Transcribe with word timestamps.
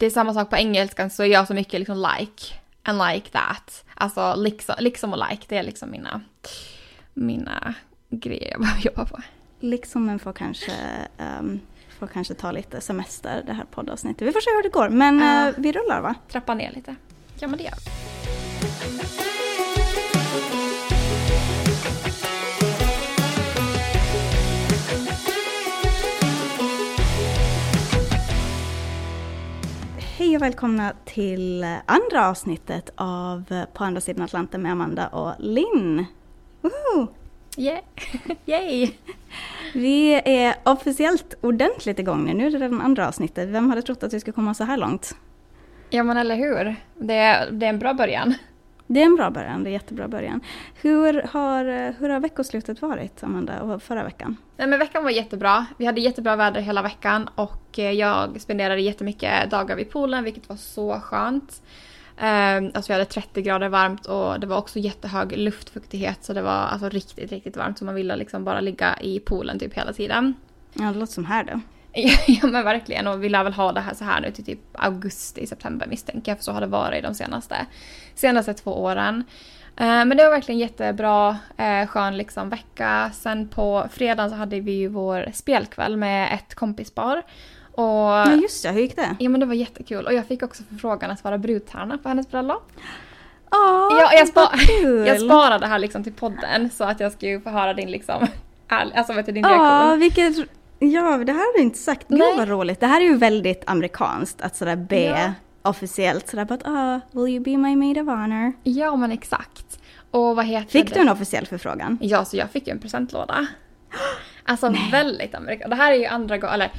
det 0.00 0.06
är 0.06 0.10
samma 0.10 0.34
sak 0.34 0.50
på 0.50 0.56
engelskan 0.56 1.10
så 1.10 1.22
är 1.22 1.26
jag 1.26 1.46
så 1.46 1.54
mycket 1.54 1.80
liksom 1.80 2.06
like 2.18 2.54
and 2.82 3.02
like 3.08 3.30
that. 3.30 3.84
Alltså 3.94 4.34
liksom, 4.34 4.74
liksom 4.78 5.12
och 5.12 5.18
like, 5.30 5.44
det 5.48 5.56
är 5.56 5.62
liksom 5.62 5.90
mina, 5.90 6.20
mina 7.14 7.74
grejer 8.10 8.50
jag 8.50 8.60
behöver 8.60 8.80
jobba 8.86 9.04
på. 9.04 9.22
Liksom 9.60 10.06
men 10.06 10.18
får 10.18 10.32
kanske, 10.32 10.72
um, 11.40 11.60
får 11.98 12.06
kanske 12.06 12.34
ta 12.34 12.52
lite 12.52 12.80
semester 12.80 13.42
det 13.46 13.52
här 13.52 13.64
poddavsnittet. 13.64 14.28
Vi 14.28 14.32
får 14.32 14.40
se 14.40 14.50
hur 14.50 14.62
det 14.62 14.68
går 14.68 14.88
men 14.88 15.22
uh, 15.22 15.54
vi 15.58 15.72
rullar 15.72 16.00
va? 16.00 16.14
Trappa 16.28 16.54
ner 16.54 16.72
lite. 16.72 16.94
Ja 17.38 17.48
men 17.48 17.58
det 17.58 17.64
gör 17.64 17.74
vi. 17.84 18.99
Hej 30.30 30.36
och 30.36 30.42
välkomna 30.42 30.92
till 31.04 31.64
andra 31.86 32.28
avsnittet 32.28 32.90
av 32.94 33.64
På 33.72 33.84
andra 33.84 34.00
sidan 34.00 34.24
Atlanten 34.24 34.62
med 34.62 34.72
Amanda 34.72 35.08
och 35.08 35.34
Linn. 35.38 36.06
Woho! 36.60 37.06
Yeah. 37.56 37.80
Yay! 38.46 38.90
Vi 39.74 40.12
är 40.24 40.54
officiellt 40.64 41.34
ordentligt 41.40 41.98
igång 41.98 42.24
nu. 42.24 42.34
Nu 42.34 42.46
är 42.46 42.50
det 42.50 42.58
redan 42.58 42.80
andra 42.80 43.08
avsnittet. 43.08 43.48
Vem 43.48 43.68
hade 43.68 43.82
trott 43.82 44.02
att 44.02 44.12
vi 44.12 44.20
skulle 44.20 44.34
komma 44.34 44.54
så 44.54 44.64
här 44.64 44.76
långt? 44.76 45.16
Ja 45.90 46.02
men 46.02 46.16
eller 46.16 46.36
hur. 46.36 46.76
Det 46.94 47.14
är, 47.14 47.50
det 47.50 47.66
är 47.66 47.70
en 47.70 47.78
bra 47.78 47.94
början. 47.94 48.34
Det 48.92 49.00
är 49.00 49.06
en 49.06 49.16
bra 49.16 49.30
början, 49.30 49.64
det 49.64 49.70
är 49.70 49.72
jättebra 49.72 50.08
början. 50.08 50.40
Hur 50.74 51.22
har, 51.22 51.64
eh, 51.64 51.92
hur 51.98 52.08
har 52.08 52.20
veckoslutet 52.20 52.82
varit, 52.82 53.24
Amanda, 53.24 53.62
och 53.62 53.82
förra 53.82 54.04
veckan? 54.04 54.36
Nej 54.56 54.68
men 54.68 54.78
veckan 54.78 55.04
var 55.04 55.10
jättebra. 55.10 55.66
Vi 55.78 55.86
hade 55.86 56.00
jättebra 56.00 56.36
väder 56.36 56.60
hela 56.60 56.82
veckan 56.82 57.28
och 57.34 57.78
eh, 57.78 57.90
jag 57.90 58.40
spenderade 58.40 58.80
jättemycket 58.80 59.50
dagar 59.50 59.76
vid 59.76 59.90
poolen 59.90 60.24
vilket 60.24 60.48
var 60.48 60.56
så 60.56 61.00
skönt. 61.00 61.62
Um, 62.20 62.70
alltså 62.74 62.92
vi 62.92 62.92
hade 62.92 63.04
30 63.04 63.42
grader 63.42 63.68
varmt 63.68 64.06
och 64.06 64.40
det 64.40 64.46
var 64.46 64.56
också 64.56 64.78
jättehög 64.78 65.38
luftfuktighet 65.38 66.24
så 66.24 66.32
det 66.32 66.42
var 66.42 66.50
alltså 66.50 66.88
riktigt, 66.88 67.32
riktigt 67.32 67.56
varmt 67.56 67.78
så 67.78 67.84
man 67.84 67.94
ville 67.94 68.16
liksom 68.16 68.44
bara 68.44 68.60
ligga 68.60 68.98
i 69.00 69.20
poolen 69.20 69.58
typ 69.58 69.74
hela 69.74 69.92
tiden. 69.92 70.34
Ja, 70.72 70.84
det 70.84 70.98
låter 70.98 71.12
som 71.12 71.24
här 71.24 71.44
då. 71.44 71.60
ja 72.26 72.46
men 72.46 72.64
verkligen 72.64 73.06
och 73.06 73.24
vi 73.24 73.28
lär 73.28 73.44
väl 73.44 73.52
ha 73.52 73.72
det 73.72 73.80
här 73.80 73.94
så 73.94 74.04
här 74.04 74.20
nu 74.20 74.30
till 74.30 74.44
typ 74.44 74.60
augusti, 74.72 75.46
september 75.46 75.86
misstänker 75.86 76.32
jag 76.32 76.38
för 76.38 76.44
så 76.44 76.52
har 76.52 76.60
det 76.60 76.66
varit 76.66 77.02
de 77.02 77.14
senaste, 77.14 77.66
senaste 78.20 78.54
två 78.54 78.70
åren. 78.82 79.24
Eh, 79.76 79.86
Men 79.86 80.08
det 80.16 80.22
var 80.24 80.30
verkligen 80.30 80.58
jättebra, 80.58 81.36
eh, 81.56 81.86
skön 81.86 82.16
liksom 82.16 82.48
vecka. 82.50 83.10
Sen 83.14 83.48
på 83.48 83.86
fredagen 83.92 84.30
så 84.30 84.36
hade 84.36 84.60
vi 84.60 84.72
ju 84.72 84.88
vår 84.88 85.26
spelkväll 85.34 85.96
med 85.96 86.34
ett 86.34 86.54
kompispar. 86.54 87.22
Och 87.72 87.84
Ja, 87.84 88.32
just 88.34 88.62
det. 88.62 88.70
Hur 88.70 88.80
gick 88.80 88.96
det? 88.96 89.16
ja 89.18 89.28
men 89.30 89.40
det 89.40 89.46
var 89.46 89.54
jättekul 89.54 90.06
och 90.06 90.14
jag 90.14 90.26
fick 90.26 90.42
också 90.42 90.62
förfrågan 90.70 91.10
att 91.10 91.24
vara 91.24 91.38
brudtärna 91.38 91.98
på 91.98 92.08
hennes 92.08 92.30
bröllop. 92.30 92.72
Åh, 93.52 93.88
Ja, 94.00 94.10
jag, 94.12 94.28
spa- 94.28 94.52
kul! 94.82 95.06
jag 95.06 95.20
sparade 95.20 95.58
det 95.58 95.66
här 95.66 95.78
liksom 95.78 96.04
till 96.04 96.12
podden 96.12 96.70
så 96.70 96.84
att 96.84 97.00
jag 97.00 97.12
skulle 97.12 97.40
få 97.40 97.50
höra 97.50 97.74
din 97.74 97.90
liksom, 97.90 98.26
alltså 98.68 99.12
vet 99.12 99.26
du, 99.26 99.32
din 99.32 99.42
Ja, 99.42 99.48
reaktion. 99.50 99.98
vilket... 100.00 100.36
Ja, 100.78 101.16
det 101.16 101.32
här 101.32 101.38
har 101.38 101.56
du 101.58 101.62
inte 101.62 101.78
sagt. 101.78 102.08
Gud 102.08 102.18
Nej. 102.18 102.34
vad 102.36 102.48
roligt. 102.48 102.80
Det 102.80 102.86
här 102.86 103.00
är 103.00 103.04
ju 103.04 103.16
väldigt 103.16 103.62
amerikanskt 103.66 104.40
att 104.42 104.56
sådär 104.56 104.76
be 104.76 105.00
Ja. 105.00 105.32
Officiellt 105.62 106.28
sådär 106.28 106.44
bara 106.44 106.54
att 106.54 106.66
ah, 106.66 107.00
will 107.20 107.34
you 107.34 107.44
be 107.44 107.56
my 107.56 107.76
maid 107.76 107.98
of 107.98 108.06
honor? 108.06 108.52
Ja 108.62 108.96
men 108.96 109.12
exakt. 109.12 109.80
Och 110.10 110.36
vad 110.36 110.44
heter 110.46 110.70
Fick 110.70 110.88
det? 110.88 110.94
du 110.94 111.00
en 111.00 111.08
officiell 111.08 111.46
förfrågan? 111.46 111.98
Ja, 112.00 112.24
så 112.24 112.36
jag 112.36 112.50
fick 112.50 112.66
ju 112.66 112.70
en 112.70 112.78
presentlåda. 112.78 113.46
Alltså 114.44 114.74
väldigt 114.92 115.34
amerikanskt. 115.34 115.70
Det 115.70 115.76
här 115.76 115.92
är 115.92 115.96
ju 115.96 116.06
andra 116.06 116.38
gången, 116.38 116.54
eller 116.54 116.72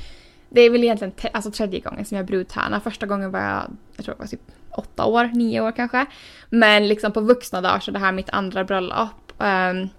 det 0.49 0.61
är 0.61 0.69
väl 0.69 0.83
egentligen 0.83 1.11
te- 1.11 1.29
alltså, 1.33 1.51
tredje 1.51 1.79
gången 1.79 2.05
som 2.05 2.17
jag 2.17 2.23
är 2.23 2.27
brudtärna. 2.27 2.79
Första 2.79 3.05
gången 3.05 3.31
var 3.31 3.39
jag, 3.39 3.63
jag 3.95 4.05
tror 4.05 4.15
det 4.15 4.19
var 4.19 4.27
typ 4.27 4.41
åtta 4.71 5.05
år, 5.05 5.25
nio 5.33 5.61
år 5.61 5.71
kanske. 5.71 6.05
Men 6.49 6.87
liksom 6.87 7.11
på 7.11 7.21
vuxna 7.21 7.61
dagar 7.61 7.79
så 7.79 7.91
det 7.91 7.99
här 7.99 8.07
är 8.07 8.11
mitt 8.11 8.29
andra 8.29 8.63
bröllop. 8.63 9.33
Ehm, 9.39 9.89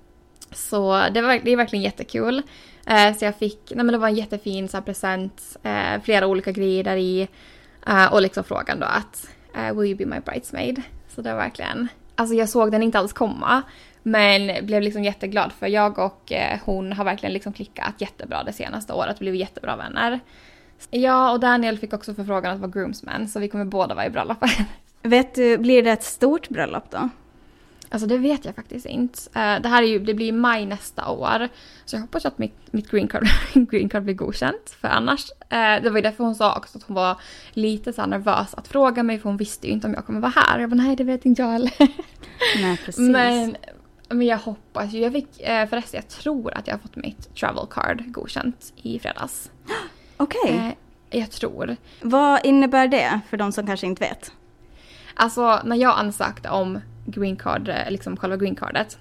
så 0.50 1.02
det, 1.14 1.22
var, 1.22 1.40
det 1.44 1.50
är 1.50 1.56
verkligen 1.56 1.82
jättekul. 1.82 2.42
Eh, 2.86 3.16
så 3.16 3.24
jag 3.24 3.36
fick, 3.36 3.58
nej 3.74 3.84
men 3.84 3.92
det 3.92 3.98
var 3.98 4.08
en 4.08 4.14
jättefin 4.14 4.68
så 4.68 4.76
här, 4.76 4.84
present, 4.84 5.56
eh, 5.62 6.02
flera 6.04 6.26
olika 6.26 6.52
grejer 6.52 6.84
där 6.84 6.96
i. 6.96 7.28
Uh, 7.88 8.12
och 8.12 8.22
liksom 8.22 8.44
frågan 8.44 8.80
då 8.80 8.86
att 8.86 9.28
uh, 9.56 9.78
will 9.78 9.90
you 9.90 9.98
be 9.98 10.06
my 10.06 10.20
bridesmaid? 10.20 10.82
Så 11.08 11.22
det 11.22 11.30
var 11.32 11.38
verkligen, 11.38 11.88
alltså 12.14 12.34
jag 12.34 12.48
såg 12.48 12.72
den 12.72 12.82
inte 12.82 12.98
alls 12.98 13.12
komma. 13.12 13.62
Men 14.02 14.66
blev 14.66 14.82
liksom 14.82 15.04
jätteglad 15.04 15.52
för 15.52 15.66
jag 15.66 15.98
och 15.98 16.32
eh, 16.32 16.58
hon 16.64 16.92
har 16.92 17.04
verkligen 17.04 17.32
liksom 17.32 17.52
klickat 17.52 17.94
jättebra 17.98 18.42
det 18.42 18.52
senaste 18.52 18.92
året, 18.92 19.18
blivit 19.18 19.40
jättebra 19.40 19.76
vänner. 19.76 20.20
Ja, 20.90 21.32
och 21.32 21.40
Daniel 21.40 21.78
fick 21.78 21.92
också 21.92 22.14
förfrågan 22.14 22.54
att 22.54 22.60
vara 22.60 22.70
groomsman 22.70 23.28
så 23.28 23.40
vi 23.40 23.48
kommer 23.48 23.64
båda 23.64 23.94
vara 23.94 24.06
i 24.06 24.10
bröllopet. 24.10 24.50
Vet 25.02 25.34
du, 25.34 25.58
blir 25.58 25.82
det 25.82 25.90
ett 25.90 26.02
stort 26.02 26.48
bröllop 26.48 26.90
då? 26.90 27.08
Alltså 27.92 28.06
det 28.06 28.18
vet 28.18 28.44
jag 28.44 28.54
faktiskt 28.54 28.86
inte. 28.86 29.18
Eh, 29.34 29.60
det 29.62 29.68
här 29.68 29.82
är 29.82 29.86
ju, 29.86 29.98
det 29.98 30.14
blir 30.14 30.26
i 30.26 30.32
maj 30.32 30.66
nästa 30.66 31.08
år. 31.10 31.48
Så 31.84 31.96
jag 31.96 32.00
hoppas 32.00 32.26
att 32.26 32.38
mitt, 32.38 32.72
mitt 32.72 32.90
green, 32.90 33.08
card, 33.08 33.26
green 33.54 33.88
card 33.88 34.02
blir 34.02 34.14
godkänt. 34.14 34.76
För 34.80 34.88
annars, 34.88 35.30
eh, 35.48 35.82
det 35.82 35.90
var 35.90 35.96
ju 35.96 36.02
därför 36.02 36.24
hon 36.24 36.34
sa 36.34 36.56
också 36.56 36.78
att 36.78 36.84
hon 36.84 36.94
var 36.94 37.20
lite 37.52 37.92
så 37.92 38.06
nervös 38.06 38.54
att 38.54 38.68
fråga 38.68 39.02
mig 39.02 39.18
för 39.18 39.28
hon 39.28 39.36
visste 39.36 39.66
ju 39.66 39.72
inte 39.72 39.86
om 39.86 39.94
jag 39.94 40.06
kommer 40.06 40.20
vara 40.20 40.32
här. 40.36 40.58
Jag 40.58 40.70
bara 40.70 40.76
nej 40.76 40.96
det 40.96 41.04
vet 41.04 41.24
inte 41.24 41.42
jag 41.42 41.48
heller. 41.48 41.72
Nej, 42.62 42.76
precis. 42.84 42.98
Men, 43.10 43.56
men 44.08 44.26
jag 44.26 44.38
hoppas 44.38 44.92
ju. 44.92 44.98
Jag 44.98 45.12
fick 45.12 45.40
eh, 45.40 45.68
förresten, 45.68 46.00
jag 46.00 46.08
tror 46.08 46.54
att 46.54 46.66
jag 46.66 46.74
har 46.74 46.78
fått 46.80 46.96
mitt 46.96 47.34
travel 47.34 47.66
card 47.70 48.04
godkänt 48.12 48.72
i 48.76 48.98
fredags. 48.98 49.50
Okej, 50.16 50.76
Eh, 51.10 51.18
jag 51.20 51.30
tror. 51.30 51.76
vad 52.00 52.46
innebär 52.46 52.88
det 52.88 53.20
för 53.30 53.36
de 53.36 53.52
som 53.52 53.66
kanske 53.66 53.86
inte 53.86 54.04
vet? 54.04 54.32
Alltså 55.14 55.60
när 55.64 55.76
jag 55.76 55.98
ansökte 55.98 56.50
om 56.50 56.78
green 57.04 57.36
card, 57.36 57.68
eh, 57.68 57.90
liksom 57.90 58.16
själva 58.16 58.36
green 58.36 58.56
cardet 58.56 58.98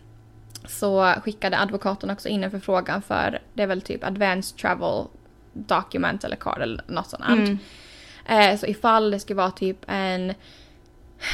så 0.65 1.13
skickade 1.23 1.59
advokaten 1.59 2.09
också 2.09 2.29
in 2.29 2.43
en 2.43 2.51
förfrågan 2.51 3.01
för 3.01 3.39
det 3.53 3.63
är 3.63 3.67
väl 3.67 3.81
typ 3.81 4.03
advanced 4.03 4.57
travel 4.57 5.07
document 5.53 6.23
eller 6.23 6.35
card 6.35 6.61
eller 6.61 6.83
något 6.87 7.09
sånt. 7.09 7.23
Mm. 7.27 7.57
Eh, 8.25 8.59
så 8.59 8.65
ifall 8.65 9.11
det 9.11 9.19
skulle 9.19 9.37
vara 9.37 9.51
typ 9.51 9.77
en 9.87 10.33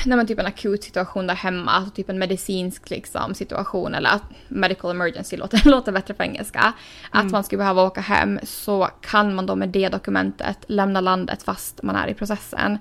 Nej 0.06 0.18
men 0.18 0.28
typ 0.28 0.40
en 0.40 0.46
akut 0.46 0.84
situation 0.84 1.28
där 1.28 1.36
hemma, 1.36 1.72
alltså 1.72 1.92
typ 1.92 2.10
en 2.10 2.20
medicinsk 2.20 2.90
liksom, 2.90 3.34
situation 3.34 3.96
eller 3.96 4.10
att 4.10 4.24
medical 4.48 4.92
emergency 4.92 5.38
låter, 5.38 5.70
låter 5.70 5.92
bättre 5.92 6.14
på 6.14 6.24
engelska. 6.24 6.74
Att 7.12 7.32
man 7.32 7.44
skulle 7.44 7.58
behöva 7.58 7.84
åka 7.84 8.02
hem 8.02 8.40
så 8.44 8.90
kan 9.02 9.36
man 9.36 9.46
då 9.46 9.56
med 9.56 9.70
det 9.70 9.90
dokumentet 9.90 10.66
lämna 10.68 11.02
landet 11.02 11.44
fast 11.44 11.84
man 11.84 11.96
är 11.96 12.08
i 12.08 12.14
processen. 12.14 12.78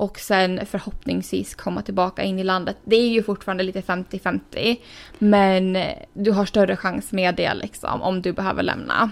Och 0.00 0.18
sen 0.18 0.66
förhoppningsvis 0.66 1.54
komma 1.54 1.82
tillbaka 1.82 2.22
in 2.22 2.38
i 2.38 2.44
landet. 2.44 2.76
Det 2.84 2.96
är 2.96 3.08
ju 3.08 3.22
fortfarande 3.22 3.64
lite 3.64 3.80
50-50. 3.80 4.76
Men 5.18 5.78
du 6.12 6.30
har 6.32 6.44
större 6.44 6.76
chans 6.76 7.12
med 7.12 7.34
det 7.34 7.54
liksom 7.54 8.02
om 8.02 8.22
du 8.22 8.32
behöver 8.32 8.62
lämna. 8.62 9.10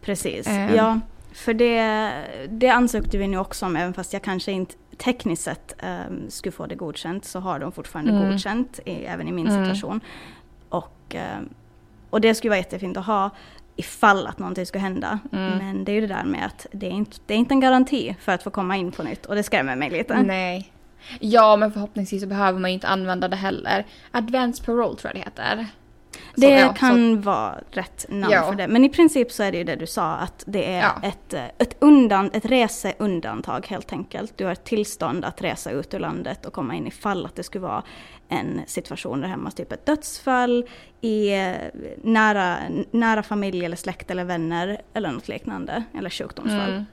Precis, 0.00 0.46
Ehm. 0.46 0.74
ja. 0.74 1.00
För 1.32 1.54
det, 1.54 2.12
det 2.48 2.68
ansökte 2.68 3.18
vi 3.18 3.28
nu 3.28 3.38
också 3.38 3.66
om, 3.66 3.76
även 3.76 3.94
fast 3.94 4.12
jag 4.12 4.22
kanske 4.22 4.52
inte 4.52 4.74
tekniskt 4.96 5.42
sett 5.42 5.74
um, 6.08 6.30
skulle 6.30 6.52
få 6.52 6.66
det 6.66 6.74
godkänt, 6.74 7.24
så 7.24 7.40
har 7.40 7.58
de 7.58 7.72
fortfarande 7.72 8.10
Mm. 8.12 8.30
godkänt, 8.30 8.80
i, 8.84 8.90
även 9.04 9.28
i 9.28 9.32
min 9.32 9.48
Mm. 9.48 9.64
situation. 9.64 10.00
Och, 10.68 11.14
ehm, 11.14 11.48
och 12.10 12.20
det 12.20 12.34
skulle 12.34 12.48
vara 12.50 12.58
jättefint 12.58 12.96
att 12.96 13.06
ha 13.06 13.30
ifall 13.76 14.26
att 14.26 14.38
någonting 14.38 14.66
skulle 14.66 14.82
hända. 14.82 15.18
Mm. 15.32 15.58
Men 15.58 15.84
det 15.84 15.92
är 15.92 15.94
ju 15.94 16.00
det 16.00 16.14
där 16.14 16.24
med 16.24 16.46
att 16.46 16.66
det 16.72 16.86
är, 16.86 16.90
inte, 16.90 17.16
det 17.26 17.34
är 17.34 17.38
inte 17.38 17.54
en 17.54 17.60
garanti 17.60 18.16
för 18.20 18.32
att 18.32 18.42
få 18.42 18.50
komma 18.50 18.76
in 18.76 18.92
på 18.92 19.02
nytt 19.02 19.26
och 19.26 19.34
det 19.34 19.42
skrämmer 19.42 19.76
mig 19.76 19.90
lite. 19.90 20.22
Nej. 20.22 20.72
Ja, 21.20 21.56
men 21.56 21.72
förhoppningsvis 21.72 22.22
så 22.22 22.28
behöver 22.28 22.58
man 22.58 22.70
ju 22.70 22.74
inte 22.74 22.88
använda 22.88 23.28
det 23.28 23.36
heller. 23.36 23.86
Advanced 24.10 24.66
parole 24.66 24.96
tror 24.96 25.12
jag 25.14 25.14
det 25.14 25.24
heter. 25.24 25.66
Så, 26.34 26.40
Det 26.40 26.50
ja, 26.50 26.72
kan 26.72 27.20
vara 27.20 27.54
rätt 27.70 28.06
namn 28.08 28.32
Ja. 28.32 28.42
för 28.48 28.54
det. 28.54 28.68
Men 28.68 28.84
i 28.84 28.88
princip 28.88 29.32
så 29.32 29.42
är 29.42 29.52
det 29.52 29.58
ju 29.58 29.64
det 29.64 29.76
du 29.76 29.86
sa 29.86 30.12
att 30.14 30.44
det 30.46 30.72
är 30.74 30.80
Ja. 30.82 31.08
ett, 31.08 31.34
eh, 31.34 31.44
ett, 31.58 31.76
undan, 31.78 32.30
ett 32.32 32.44
reseundantag 32.44 33.66
helt 33.66 33.92
enkelt. 33.92 34.32
Du 34.38 34.44
har 34.44 34.52
ett 34.52 34.64
tillstånd 34.64 35.24
att 35.24 35.42
resa 35.42 35.70
ut 35.70 35.94
ur 35.94 35.98
landet 35.98 36.46
och 36.46 36.52
komma 36.52 36.74
in 36.74 36.86
ifall 36.86 37.26
att 37.26 37.34
det 37.34 37.42
skulle 37.42 37.62
vara 37.62 37.82
en 38.28 38.60
situation 38.66 39.20
där 39.20 39.28
hemma, 39.28 39.50
typ 39.50 39.72
ett 39.72 39.86
dödsfall 39.86 40.66
i 41.00 41.34
eh, 41.34 41.52
nära, 42.02 42.56
nära 42.90 43.22
familj 43.22 43.64
eller 43.64 43.76
släkt 43.76 44.10
eller 44.10 44.24
vänner 44.24 44.80
eller 44.94 45.10
något 45.12 45.28
liknande. 45.28 45.84
Eller 45.98 46.10
sjukdomsfall. 46.10 46.70
Mm. 46.70 46.84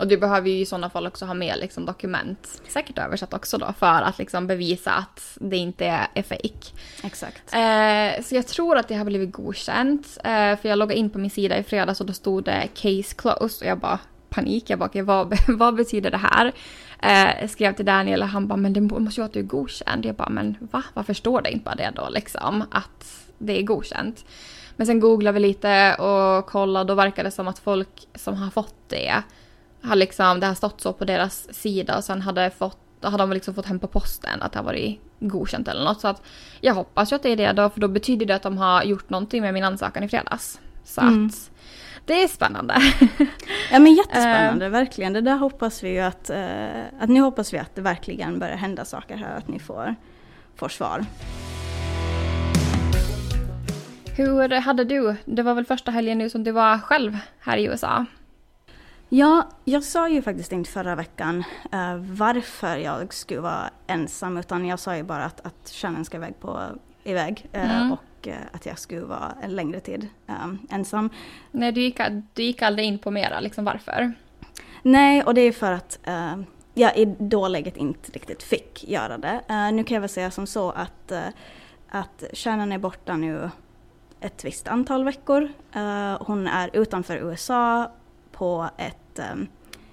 Och 0.00 0.08
du 0.08 0.16
behöver 0.16 0.48
ju 0.48 0.58
i 0.58 0.66
sådana 0.66 0.90
fall 0.90 1.06
också 1.06 1.24
ha 1.24 1.34
med 1.34 1.58
liksom 1.58 1.86
dokument, 1.86 2.62
säkert 2.68 2.98
översatt 2.98 3.34
också 3.34 3.58
då, 3.58 3.72
för 3.78 4.02
att 4.02 4.18
liksom 4.18 4.46
bevisa 4.46 4.90
att 4.90 5.38
det 5.40 5.56
inte 5.56 5.86
är, 6.14 6.22
fake. 6.22 6.72
Exakt. 7.02 7.54
Eh, 7.54 8.24
så 8.24 8.34
jag 8.34 8.46
tror 8.46 8.76
att 8.76 8.88
det 8.88 8.94
har 8.94 9.04
blivit 9.04 9.32
godkänt. 9.32 10.18
Eh, 10.24 10.56
för 10.56 10.68
jag 10.68 10.78
loggade 10.78 10.98
in 10.98 11.10
på 11.10 11.18
min 11.18 11.30
sida 11.30 11.58
i 11.58 11.62
fredags 11.62 12.00
och 12.00 12.06
då 12.06 12.12
stod 12.12 12.44
det 12.44 12.68
case 12.74 13.14
closed. 13.16 13.66
Och 13.66 13.70
jag 13.70 13.78
bara 13.78 13.98
panik. 14.28 14.70
Jag 14.70 14.78
bara, 14.78 14.86
okej, 14.86 15.02
vad, 15.02 15.38
vad 15.48 15.74
betyder 15.74 16.10
det 16.10 16.20
här? 16.22 16.52
Eh, 17.02 17.48
skrev 17.48 17.72
till 17.72 17.84
Daniel 17.84 18.22
och 18.22 18.28
han 18.28 18.46
bara, 18.46 18.56
men 18.56 18.72
det 18.72 18.80
måste 18.80 19.20
ju 19.20 19.22
vara 19.22 19.26
att 19.26 19.32
du 19.32 19.40
är 19.40 19.44
godkänd. 19.44 20.06
Jag 20.06 20.14
bara, 20.14 20.28
men 20.28 20.56
va? 20.60 20.82
Varför 20.94 21.14
står 21.14 21.42
det 21.42 21.50
inte 21.50 21.64
bara 21.64 21.74
det 21.74 21.92
då 21.96 22.08
liksom? 22.08 22.64
Att 22.70 23.28
det 23.38 23.58
är 23.58 23.62
godkänt. 23.62 24.24
Men 24.76 24.86
sen 24.86 25.00
googlade 25.00 25.34
vi 25.34 25.40
lite 25.40 25.94
och 25.94 26.46
kollade 26.46 26.80
och 26.80 26.86
då 26.86 26.94
verkar 26.94 27.24
det 27.24 27.30
som 27.30 27.48
att 27.48 27.58
folk 27.58 28.08
som 28.14 28.36
har 28.36 28.50
fått 28.50 28.88
det 28.88 29.22
har 29.82 29.96
liksom, 29.96 30.40
det 30.40 30.46
har 30.46 30.54
stått 30.54 30.80
så 30.80 30.92
på 30.92 31.04
deras 31.04 31.54
sida 31.54 31.96
och 31.96 32.04
sen 32.04 32.20
hade, 32.22 32.50
fått, 32.50 32.78
hade 33.02 33.16
de 33.16 33.32
liksom 33.32 33.54
fått 33.54 33.66
hem 33.66 33.78
på 33.78 33.86
posten 33.86 34.42
att 34.42 34.52
det 34.52 34.58
har 34.58 34.64
varit 34.64 35.00
godkänt 35.20 35.68
eller 35.68 35.84
något. 35.84 36.00
Så 36.00 36.08
att 36.08 36.22
jag 36.60 36.74
hoppas 36.74 37.12
ju 37.12 37.16
att 37.16 37.22
det 37.22 37.28
är 37.28 37.36
det 37.36 37.52
då, 37.52 37.70
för 37.70 37.80
då 37.80 37.88
betyder 37.88 38.26
det 38.26 38.34
att 38.34 38.42
de 38.42 38.58
har 38.58 38.82
gjort 38.82 39.10
någonting 39.10 39.42
med 39.42 39.54
min 39.54 39.64
ansökan 39.64 40.02
i 40.04 40.08
fredags. 40.08 40.60
Så 40.84 41.00
Mm. 41.00 41.26
att 41.26 41.50
det 42.04 42.22
är 42.22 42.28
spännande. 42.28 42.74
Ja 43.72 43.78
men 43.78 43.94
jättespännande, 43.94 44.68
verkligen. 44.78 45.12
Det 45.12 45.20
där 45.20 45.36
hoppas 45.36 45.82
vi 45.82 45.88
ju 45.88 46.00
att, 46.00 46.30
eh, 46.30 46.80
att 47.00 47.08
nu 47.08 47.20
hoppas 47.20 47.54
vi 47.54 47.58
att 47.58 47.74
det 47.74 47.80
verkligen 47.82 48.38
börjar 48.38 48.56
hända 48.56 48.84
saker 48.84 49.16
här, 49.16 49.36
att 49.36 49.48
ni 49.48 49.58
får, 49.58 49.94
får 50.56 50.68
svar. 50.68 51.04
Hur 54.16 54.60
hade 54.60 54.84
du, 54.84 55.16
det 55.24 55.42
var 55.42 55.54
väl 55.54 55.64
första 55.64 55.90
helgen 55.90 56.18
nu 56.18 56.30
som 56.30 56.44
du 56.44 56.50
var 56.50 56.78
själv 56.78 57.18
här 57.40 57.56
i 57.56 57.64
USA? 57.64 58.06
Ja, 59.12 59.48
jag 59.64 59.84
sa 59.84 60.08
ju 60.08 60.22
faktiskt 60.22 60.52
inte 60.52 60.70
förra 60.70 60.94
veckan 60.94 61.44
eh, 61.72 61.96
varför 61.96 62.76
jag 62.76 63.14
skulle 63.14 63.40
vara 63.40 63.70
ensam 63.86 64.36
utan 64.36 64.66
jag 64.66 64.78
sa 64.78 64.96
ju 64.96 65.02
bara 65.02 65.24
att, 65.24 65.46
att 65.46 65.70
Shannon 65.70 66.04
ska 66.04 66.16
iväg, 66.16 66.40
på, 66.40 66.60
iväg 67.04 67.48
eh, 67.52 67.76
Mm. 67.80 67.92
och 67.92 68.28
eh, 68.28 68.34
att 68.52 68.66
jag 68.66 68.78
skulle 68.78 69.00
vara 69.00 69.34
en 69.42 69.56
längre 69.56 69.80
tid 69.80 70.08
ensam. 70.70 71.10
Nej, 71.50 71.72
du 71.72 71.80
gick, 71.80 72.00
du 72.34 72.42
gick 72.42 72.62
aldrig 72.62 72.86
in 72.86 72.98
på 72.98 73.10
mera, 73.10 73.40
liksom 73.40 73.64
varför? 73.64 74.12
Nej, 74.82 75.22
och 75.24 75.34
det 75.34 75.40
är 75.40 75.52
för 75.52 75.72
att 75.72 75.98
jag 76.74 76.96
i 76.96 77.14
då 77.18 77.48
läget 77.48 77.76
inte 77.76 78.12
riktigt 78.12 78.42
fick 78.42 78.84
göra 78.88 79.18
det. 79.18 79.40
Nu 79.72 79.84
kan 79.84 79.94
jag 79.94 80.00
väl 80.00 80.08
säga 80.10 80.30
som 80.30 80.46
så 80.46 80.70
att, 80.70 81.12
att 81.88 82.24
Shannon 82.32 82.72
är 82.72 82.78
borta 82.78 83.16
nu 83.16 83.50
ett 84.20 84.44
visst 84.44 84.68
antal 84.68 85.04
veckor. 85.04 85.48
Hon 86.20 86.46
är 86.46 86.70
utanför 86.72 87.16
USA 87.16 87.90
på 88.32 88.70
ett 88.76 88.99
eh, 89.18 89.34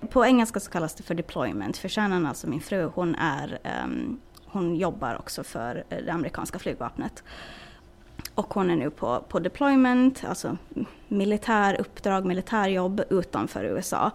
på 0.10 0.26
engelska 0.26 0.60
så 0.60 0.72
kallas 0.72 0.96
det 0.96 1.04
för 1.04 1.16
deployment, 1.16 1.78
för 1.78 1.90
kärnan 1.90 2.26
alltså 2.26 2.48
min 2.48 2.62
fru, 2.62 2.92
hon 2.96 3.16
är 3.16 3.60
ehm, 3.64 4.20
hon 4.46 4.76
jobbar 4.76 5.16
också 5.16 5.44
för 5.44 5.84
eh, 5.90 5.98
det 6.06 6.12
amerikanska 6.12 6.60
flygvapnet. 6.60 7.24
Och 8.36 8.54
hon 8.54 8.70
är 8.70 8.76
nu 8.76 8.90
på, 8.90 9.24
på 9.30 9.40
deployment, 9.40 10.24
alltså 10.28 10.58
militär 11.08 11.82
uppdrag, 11.82 12.26
militärjobb 12.26 13.02
utanför 13.10 13.64
USA. 13.64 14.12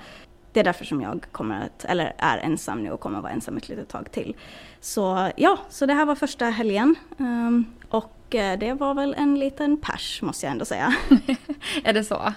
Det 0.53 0.61
är 0.61 0.65
därför 0.65 0.85
som 0.85 1.01
jag 1.01 1.27
kommer 1.33 1.65
att, 1.67 1.85
eller 1.85 2.13
är 2.19 2.39
ensam 2.39 2.83
nu 2.83 2.91
och 2.91 3.01
kommer 3.01 3.19
att 3.19 3.23
vara 3.23 3.33
ensam 3.33 3.57
ett 3.57 3.69
litet 3.69 3.89
tag 3.89 4.11
till. 4.13 4.37
Så 4.81 5.31
ja, 5.37 5.59
så 5.71 5.87
det 5.87 5.95
här 5.95 6.07
var 6.07 6.15
första 6.15 6.45
helgen. 6.45 6.95
Ehm, 7.19 7.65
och 7.89 8.35
eh, 8.35 8.59
det 8.59 8.73
var 8.73 8.95
väl 8.95 9.15
en 9.19 9.39
liten 9.39 9.77
pers 9.81 10.23
måste 10.23 10.47
jag 10.47 10.53
ändå 10.53 10.65
säga. 10.65 10.95
Är 11.85 11.93
det 11.93 12.05
så? 12.05 12.33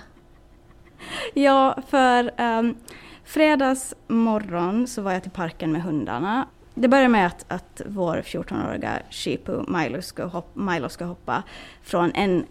Ja, 1.33 1.77
för 1.87 2.31
ehm, 2.37 2.65
um, 2.65 2.77
fredags 3.23 3.93
morgon 4.07 4.87
så 4.87 5.01
var 5.01 5.11
jag 5.11 5.21
till 5.21 5.31
parken 5.31 5.71
med 5.71 5.83
hundarna. 5.83 6.47
Det 6.73 6.87
började 6.87 7.09
med 7.09 7.27
att, 7.27 7.45
att 7.47 7.81
vår 7.85 8.21
14-åriga 8.25 8.99
Shipu 9.09 9.63
Milo 9.67 10.01
ska, 10.01 10.25
hoppa, 10.25 10.59
Milo 10.59 10.89
ska 10.89 11.05
hoppa 11.05 11.43
från 11.83 12.11
en 12.11 12.45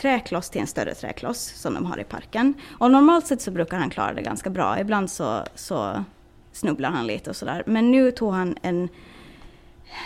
träkloss 0.00 0.50
till 0.50 0.60
en 0.60 0.66
större 0.66 0.94
träkloss 0.94 1.52
som 1.54 1.74
de 1.74 1.86
har 1.86 1.98
i 1.98 2.04
parken. 2.04 2.54
Och 2.78 2.90
normalt 2.90 3.26
sett 3.26 3.42
så 3.42 3.50
brukar 3.50 3.78
han 3.78 3.90
klara 3.90 4.12
det 4.12 4.22
ganska 4.22 4.50
bra. 4.50 4.80
Ibland 4.80 5.10
så, 5.10 5.42
så 5.54 6.04
snubblar 6.52 6.90
han 6.90 7.06
lite 7.06 7.30
och 7.30 7.36
sådär. 7.36 7.62
Men 7.66 7.90
nu 7.90 8.10
tog 8.10 8.32
han 8.34 8.56
en 8.62 8.88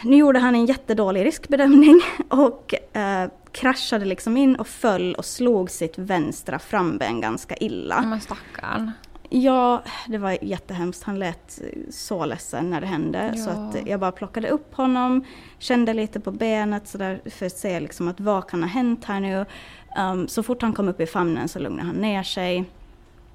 nu 0.04 0.16
gjorde 0.16 0.38
han 0.38 0.54
en 0.54 0.66
jättedålig 0.66 1.24
riskbedömning 1.24 2.00
och 2.28 2.74
eh, 2.96 3.30
kraschade 3.52 4.04
liksom 4.04 4.36
in 4.36 4.56
och 4.56 4.66
föll 4.66 5.14
och 5.14 5.24
slog 5.24 5.70
sitt 5.70 5.98
vänstra 5.98 6.58
framben 6.58 7.20
ganska 7.20 7.56
illa. 7.56 8.02
Men 8.02 8.20
stackarn. 8.20 8.92
Ja, 9.28 9.82
det 10.08 10.18
var 10.18 10.38
jättehemskt. 10.44 11.02
Han 11.02 11.18
lät 11.18 11.60
så 11.90 12.24
ledsen 12.26 12.70
när 12.70 12.80
det 12.80 12.86
hände. 12.86 13.34
Så 13.36 13.50
Ja. 13.50 13.54
att 13.68 13.88
jag 13.88 14.00
bara 14.00 14.12
plockade 14.12 14.48
upp 14.48 14.74
honom, 14.74 15.24
kände 15.58 15.94
lite 15.94 16.20
på 16.20 16.30
benet 16.30 16.88
så 16.88 16.98
där 16.98 17.20
för 17.30 17.46
att 17.46 17.56
se 17.56 17.80
liksom 17.80 18.08
att 18.08 18.20
vad 18.20 18.48
kan 18.48 18.62
ha 18.62 18.70
hänt 18.70 19.04
här 19.04 19.20
nu. 19.20 19.44
Um, 19.98 20.28
så 20.28 20.42
fort 20.42 20.62
han 20.62 20.72
kom 20.72 20.88
upp 20.88 21.00
i 21.00 21.06
famnen 21.06 21.48
så 21.48 21.58
lugnade 21.58 21.86
han 21.86 21.96
ner 21.96 22.22
sig. 22.22 22.64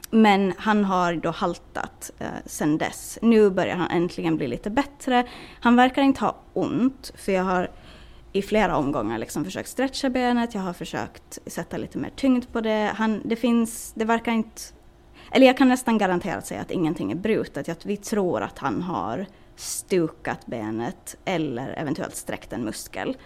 Men 0.10 0.54
han 0.58 0.84
har 0.84 1.14
då 1.14 1.32
haltat 1.32 2.12
eh, 2.20 2.28
sen 2.46 2.78
dess. 2.78 3.20
Nu 3.22 3.50
börjar 3.50 3.76
han 3.76 3.92
äntligen 3.92 4.38
bli 4.38 4.48
lite 4.48 4.70
bättre. 4.70 5.28
Han 5.60 5.76
verkar 5.76 6.02
inte 6.02 6.22
ha 6.22 6.36
ont, 6.54 7.12
för 7.16 7.32
jag 7.32 7.44
har 7.44 7.72
i 8.32 8.42
flera 8.42 8.78
omgångar 8.78 9.18
liksom 9.18 9.46
försökt 9.46 9.70
stretcha 9.70 10.10
benet, 10.10 10.54
jag 10.54 10.62
har 10.62 10.74
försökt 10.74 11.40
sätta 11.46 11.78
lite 11.78 11.98
mer 11.98 12.12
tyngd 12.16 12.46
på 12.52 12.62
det. 12.62 12.92
Han, 12.96 13.22
det 13.26 13.36
finns, 13.36 13.94
det 13.96 14.06
verkar 14.06 14.32
inte... 14.32 14.62
Eller 15.32 15.48
jag 15.48 15.58
kan 15.58 15.70
nästan 15.70 15.98
garanterat 15.98 16.48
säga 16.48 16.62
att 16.62 16.72
ingenting 16.72 17.12
är 17.12 17.16
brutet. 17.16 17.68
Jag, 17.68 17.76
vi 17.84 17.98
tror 17.98 18.42
att 18.42 18.60
han 18.60 18.82
har 18.82 19.26
stukat 19.56 20.46
benet 20.46 21.18
eller 21.26 21.74
eventuellt 21.78 22.16
sträckt 22.16 22.54
en 22.54 22.64
muskel. 22.64 23.18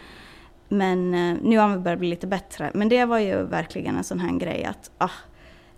Men 0.69 1.13
eh, 1.13 1.37
nu 1.41 1.57
har 1.57 1.67
han 1.67 1.83
börjat 1.83 1.99
bli 1.99 2.09
lite 2.09 2.27
bättre. 2.27 2.71
Men 2.73 2.89
det 2.89 3.05
var 3.05 3.19
ju 3.19 3.43
verkligen 3.43 3.97
en 3.97 4.03
sån 4.03 4.19
här 4.19 4.37
grej 4.37 4.65
att 4.65 4.91
ah, 4.97 5.09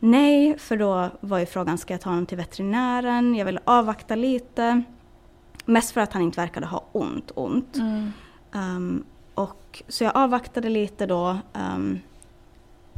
nej, 0.03 0.57
för 0.57 0.77
då 0.77 1.09
var 1.19 1.39
ju 1.39 1.45
frågan 1.45 1.77
ska 1.77 1.93
jag 1.93 2.01
ta 2.01 2.09
honom 2.09 2.25
till 2.25 2.37
veterinären? 2.37 3.35
Jag 3.35 3.45
ville 3.45 3.59
avvakta 3.65 4.15
lite. 4.15 4.83
Mest 5.65 5.91
för 5.91 6.01
att 6.01 6.13
han 6.13 6.21
inte 6.21 6.41
verkade 6.41 6.65
ha 6.65 6.85
ont, 6.91 7.31
ont. 7.35 7.75
Mm. 7.75 8.11
Um, 8.51 9.05
och, 9.33 9.83
så 9.87 10.03
jag 10.03 10.15
avvaktade 10.15 10.69
lite 10.69 11.05
då. 11.05 11.37
Um, 11.53 11.99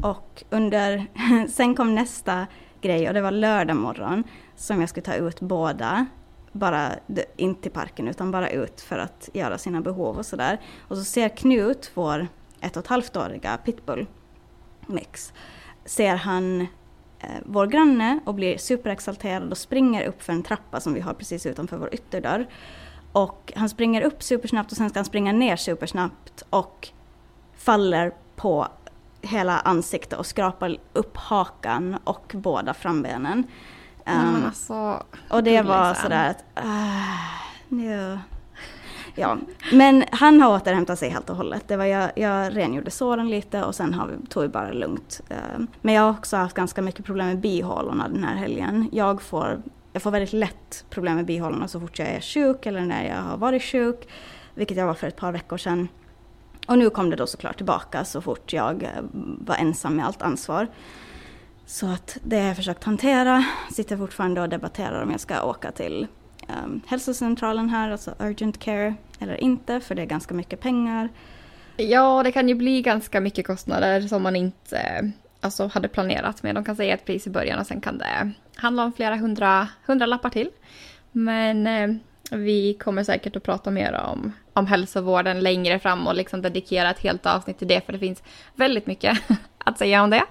och 0.01 0.43
under, 0.49 1.05
sen 1.47 1.75
kom 1.75 1.95
nästa 1.95 2.47
grej 2.81 3.07
och 3.07 3.13
det 3.13 3.21
var 3.21 3.31
lördag 3.31 3.77
morgon 3.77 4.23
som 4.55 4.79
jag 4.79 4.89
skulle 4.89 5.05
ta 5.05 5.13
ut 5.15 5.41
båda. 5.41 6.05
Bara, 6.51 6.91
inte 7.37 7.61
till 7.61 7.71
parken 7.71 8.07
utan 8.07 8.31
bara 8.31 8.49
ut 8.49 8.81
för 8.81 8.97
att 8.97 9.29
göra 9.33 9.57
sina 9.57 9.81
behov 9.81 10.17
och 10.17 10.25
sådär. 10.25 10.59
Och 10.87 10.97
så 10.97 11.03
ser 11.03 11.29
Knut, 11.29 11.91
vår 11.93 12.27
ett 12.61 12.77
och 12.77 12.83
ett 12.83 12.89
halvt 12.89 13.17
åriga 13.17 13.57
pitbull 13.57 14.07
mix, 14.87 15.33
ser 15.85 16.15
han 16.15 16.67
vår 17.45 17.67
granne 17.67 18.19
och 18.25 18.33
blir 18.33 18.57
superexalterad 18.57 19.51
och 19.51 19.57
springer 19.57 20.05
upp 20.05 20.23
för 20.23 20.33
en 20.33 20.43
trappa 20.43 20.79
som 20.79 20.93
vi 20.93 20.99
har 20.99 21.13
precis 21.13 21.45
utanför 21.45 21.77
vår 21.77 21.93
ytterdörr. 21.93 22.47
Och 23.11 23.53
han 23.55 23.69
springer 23.69 24.01
upp 24.01 24.23
supersnabbt 24.23 24.71
och 24.71 24.77
sen 24.77 24.89
ska 24.89 24.99
han 24.99 25.05
springa 25.05 25.31
ner 25.31 25.55
supersnabbt 25.55 26.43
och 26.49 26.89
faller 27.57 28.13
på 28.35 28.67
hela 29.21 29.59
ansiktet 29.59 30.19
och 30.19 30.25
skrapar 30.25 30.77
upp 30.93 31.17
hakan 31.17 31.97
och 32.03 32.31
båda 32.35 32.73
frambenen. 32.73 33.43
Um, 34.05 34.45
alltså, 34.45 35.03
och 35.29 35.43
det 35.43 35.61
var 35.61 35.93
sådär 35.93 36.29
att... 36.29 36.65
nu. 37.67 38.19
Ja, 39.15 39.37
men 39.73 40.03
han 40.11 40.41
har 40.41 40.55
återhämtat 40.55 40.99
sig 40.99 41.09
helt 41.09 41.29
och 41.29 41.35
hållet. 41.35 41.67
Det 41.67 41.77
var 41.77 41.85
jag, 41.85 42.11
jag 42.15 42.57
rengjorde 42.57 42.91
såren 42.91 43.29
lite 43.29 43.63
och 43.63 43.75
sen 43.75 43.93
har 43.93 44.07
vi, 44.07 44.27
tog 44.27 44.43
vi 44.43 44.49
bara 44.49 44.71
lugnt. 44.71 45.21
Eh, 45.29 45.37
men 45.81 45.93
jag 45.93 46.01
har 46.01 46.09
också 46.09 46.37
haft 46.37 46.55
ganska 46.55 46.81
mycket 46.81 47.05
problem 47.05 47.27
med 47.27 47.39
bihålorna 47.39 48.07
den 48.07 48.23
här 48.23 48.35
helgen. 48.35 48.89
Jag 48.91 49.21
får, 49.21 49.61
jag 49.93 50.01
får 50.01 50.11
väldigt 50.11 50.33
lätt 50.33 50.85
problem 50.89 51.15
med 51.15 51.25
bihålorna 51.25 51.67
så 51.67 51.79
fort 51.79 51.99
jag 51.99 52.07
är 52.07 52.21
sjuk 52.21 52.65
eller 52.65 52.81
när 52.81 53.07
jag 53.07 53.21
har 53.21 53.37
varit 53.37 53.63
sjuk. 53.63 54.09
Vilket 54.55 54.77
jag 54.77 54.85
var 54.87 54.93
för 54.93 55.07
ett 55.07 55.15
par 55.15 55.31
veckor 55.31 55.57
sedan. 55.57 55.87
Och 56.67 56.77
nu 56.77 56.89
kom 56.89 57.09
det 57.09 57.15
då 57.15 57.27
såklart 57.27 57.57
tillbaka 57.57 58.05
så 58.05 58.21
fort 58.21 58.53
jag 58.53 58.83
eh, 58.83 58.89
var 59.39 59.55
ensam 59.55 59.95
med 59.95 60.05
allt 60.05 60.21
ansvar. 60.21 60.67
Så 61.65 61.87
att 61.87 62.17
det 62.23 62.39
har 62.39 62.47
jag 62.47 62.55
försökt 62.55 62.83
hantera. 62.83 63.45
Sitter 63.71 63.97
fortfarande 63.97 64.41
och 64.41 64.49
debatterar 64.49 65.03
om 65.03 65.11
jag 65.11 65.19
ska 65.19 65.43
åka 65.43 65.71
till 65.71 66.07
um, 66.63 66.81
hälsocentralen 66.87 67.69
här, 67.69 67.91
alltså 67.91 68.13
urgent 68.19 68.59
care, 68.59 68.95
eller 69.19 69.43
inte, 69.43 69.79
för 69.79 69.95
det 69.95 70.01
är 70.01 70.05
ganska 70.05 70.33
mycket 70.33 70.59
pengar. 70.59 71.09
Ja, 71.77 72.23
det 72.23 72.31
kan 72.31 72.49
ju 72.49 72.55
bli 72.55 72.81
ganska 72.81 73.21
mycket 73.21 73.47
kostnader 73.47 74.01
som 74.01 74.23
man 74.23 74.35
inte 74.35 75.11
alltså, 75.41 75.67
hade 75.67 75.87
planerat 75.87 76.43
med. 76.43 76.55
De 76.55 76.63
kan 76.63 76.75
säga 76.75 76.93
ett 76.93 77.05
pris 77.05 77.27
i 77.27 77.29
början 77.29 77.59
och 77.59 77.67
sen 77.67 77.81
kan 77.81 77.97
det 77.97 78.31
handla 78.55 78.83
om 78.83 78.93
flera 78.93 79.15
hundra, 79.15 79.67
hundra 79.85 80.05
lappar 80.05 80.29
till. 80.29 80.49
Men 81.11 81.67
eh, 81.67 81.95
vi 82.31 82.73
kommer 82.73 83.03
säkert 83.03 83.35
att 83.35 83.43
prata 83.43 83.71
mer 83.71 83.93
om, 83.93 84.33
om 84.53 84.67
hälsovården 84.67 85.39
längre 85.39 85.79
fram 85.79 86.07
och 86.07 86.15
liksom 86.15 86.41
dedikera 86.41 86.89
ett 86.89 86.99
helt 86.99 87.25
avsnitt 87.25 87.57
till 87.57 87.67
det 87.67 87.85
för 87.85 87.93
det 87.93 87.99
finns 87.99 88.23
väldigt 88.55 88.87
mycket 88.87 89.19
att 89.57 89.77
säga 89.77 90.03
om 90.03 90.09
det. 90.09 90.23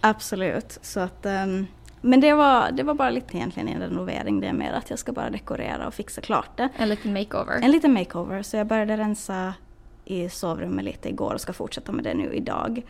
Absolut. 0.00 0.78
Så 0.82 1.00
att, 1.00 1.26
ehm, 1.26 1.66
men 2.00 2.20
det 2.20 2.34
var, 2.34 2.70
det 2.72 2.82
var 2.82 2.94
bara 2.94 3.10
lite 3.10 3.36
egentligen 3.36 3.68
en 3.68 3.80
renovering. 3.80 4.40
Det 4.40 4.52
mer 4.52 4.72
att 4.72 4.90
jag 4.90 4.98
ska 4.98 5.12
bara 5.12 5.30
dekorera 5.30 5.86
och 5.86 5.94
fixa 5.94 6.20
klart 6.20 6.56
det. 6.56 6.68
En 6.76 6.88
liten 6.88 7.12
makeover. 7.12 7.60
En 7.62 7.70
liten 7.70 7.92
makeover, 7.92 8.42
så 8.42 8.56
jag 8.56 8.66
började 8.66 8.96
rensa 8.96 9.54
i 10.04 10.28
sovrummet 10.28 10.84
lite 10.84 11.08
igår 11.08 11.34
och 11.34 11.40
ska 11.40 11.52
fortsätta 11.52 11.92
med 11.92 12.04
det 12.04 12.14
nu 12.14 12.32
idag. 12.34 12.82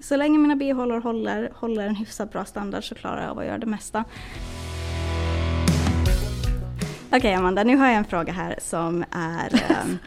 Så 0.00 0.16
länge 0.16 0.38
mina 0.38 0.56
bihålor 0.56 1.00
håller, 1.00 1.50
håller 1.54 1.86
en 1.86 1.94
hyfsat 1.94 2.32
bra 2.32 2.44
standard 2.44 2.88
så 2.88 2.94
klarar 2.94 3.22
jag 3.22 3.30
av 3.30 3.38
att 3.38 3.46
göra 3.46 3.58
det 3.58 3.66
mesta. 3.66 4.04
Okej 7.12 7.34
Amanda, 7.34 7.64
nu 7.64 7.76
har 7.76 7.86
jag 7.86 7.96
en 7.96 8.04
fråga 8.04 8.32
här 8.32 8.58
som 8.62 9.04
är... 9.10 9.62
ehm, 9.70 9.98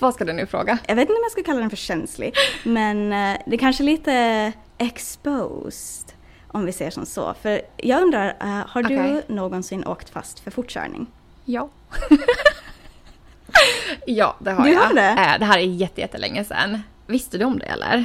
Vad 0.00 0.14
ska 0.14 0.24
du 0.24 0.32
nu 0.32 0.46
fråga? 0.46 0.78
jag 0.88 0.94
vet 0.96 1.02
inte 1.02 1.12
om 1.12 1.22
jag 1.22 1.32
ska 1.32 1.42
kalla 1.42 1.60
den 1.60 1.70
för 1.70 1.76
känslig, 1.76 2.34
men 2.64 3.12
eh, 3.12 3.38
det 3.46 3.54
är 3.54 3.58
kanske 3.58 3.82
lite 3.82 4.52
exposed. 4.78 6.11
Om 6.52 6.64
vi 6.64 6.72
ser 6.72 6.90
som 6.90 7.06
så. 7.06 7.34
För 7.42 7.62
jag 7.76 8.02
undrar, 8.02 8.36
eh, 8.40 8.66
har 8.68 8.82
du 8.82 8.96
Okej. 8.96 9.22
någonsin 9.28 9.84
åkt 9.86 10.10
fast 10.10 10.40
för 10.40 10.50
fortkörning? 10.50 11.06
Ja. 11.44 11.68
ja, 14.06 14.36
det 14.38 14.50
har 14.52 14.64
Du 14.64 14.72
jag. 14.72 14.80
har 14.80 14.94
det? 14.94 15.08
Eh, 15.08 15.38
det 15.38 15.44
här 15.44 15.58
är 15.58 15.62
jätte, 15.62 16.00
jättelänge 16.00 16.44
sedan. 16.44 16.82
Visste 17.06 17.38
du 17.38 17.44
om 17.44 17.58
det 17.58 17.66
eller? 17.66 18.04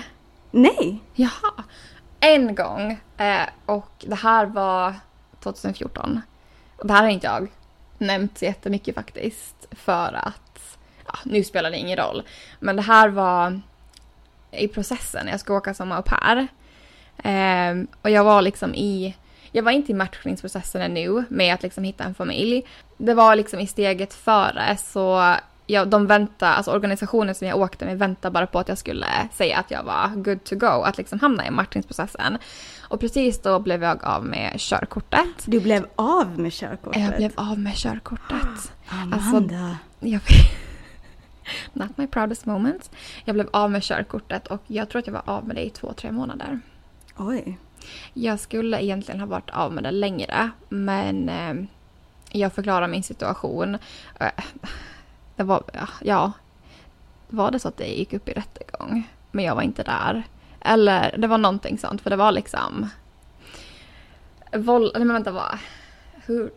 Nej! 0.52 1.00
Jaha. 1.16 1.64
En 2.20 2.56
gång. 2.56 3.00
Eh, 3.18 3.48
och 3.66 3.92
det 4.08 4.16
här 4.16 4.46
var 4.46 4.94
2014. 5.44 6.22
Och 6.78 6.88
det 6.88 6.94
här 6.94 7.04
har 7.04 7.10
inte 7.10 7.28
jag 7.28 7.48
nämnt 7.98 8.38
så 8.38 8.46
jättemycket 8.46 8.96
faktiskt. 8.96 9.68
För 9.72 10.14
att, 10.14 10.78
ja, 11.06 11.14
nu 11.24 11.44
spelar 11.44 11.72
det 11.72 11.78
ingen 11.78 11.98
roll. 11.98 12.24
Men 12.60 12.76
det 12.76 12.82
här 12.82 13.10
var 13.10 13.62
i 14.52 14.68
processen. 14.68 15.28
Jag 15.28 15.40
ska 15.40 15.54
åka 15.54 15.74
som 15.74 15.92
au 15.92 16.02
pair. 16.02 16.48
Eh, 17.24 17.88
och 18.02 18.10
jag 18.10 18.24
var 18.24 18.42
liksom 18.42 18.76
i, 18.76 19.16
jag 19.52 19.64
var 19.64 19.72
inte 19.72 19.92
i 19.92 19.96
matchningsprocessen 19.96 20.82
ännu 20.82 21.24
med 21.30 21.54
att 21.54 21.64
liksom 21.64 21.84
hitta 21.84 22.04
en 22.04 22.16
familj. 22.16 22.64
Det 22.98 23.14
var 23.14 23.36
liksom 23.36 23.60
i 23.60 23.68
steget 23.68 24.14
före 24.14 24.78
så 24.78 25.36
ja, 25.68 25.86
de 25.86 26.08
väntar, 26.08 26.52
alltså 26.52 26.72
organisationen 26.72 27.36
som 27.36 27.48
jag 27.48 27.58
åkte 27.58 27.86
med 27.86 28.00
väntade 28.00 28.34
bara 28.34 28.48
på 28.48 28.60
att 28.60 28.70
jag 28.70 28.78
skulle 28.78 29.08
säga 29.34 29.58
att 29.58 29.72
jag 29.72 29.84
var 29.84 30.10
good 30.16 30.44
to 30.44 30.56
go, 30.56 30.66
att 30.66 30.98
liksom 30.98 31.20
hamna 31.20 31.48
i 31.48 31.52
matchningsprocessen. 31.52 32.38
Och 32.82 33.00
precis 33.00 33.42
då 33.42 33.60
blev 33.60 33.84
jag 33.84 34.04
av 34.04 34.26
med 34.26 34.60
körkortet. 34.60 35.46
Du 35.46 35.60
blev 35.60 35.86
av 35.96 36.40
med 36.40 36.54
körkortet. 36.54 37.02
Jag 37.02 37.16
blev 37.16 37.32
av 37.36 37.60
med 37.60 37.76
körkortet. 37.76 38.72
Amanda. 38.88 39.78
Jag 40.00 40.22
Not 41.74 41.98
my 41.98 42.08
proudest 42.08 42.46
moment. 42.46 42.92
Jag 43.26 43.36
blev 43.36 43.50
av 43.54 43.72
med 43.72 43.84
körkortet 43.84 44.48
och 44.48 44.62
jag 44.68 44.90
tror 44.90 45.00
att 45.00 45.08
jag 45.08 45.14
var 45.14 45.24
av 45.26 45.48
med 45.48 45.56
det 45.56 45.66
i 45.66 45.70
två, 45.70 45.94
tre 45.94 46.12
månader. 46.12 46.60
Oj. 47.18 47.58
Jag 48.14 48.40
skulle 48.40 48.84
egentligen 48.84 49.20
ha 49.20 49.28
varit 49.28 49.50
av 49.50 49.74
med 49.74 49.84
det 49.84 49.92
längre, 49.92 50.50
men 50.70 51.30
eh, 51.30 51.54
jag 52.32 52.54
förklarar 52.54 52.88
min 52.88 53.04
situation. 53.04 53.78
Eh, 54.20 54.44
det 55.36 55.44
var, 55.44 55.64
ja, 56.02 56.32
var 57.28 57.52
det 57.52 57.60
så 57.60 57.68
att 57.68 57.78
det 57.78 57.88
gick 57.88 58.14
upp 58.14 58.30
i 58.30 58.34
rättegång, 58.34 59.10
men 59.32 59.46
jag 59.46 59.56
var 59.56 59.62
inte 59.62 59.84
där. 59.84 60.24
Eller 60.62 61.16
det 61.18 61.28
var 61.28 61.38
någonting 61.38 61.78
sånt, 61.78 62.02
för 62.02 62.10
det 62.10 62.16
var 62.16 62.32
liksom... 62.32 62.90
Våld... 64.54 64.92
Nej 64.96 65.06
men 65.06 65.14
vänta, 65.14 65.32
vad... 65.32 65.58
Hur... 66.26 66.52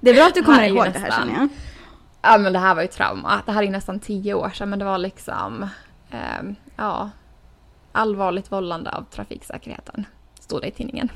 Det 0.00 0.10
är 0.10 0.14
bra 0.14 0.26
att 0.26 0.34
du 0.34 0.42
kommer 0.42 0.62
ihåg 0.62 0.92
det 0.92 0.98
här 0.98 1.10
känner 1.10 1.34
jag. 1.34 1.48
Ja 2.22 2.38
men 2.38 2.52
det 2.52 2.58
här 2.58 2.74
var 2.74 2.82
ju 2.82 2.88
trauma. 2.88 3.42
Det 3.46 3.52
här 3.52 3.62
är 3.62 3.70
nästan 3.70 4.00
tio 4.00 4.34
år 4.34 4.50
sedan 4.50 4.70
men 4.70 4.78
det 4.78 4.84
var 4.84 4.98
liksom, 4.98 5.68
ehm, 6.10 6.54
ja, 6.76 7.10
allvarligt 7.92 8.52
vållande 8.52 8.90
av 8.90 9.04
trafiksäkerheten. 9.10 10.04
Stod 10.40 10.60
det 10.60 10.68
i 10.68 10.70
tidningen. 10.70 11.08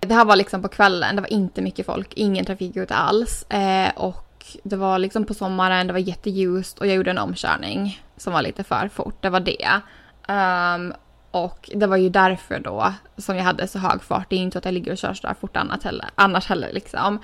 Det 0.00 0.14
här 0.14 0.24
var 0.24 0.36
liksom 0.36 0.62
på 0.62 0.68
kvällen, 0.68 1.16
det 1.16 1.22
var 1.22 1.32
inte 1.32 1.62
mycket 1.62 1.86
folk, 1.86 2.14
ingen 2.14 2.44
trafik 2.44 2.76
ute 2.76 2.94
alls. 2.94 3.42
Eh, 3.42 3.90
och 3.96 4.46
det 4.62 4.76
var 4.76 4.98
liksom 4.98 5.24
på 5.24 5.34
sommaren, 5.34 5.86
det 5.86 5.92
var 5.92 6.00
jätteljust 6.00 6.78
och 6.78 6.86
jag 6.86 6.96
gjorde 6.96 7.10
en 7.10 7.18
omkörning 7.18 8.02
som 8.16 8.32
var 8.32 8.42
lite 8.42 8.64
för 8.64 8.88
fort. 8.88 9.16
Det 9.20 9.30
var 9.30 9.40
det. 9.40 9.80
Um, 10.28 10.94
och 11.30 11.70
det 11.74 11.86
var 11.86 11.96
ju 11.96 12.08
därför 12.08 12.58
då 12.58 12.92
som 13.16 13.36
jag 13.36 13.44
hade 13.44 13.68
så 13.68 13.78
hög 13.78 14.02
fart. 14.02 14.30
Det 14.30 14.36
är 14.36 14.40
inte 14.40 14.58
att 14.58 14.64
jag 14.64 14.74
ligger 14.74 14.92
och 14.92 14.98
kör 14.98 15.14
så 15.14 15.26
där 15.26 15.34
fort 15.34 15.56
annat 15.56 15.82
heller, 15.82 16.06
annars 16.14 16.46
heller 16.46 16.72
liksom. 16.72 17.18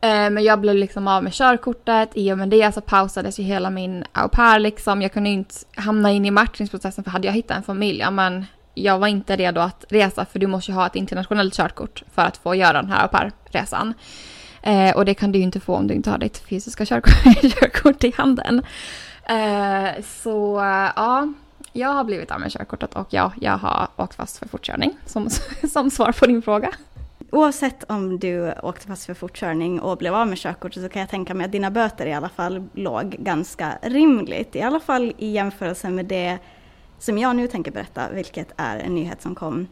Eh, 0.00 0.30
men 0.30 0.44
jag 0.44 0.60
blev 0.60 0.74
liksom 0.74 1.08
av 1.08 1.24
med 1.24 1.32
körkortet. 1.32 2.10
I 2.14 2.32
och 2.32 2.38
med 2.38 2.48
det 2.48 2.74
så 2.74 2.80
pausades 2.80 3.38
ju 3.38 3.42
hela 3.42 3.70
min 3.70 4.04
au 4.12 4.28
pair 4.28 4.58
liksom. 4.58 5.02
Jag 5.02 5.12
kunde 5.12 5.28
ju 5.28 5.34
inte 5.34 5.54
hamna 5.76 6.12
in 6.12 6.24
i 6.24 6.30
matchningsprocessen 6.30 7.04
för 7.04 7.10
hade 7.10 7.26
jag 7.26 7.34
hittat 7.34 7.56
en 7.56 7.62
familj, 7.62 7.98
ja 7.98 8.10
men 8.10 8.46
jag 8.74 8.98
var 8.98 9.08
inte 9.08 9.36
redo 9.36 9.60
att 9.60 9.84
resa 9.88 10.24
för 10.24 10.38
du 10.38 10.46
måste 10.46 10.70
ju 10.70 10.74
ha 10.74 10.86
ett 10.86 10.96
internationellt 10.96 11.54
körkort 11.54 12.02
för 12.14 12.22
att 12.22 12.36
få 12.36 12.54
göra 12.54 12.82
den 12.82 12.90
här 12.90 13.02
au 13.02 13.08
pair-resan. 13.08 13.94
Eh, 14.62 14.96
och 14.96 15.04
det 15.04 15.14
kan 15.14 15.32
du 15.32 15.38
ju 15.38 15.44
inte 15.44 15.60
få 15.60 15.74
om 15.74 15.86
du 15.86 15.94
inte 15.94 16.10
har 16.10 16.18
ditt 16.18 16.38
fysiska 16.38 16.86
körkort, 16.86 18.04
i 18.04 18.12
handen. 18.16 18.62
Eh, 19.24 20.02
så 20.04 20.56
ja, 20.96 21.28
jag 21.72 21.88
har 21.88 22.04
blivit 22.04 22.30
av 22.30 22.40
med 22.40 22.52
körkortet 22.52 22.94
och 22.94 23.06
ja, 23.10 23.32
jag 23.40 23.58
har 23.58 23.88
åkt 23.96 24.14
fast 24.14 24.38
för 24.38 24.48
fortkörning 24.48 24.98
som, 25.06 25.28
som 25.72 25.90
svar 25.90 26.12
på 26.12 26.26
din 26.26 26.42
fråga. 26.42 26.70
Oavsett 27.30 27.84
om 27.90 28.18
du 28.18 28.52
åkte 28.62 28.86
fast 28.86 29.06
för 29.06 29.14
fortkörning 29.14 29.80
och 29.80 29.98
blev 29.98 30.14
av 30.14 30.28
med 30.28 30.38
körkortet 30.38 30.82
så 30.82 30.88
kan 30.88 31.00
jag 31.00 31.10
tänka 31.10 31.34
mig 31.34 31.44
att 31.44 31.52
dina 31.52 31.70
böter 31.70 32.06
i 32.06 32.12
alla 32.12 32.28
fall 32.28 32.68
låg 32.72 33.10
ganska 33.18 33.78
rimligt. 33.82 34.56
I 34.56 34.62
alla 34.62 34.80
fall 34.80 35.14
i 35.18 35.30
jämförelse 35.30 35.90
med 35.90 36.06
det 36.06 36.38
som 36.98 37.18
jag 37.18 37.36
nu 37.36 37.46
tänker 37.46 37.72
berätta, 37.72 38.10
vilket 38.10 38.52
är 38.56 38.78
en 38.78 38.94
nyhet 38.94 39.22
som 39.22 39.34
kom 39.34 39.66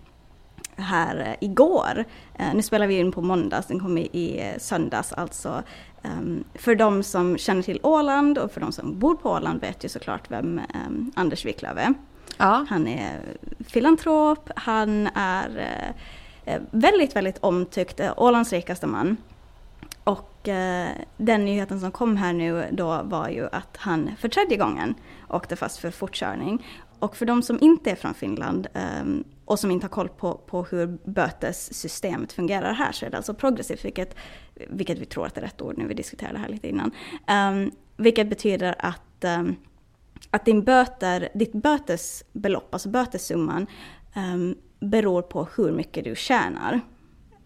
här 0.76 1.36
igår. 1.40 2.04
Eh, 2.34 2.54
nu 2.54 2.62
spelar 2.62 2.86
vi 2.86 2.98
in 2.98 3.12
på 3.12 3.22
måndags, 3.22 3.66
den 3.66 3.80
kom 3.80 3.98
i, 3.98 4.40
eh, 4.40 4.58
söndags 4.58 5.12
alltså. 5.12 5.62
Ehm, 6.02 6.44
för 6.54 6.74
de 6.74 7.02
som 7.02 7.38
känner 7.38 7.62
till 7.62 7.80
Åland 7.82 8.38
och 8.38 8.52
för 8.52 8.60
de 8.60 8.72
som 8.72 8.98
bor 8.98 9.14
på 9.14 9.30
Åland 9.30 9.60
vet 9.60 9.84
ju 9.84 9.88
såklart 9.88 10.30
vem 10.30 10.58
ehm, 10.58 11.12
Anders 11.14 11.44
Wiklöf 11.44 11.78
är. 11.78 11.94
Ja. 12.38 12.66
Han 12.68 12.86
är 12.86 13.20
filantrop, 13.66 14.50
han 14.56 15.08
är 15.14 15.58
eh, 15.58 15.94
Eh, 16.46 16.62
väldigt, 16.70 17.16
väldigt 17.16 17.38
omtyckt, 17.38 18.00
eh, 18.00 18.12
Ålands 18.16 18.52
rikaste 18.52 18.86
man. 18.86 19.16
Och 20.04 20.48
eh, 20.48 20.90
den 21.16 21.44
nyheten 21.44 21.80
som 21.80 21.92
kom 21.92 22.16
här 22.16 22.32
nu 22.32 22.68
då 22.72 23.02
var 23.04 23.28
ju 23.28 23.48
att 23.52 23.76
han 23.76 24.10
för 24.18 24.28
tredje 24.28 24.56
gången 24.56 24.94
åkte 25.28 25.56
fast 25.56 25.78
för 25.78 25.90
fortkörning. 25.90 26.66
Och 26.98 27.16
för 27.16 27.26
de 27.26 27.42
som 27.42 27.58
inte 27.60 27.90
är 27.90 27.94
från 27.94 28.14
Finland 28.14 28.66
eh, 28.74 29.04
och 29.44 29.58
som 29.58 29.70
inte 29.70 29.84
har 29.84 29.90
koll 29.90 30.08
på, 30.08 30.34
på 30.34 30.62
hur 30.62 30.98
bötessystemet 31.04 32.32
fungerar 32.32 32.72
här 32.72 32.92
så 32.92 33.06
är 33.06 33.10
det 33.10 33.16
alltså 33.16 33.34
progressivt, 33.34 33.84
vilket, 33.84 34.16
vilket 34.68 34.98
vi 34.98 35.04
tror 35.04 35.26
att 35.26 35.34
det 35.34 35.40
är 35.40 35.44
rätt 35.44 35.62
ord 35.62 35.78
nu, 35.78 35.86
vi 35.86 35.94
diskuterade 35.94 36.34
det 36.34 36.40
här 36.40 36.48
lite 36.48 36.68
innan. 36.68 36.90
Ehm, 37.26 37.70
vilket 37.96 38.28
betyder 38.28 38.74
att 38.78 39.02
att 40.30 40.44
din 40.44 40.64
böter, 40.64 41.28
ditt 41.34 41.52
bötesbelopp, 41.52 42.74
alltså 42.74 42.88
bötessumman, 42.88 43.66
um, 44.16 44.56
beror 44.80 45.22
på 45.22 45.48
hur 45.56 45.72
mycket 45.72 46.04
du 46.04 46.14
tjänar. 46.16 46.80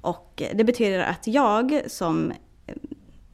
Och 0.00 0.42
det 0.54 0.64
betyder 0.64 1.00
att 1.00 1.26
jag 1.26 1.80
som, 1.86 2.32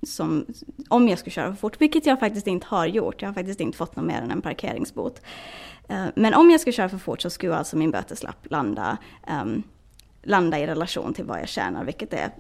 som, 0.03 0.47
om 0.88 1.09
jag 1.09 1.19
skulle 1.19 1.33
köra 1.33 1.50
för 1.50 1.57
fort, 1.57 1.81
vilket 1.81 2.07
jag 2.07 2.21
faktiskt 2.21 2.47
inte 2.47 2.67
har 2.67 2.87
gjort, 2.87 3.23
jag 3.23 3.29
har 3.29 3.35
faktiskt 3.35 3.61
inte 3.61 3.79
fått 3.79 3.97
något 3.97 4.05
mer 4.05 4.23
än 4.23 4.31
en 4.31 4.43
parkeringsbot. 4.43 5.21
Eh, 5.88 6.07
men 6.15 6.35
om 6.35 6.50
jag 6.50 6.61
skulle 6.61 6.73
köra 6.73 6.88
för 6.88 6.99
fort 6.99 7.21
så 7.21 7.31
skulle 7.31 7.57
alltså 7.57 7.76
min 7.76 7.91
böteslapp 7.91 8.50
landa, 8.50 8.97
um, 9.43 9.62
landa 10.23 10.59
i 10.59 10.67
relation 10.67 11.15
till 11.15 11.25
vad 11.25 11.41
jag 11.41 11.49
tjänar, 11.49 11.85
vilket 11.85 12.12
är 12.12 12.31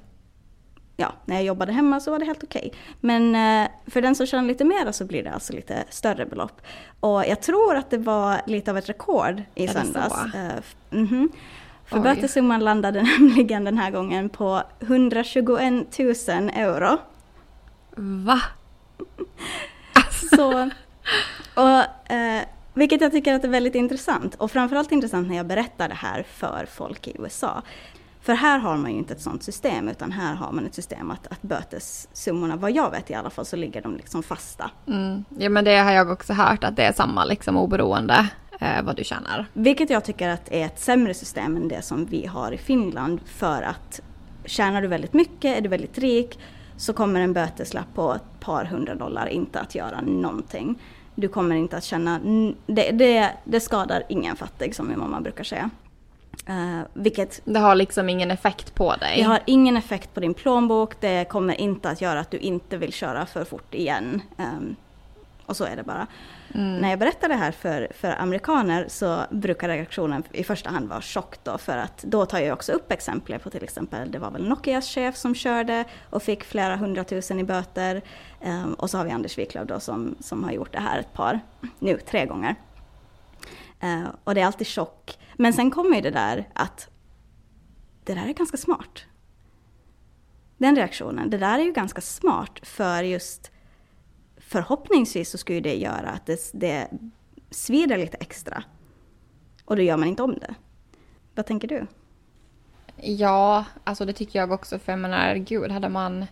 ja, 0.96 1.12
när 1.24 1.36
jag 1.36 1.44
jobbade 1.44 1.72
hemma 1.72 2.00
så 2.00 2.10
var 2.10 2.18
det 2.18 2.24
helt 2.24 2.44
okej. 2.44 2.72
Men 3.00 3.34
eh, 3.34 3.68
för 3.86 4.02
den 4.02 4.14
som 4.14 4.26
tjänar 4.26 4.44
lite 4.44 4.64
mer 4.64 4.92
så 4.92 5.04
blir 5.04 5.22
det 5.22 5.32
alltså 5.32 5.52
lite 5.52 5.84
större 5.90 6.26
belopp. 6.26 6.60
Och 7.00 7.24
jag 7.26 7.40
tror 7.42 7.76
att 7.76 7.90
det 7.90 7.98
var 7.98 8.40
lite 8.46 8.70
av 8.70 8.78
ett 8.78 8.88
rekord 8.88 9.42
i 9.54 9.64
Är 9.64 9.68
söndags. 9.68 10.14
f- 10.58 10.76
mhm. 10.90 11.28
För 11.86 11.96
Oj. 11.98 12.02
bötessumman 12.02 12.60
landade 12.64 13.02
nämligen 13.18 13.64
den 13.64 13.78
här 13.78 13.90
gången 13.90 14.28
på 14.28 14.62
121 14.80 15.98
000 15.98 16.08
euro. 16.54 16.98
Va? 17.96 18.40
Så, 20.36 20.70
och, 21.54 22.12
eh, 22.12 22.42
vilket 22.74 23.00
jag 23.00 23.12
tycker 23.12 23.34
att 23.34 23.44
är 23.44 23.48
väldigt 23.48 23.74
intressant. 23.74 24.34
Och 24.34 24.50
framförallt 24.50 24.92
intressant 24.92 25.28
när 25.28 25.36
jag 25.36 25.46
berättar 25.46 25.88
det 25.88 25.94
här 25.94 26.22
för 26.32 26.66
folk 26.70 27.08
i 27.08 27.16
USA. 27.18 27.62
För 28.26 28.34
här 28.34 28.58
har 28.58 28.76
man 28.76 28.92
ju 28.92 28.98
inte 28.98 29.14
ett 29.14 29.20
sånt 29.20 29.42
system, 29.42 29.88
utan 29.88 30.12
här 30.12 30.34
har 30.34 30.52
man 30.52 30.66
ett 30.66 30.74
system 30.74 31.10
att, 31.10 31.26
att 31.26 31.42
bötessummorna, 31.42 32.56
vad 32.56 32.70
jag 32.70 32.90
vet 32.90 33.10
i 33.10 33.14
alla 33.14 33.30
fall, 33.30 33.46
så 33.46 33.56
ligger 33.56 33.82
de 33.82 33.96
liksom 33.96 34.22
fasta. 34.22 34.70
Mm. 34.86 35.24
Ja 35.38 35.48
men 35.48 35.64
det 35.64 35.76
har 35.76 35.92
jag 35.92 36.10
också 36.10 36.32
hört 36.32 36.64
att 36.64 36.76
det 36.76 36.82
är 36.82 36.92
samma 36.92 37.24
liksom 37.24 37.56
oberoende 37.56 38.28
eh, 38.60 38.82
vad 38.82 38.96
du 38.96 39.04
tjänar. 39.04 39.46
Vilket 39.52 39.90
jag 39.90 40.04
tycker 40.04 40.28
att 40.28 40.52
är 40.52 40.66
ett 40.66 40.78
sämre 40.78 41.14
system 41.14 41.56
än 41.56 41.68
det 41.68 41.82
som 41.82 42.04
vi 42.06 42.26
har 42.26 42.52
i 42.52 42.58
Finland. 42.58 43.20
För 43.26 43.62
att 43.62 44.00
tjänar 44.44 44.82
du 44.82 44.88
väldigt 44.88 45.12
mycket, 45.12 45.58
är 45.58 45.60
du 45.60 45.68
väldigt 45.68 45.98
rik, 45.98 46.38
så 46.76 46.92
kommer 46.92 47.20
en 47.20 47.32
böteslapp 47.32 47.94
på 47.94 48.14
ett 48.14 48.40
par 48.40 48.64
hundra 48.64 48.94
dollar 48.94 49.26
inte 49.26 49.60
att 49.60 49.74
göra 49.74 50.00
någonting. 50.00 50.78
Du 51.14 51.28
kommer 51.28 51.56
inte 51.56 51.76
att 51.76 51.84
känna, 51.84 52.20
det, 52.66 52.90
det, 52.90 53.32
det 53.44 53.60
skadar 53.60 54.02
ingen 54.08 54.36
fattig 54.36 54.74
som 54.74 54.88
min 54.88 54.98
mamma 54.98 55.20
brukar 55.20 55.44
säga. 55.44 55.70
Uh, 56.50 56.80
vilket 56.92 57.40
Det 57.44 57.58
har 57.58 57.74
liksom 57.74 58.08
ingen 58.08 58.30
effekt 58.30 58.74
på 58.74 58.96
dig. 58.96 59.16
det 59.16 59.22
har 59.22 59.40
ingen 59.44 59.76
effekt 59.76 60.14
på 60.14 60.20
din 60.20 60.34
plånbok, 60.34 61.00
det 61.00 61.28
kommer 61.28 61.60
inte 61.60 61.90
att 61.90 62.00
göra 62.00 62.20
att 62.20 62.30
du 62.30 62.38
inte 62.38 62.76
vill 62.76 62.92
köra 62.92 63.26
för 63.26 63.44
fort 63.44 63.74
igen. 63.74 64.22
Ehm, 64.38 64.76
och 65.46 65.56
så 65.56 65.64
är 65.64 65.76
det 65.76 65.82
bara. 65.82 66.06
Mm. 66.54 66.76
När 66.76 66.90
jag 66.90 66.98
berättar 66.98 67.28
det 67.28 67.34
här 67.34 67.52
för, 67.52 67.88
för 67.94 68.20
amerikaner 68.20 68.86
så 68.88 69.24
brukar 69.30 69.68
reaktionen 69.68 70.22
i 70.32 70.44
första 70.44 70.70
hand 70.70 70.88
vara 70.88 71.00
chock 71.00 71.36
då, 71.42 71.58
för 71.58 71.76
att 71.76 72.02
då 72.02 72.26
tar 72.26 72.38
jag 72.38 72.52
också 72.52 72.72
upp 72.72 72.92
exempel 72.92 73.38
på 73.38 73.50
till 73.50 73.64
exempel, 73.64 74.10
det 74.10 74.18
var 74.18 74.30
väl 74.30 74.48
Nokias 74.48 74.88
chef 74.88 75.16
som 75.16 75.34
körde 75.34 75.84
och 76.10 76.22
fick 76.22 76.44
flera 76.44 76.76
hundratusen 76.76 77.38
i 77.38 77.44
böter. 77.44 78.02
Ehm, 78.40 78.74
och 78.74 78.90
så 78.90 78.98
har 78.98 79.04
vi 79.04 79.10
Anders 79.10 79.38
Wiklöf 79.38 79.68
då 79.68 79.80
som, 79.80 80.14
som 80.20 80.44
har 80.44 80.52
gjort 80.52 80.72
det 80.72 80.80
här 80.80 80.98
ett 80.98 81.12
par, 81.12 81.40
nu 81.78 81.98
tre 81.98 82.26
gånger. 82.26 82.54
Eh, 83.80 84.04
och 84.24 84.34
det 84.34 84.40
är 84.40 84.46
alltid 84.46 84.66
chock. 84.66 85.18
Men 85.38 85.52
sen 85.52 85.70
kommer 85.70 85.96
ju 85.96 86.02
det 86.02 86.10
där 86.10 86.48
att 86.54 86.90
det 88.04 88.14
där 88.14 88.28
är 88.28 88.32
ganska 88.32 88.56
smart. 88.56 89.04
Den 90.58 90.76
reaktionen, 90.76 91.30
det 91.30 91.38
där 91.38 91.58
är 91.58 91.62
ju 91.62 91.72
ganska 91.72 92.00
smart 92.00 92.60
för 92.62 93.02
just 93.02 93.50
förhoppningsvis 94.36 95.30
så 95.30 95.38
skulle 95.38 95.60
det 95.60 95.76
göra 95.76 96.10
att 96.10 96.26
det, 96.26 96.50
det 96.52 96.88
svider 97.50 97.98
lite 97.98 98.16
extra. 98.16 98.62
Och 99.64 99.76
då 99.76 99.82
gör 99.82 99.96
man 99.96 100.08
inte 100.08 100.22
om 100.22 100.38
det. 100.38 100.54
Vad 101.34 101.46
tänker 101.46 101.68
du? 101.68 101.86
Ja, 102.96 103.64
alltså 103.84 104.04
det 104.04 104.12
tycker 104.12 104.38
jag 104.38 104.52
också. 104.52 104.78
För 104.78 104.92
jag 104.92 104.98
menar, 104.98 105.34
gud, 105.34 105.70
hade 105.70 105.88
man, 105.88 106.26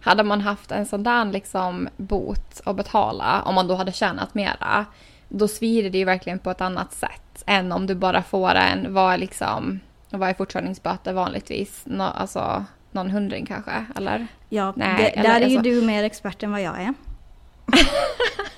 hade 0.00 0.22
man 0.22 0.40
haft 0.40 0.70
en 0.70 0.86
sån 0.86 1.02
där 1.02 1.24
liksom 1.24 1.88
bot 1.96 2.60
att 2.64 2.76
betala, 2.76 3.42
om 3.42 3.54
man 3.54 3.68
då 3.68 3.74
hade 3.74 3.92
tjänat 3.92 4.34
mera, 4.34 4.86
då 5.38 5.48
svider 5.48 5.90
det 5.90 5.98
ju 5.98 6.04
verkligen 6.04 6.38
på 6.38 6.50
ett 6.50 6.60
annat 6.60 6.92
sätt 6.92 7.42
än 7.46 7.72
om 7.72 7.86
du 7.86 7.94
bara 7.94 8.22
får 8.22 8.54
en, 8.54 8.94
vad 8.94 9.12
är 9.12 9.18
liksom, 9.18 9.80
vad 10.10 10.28
är 10.28 10.34
fortkörningsböter 10.34 11.12
vanligtvis? 11.12 11.82
Nå, 11.84 12.04
alltså 12.04 12.64
någon 12.90 13.10
hundring 13.10 13.46
kanske, 13.46 13.86
eller? 13.96 14.26
Ja, 14.48 14.72
Nej, 14.76 14.96
det, 14.98 15.08
eller, 15.08 15.28
där 15.28 15.40
är 15.40 15.48
ju 15.48 15.56
alltså, 15.56 15.70
du 15.70 15.82
mer 15.82 16.04
expert 16.04 16.42
än 16.42 16.52
vad 16.52 16.62
jag 16.62 16.80
är. 16.82 16.94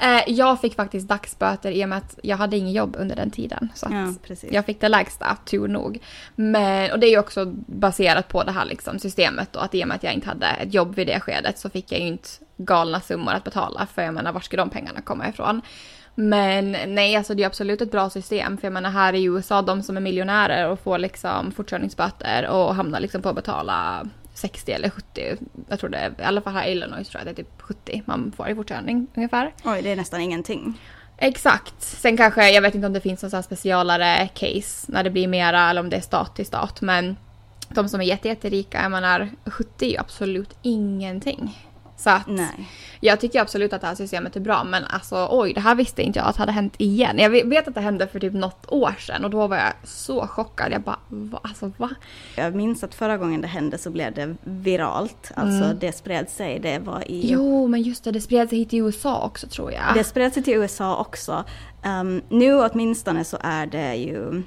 Eh, 0.00 0.22
jag 0.26 0.60
fick 0.60 0.74
faktiskt 0.74 1.08
dagsböter 1.08 1.70
i 1.70 1.84
och 1.84 1.88
med 1.88 1.98
att 1.98 2.18
jag 2.22 2.36
hade 2.36 2.56
ingen 2.56 2.72
jobb 2.72 2.96
under 2.98 3.16
den 3.16 3.30
tiden. 3.30 3.68
Så 3.74 3.86
ja, 3.90 4.36
jag 4.50 4.66
fick 4.66 4.80
det 4.80 4.88
lägsta, 4.88 5.36
tur 5.44 5.68
nog. 5.68 5.98
Men, 6.34 6.92
och 6.92 6.98
det 6.98 7.06
är 7.06 7.10
ju 7.10 7.18
också 7.18 7.44
baserat 7.66 8.28
på 8.28 8.42
det 8.42 8.52
här 8.52 8.64
liksom, 8.64 8.98
systemet 8.98 9.52
då, 9.52 9.60
att 9.60 9.74
i 9.74 9.84
och 9.84 9.88
med 9.88 9.94
att 9.94 10.02
jag 10.02 10.12
inte 10.12 10.28
hade 10.28 10.46
ett 10.46 10.74
jobb 10.74 10.94
vid 10.94 11.06
det 11.06 11.20
skedet 11.20 11.58
så 11.58 11.70
fick 11.70 11.92
jag 11.92 12.00
ju 12.00 12.06
inte 12.06 12.28
galna 12.56 13.00
summor 13.00 13.32
att 13.32 13.44
betala. 13.44 13.86
För 13.94 14.02
jag 14.02 14.14
menar, 14.14 14.32
var 14.32 14.40
ska 14.40 14.56
de 14.56 14.70
pengarna 14.70 15.00
komma 15.00 15.28
ifrån? 15.28 15.62
Men 16.14 16.76
nej, 16.86 17.16
alltså 17.16 17.34
det 17.34 17.42
är 17.42 17.46
absolut 17.46 17.82
ett 17.82 17.90
bra 17.90 18.10
system. 18.10 18.58
För 18.58 18.66
jag 18.66 18.72
menar 18.72 18.90
här 18.90 19.12
i 19.12 19.24
USA, 19.24 19.62
de 19.62 19.82
som 19.82 19.96
är 19.96 20.00
miljonärer 20.00 20.68
och 20.68 20.80
får 20.80 20.98
liksom 20.98 21.52
fortkörningsböter 21.52 22.48
och 22.48 22.74
hamnar 22.74 23.00
liksom 23.00 23.22
på 23.22 23.28
att 23.28 23.34
betala 23.34 24.06
60 24.36 24.72
eller 24.72 24.90
70. 24.90 25.36
Jag 25.68 25.80
tror 25.80 25.90
det 25.90 25.98
är, 25.98 26.10
i 26.18 26.22
alla 26.22 26.40
fall 26.40 26.52
här 26.52 26.66
i 26.66 26.72
Illinois 26.72 27.08
tror 27.08 27.20
jag 27.20 27.26
det 27.26 27.40
är 27.40 27.44
typ 27.44 27.62
70 27.62 28.02
man 28.04 28.32
får 28.36 28.48
i 28.48 28.54
fortkörning 28.54 29.06
ungefär. 29.14 29.52
Oj, 29.64 29.82
det 29.82 29.92
är 29.92 29.96
nästan 29.96 30.20
ingenting. 30.20 30.80
Exakt. 31.18 31.74
Sen 31.82 32.16
kanske, 32.16 32.50
jag 32.50 32.62
vet 32.62 32.74
inte 32.74 32.86
om 32.86 32.92
det 32.92 33.00
finns 33.00 33.22
någon 33.22 33.42
specialare 33.42 34.28
case 34.34 34.92
när 34.92 35.04
det 35.04 35.10
blir 35.10 35.28
mera 35.28 35.70
eller 35.70 35.80
om 35.80 35.90
det 35.90 35.96
är 35.96 36.00
stat 36.00 36.36
till 36.36 36.46
stat. 36.46 36.80
Men 36.80 37.16
de 37.68 37.88
som 37.88 38.00
är 38.00 38.04
jätterika, 38.04 38.82
jag 38.82 38.90
menar 38.90 39.30
70 39.44 39.86
är 39.86 39.90
ju 39.90 39.96
absolut 39.96 40.56
ingenting. 40.62 41.65
Så 41.96 42.10
att 42.10 42.26
Nej. 42.26 42.68
jag 43.00 43.20
tycker 43.20 43.40
absolut 43.40 43.72
att 43.72 43.80
det 43.80 43.86
här 43.86 43.94
systemet 43.94 44.36
är 44.36 44.40
bra 44.40 44.64
men 44.64 44.84
alltså 44.84 45.28
oj, 45.30 45.52
det 45.52 45.60
här 45.60 45.74
visste 45.74 46.02
inte 46.02 46.18
jag 46.18 46.28
att 46.28 46.36
hade 46.36 46.52
hänt 46.52 46.74
igen. 46.78 47.18
Jag 47.18 47.30
vet 47.30 47.68
att 47.68 47.74
det 47.74 47.80
hände 47.80 48.06
för 48.06 48.20
typ 48.20 48.32
något 48.32 48.72
år 48.72 48.94
sedan 48.98 49.24
och 49.24 49.30
då 49.30 49.46
var 49.46 49.56
jag 49.56 49.72
så 49.84 50.26
chockad. 50.26 50.72
Jag 50.72 50.80
bara, 50.80 50.98
va? 51.08 51.40
Alltså 51.42 51.72
va? 51.76 51.90
Jag 52.36 52.54
minns 52.54 52.84
att 52.84 52.94
förra 52.94 53.16
gången 53.16 53.40
det 53.40 53.48
hände 53.48 53.78
så 53.78 53.90
blev 53.90 54.14
det 54.14 54.36
viralt. 54.44 55.32
Alltså 55.34 55.64
mm. 55.64 55.78
det 55.78 55.92
spred 55.92 56.30
sig, 56.30 56.58
det 56.58 56.78
var 56.78 57.10
i... 57.10 57.32
Jo, 57.32 57.66
men 57.66 57.82
just 57.82 58.04
det, 58.04 58.10
det 58.10 58.20
spred 58.20 58.48
sig 58.48 58.58
hit 58.58 58.70
till 58.70 58.78
USA 58.78 59.22
också 59.22 59.46
tror 59.46 59.72
jag. 59.72 59.94
Det 59.94 60.04
spred 60.04 60.32
sig 60.32 60.42
till 60.42 60.54
USA 60.54 60.96
också. 60.96 61.44
Um, 61.84 62.22
nu 62.28 62.54
åtminstone 62.54 63.24
så 63.24 63.38
är 63.40 63.66
det 63.66 63.94
ju 63.94 64.42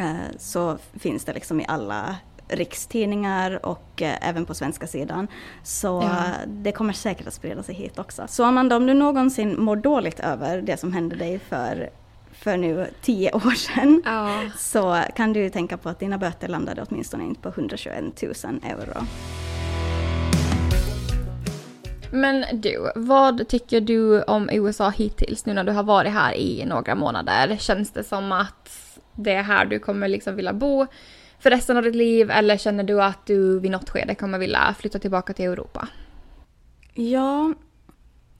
uh, 0.00 0.14
så 0.38 0.78
finns 0.98 1.24
det 1.24 1.32
liksom 1.32 1.60
i 1.60 1.64
alla 1.68 2.16
rikstidningar 2.56 3.66
och 3.66 4.02
eh, 4.02 4.28
även 4.28 4.46
på 4.46 4.54
svenska 4.54 4.86
sidan. 4.86 5.28
Så 5.62 5.86
ja. 5.86 6.24
det 6.46 6.72
kommer 6.72 6.92
säkert 6.92 7.26
att 7.26 7.34
sprida 7.34 7.62
sig 7.62 7.74
hit 7.74 7.98
också. 7.98 8.24
Så 8.28 8.44
Amanda, 8.44 8.76
om 8.76 8.86
du 8.86 8.94
någonsin 8.94 9.60
mår 9.60 9.76
dåligt 9.76 10.20
över 10.20 10.62
det 10.62 10.76
som 10.76 10.92
hände 10.92 11.16
dig 11.16 11.38
för 11.38 11.90
för 12.32 12.56
nu 12.56 12.86
tio 13.02 13.32
år 13.36 13.54
sedan, 13.54 14.02
ja. 14.04 14.40
så 14.58 15.02
kan 15.16 15.32
du 15.32 15.50
tänka 15.50 15.76
på 15.76 15.88
att 15.88 15.98
dina 15.98 16.18
böter 16.18 16.48
landade 16.48 16.84
åtminstone 16.88 17.24
inte 17.24 17.40
på 17.40 17.48
121 17.48 18.22
000 18.22 18.32
euro. 18.62 19.06
Men 22.14 22.44
du, 22.52 22.90
vad 22.94 23.48
tycker 23.48 23.80
du 23.80 24.22
om 24.22 24.50
USA 24.52 24.90
hittills 24.90 25.46
nu 25.46 25.54
när 25.54 25.64
du 25.64 25.72
har 25.72 25.82
varit 25.82 26.12
här 26.12 26.34
i 26.34 26.64
några 26.66 26.94
månader? 26.94 27.56
Känns 27.56 27.90
det 27.90 28.04
som 28.04 28.32
att 28.32 28.98
det 29.14 29.32
är 29.32 29.42
här 29.42 29.64
du 29.64 29.78
kommer 29.78 30.08
liksom 30.08 30.36
vilja 30.36 30.52
bo? 30.52 30.86
För 31.44 31.50
resten 31.50 31.76
av 31.76 31.82
ditt 31.82 31.94
liv 31.94 32.30
eller 32.30 32.56
känner 32.56 32.84
du 32.84 33.02
att 33.02 33.26
du 33.26 33.60
vid 33.60 33.70
något 33.70 33.90
skede 33.90 34.14
kommer 34.14 34.38
vilja 34.38 34.74
flytta 34.78 34.98
tillbaka 34.98 35.32
till 35.32 35.44
Europa? 35.44 35.88
Ja, 36.94 37.54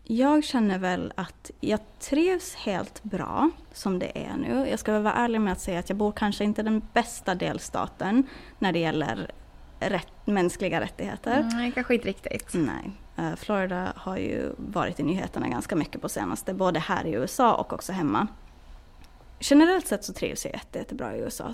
jag 0.04 0.44
känner 0.44 0.78
väl 0.78 1.12
att 1.16 1.50
jag 1.60 1.80
trivs 2.00 2.54
helt 2.54 3.02
bra 3.02 3.50
som 3.72 3.98
det 3.98 4.18
är 4.18 4.36
nu. 4.36 4.66
Jag 4.70 4.78
ska 4.78 4.92
väl 4.92 5.02
vara 5.02 5.14
ärlig 5.14 5.40
med 5.40 5.52
att 5.52 5.60
säga 5.60 5.78
att 5.78 5.88
jag 5.88 5.98
bor 5.98 6.12
kanske 6.12 6.44
inte 6.44 6.60
i 6.60 6.64
den 6.64 6.82
bästa 6.92 7.34
delstaten 7.34 8.26
när 8.58 8.72
det 8.72 8.78
gäller 8.78 9.30
rätt, 9.80 10.12
mänskliga 10.24 10.80
rättigheter. 10.80 11.50
Nej, 11.52 11.72
kanske 11.72 11.94
inte 11.94 12.08
riktigt. 12.08 12.54
Nej. 12.54 12.90
Uh, 13.18 13.36
Florida 13.36 13.92
har 13.96 14.16
ju 14.16 14.54
varit 14.56 15.00
i 15.00 15.02
nyheterna 15.02 15.48
ganska 15.48 15.76
mycket 15.76 16.00
på 16.00 16.08
senaste, 16.08 16.54
både 16.54 16.80
här 16.80 17.06
i 17.06 17.12
USA 17.12 17.54
och 17.54 17.72
också 17.72 17.92
hemma. 17.92 18.26
Generellt 19.40 19.86
sett 19.86 20.04
så 20.04 20.12
trivs 20.12 20.44
jag 20.44 20.54
jätte, 20.54 20.78
jättebra 20.78 21.16
i 21.16 21.20
USA, 21.20 21.52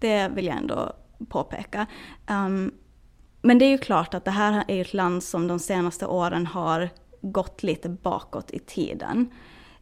det 0.00 0.28
vill 0.28 0.46
jag 0.46 0.56
ändå 0.56 0.92
påpeka. 1.28 1.86
Um, 2.30 2.72
men 3.42 3.58
det 3.58 3.64
är 3.64 3.70
ju 3.70 3.78
klart 3.78 4.14
att 4.14 4.24
det 4.24 4.30
här 4.30 4.64
är 4.68 4.80
ett 4.80 4.94
land 4.94 5.22
som 5.22 5.48
de 5.48 5.58
senaste 5.58 6.06
åren 6.06 6.46
har 6.46 6.88
gått 7.22 7.62
lite 7.62 7.88
bakåt 7.88 8.50
i 8.50 8.58
tiden 8.58 9.30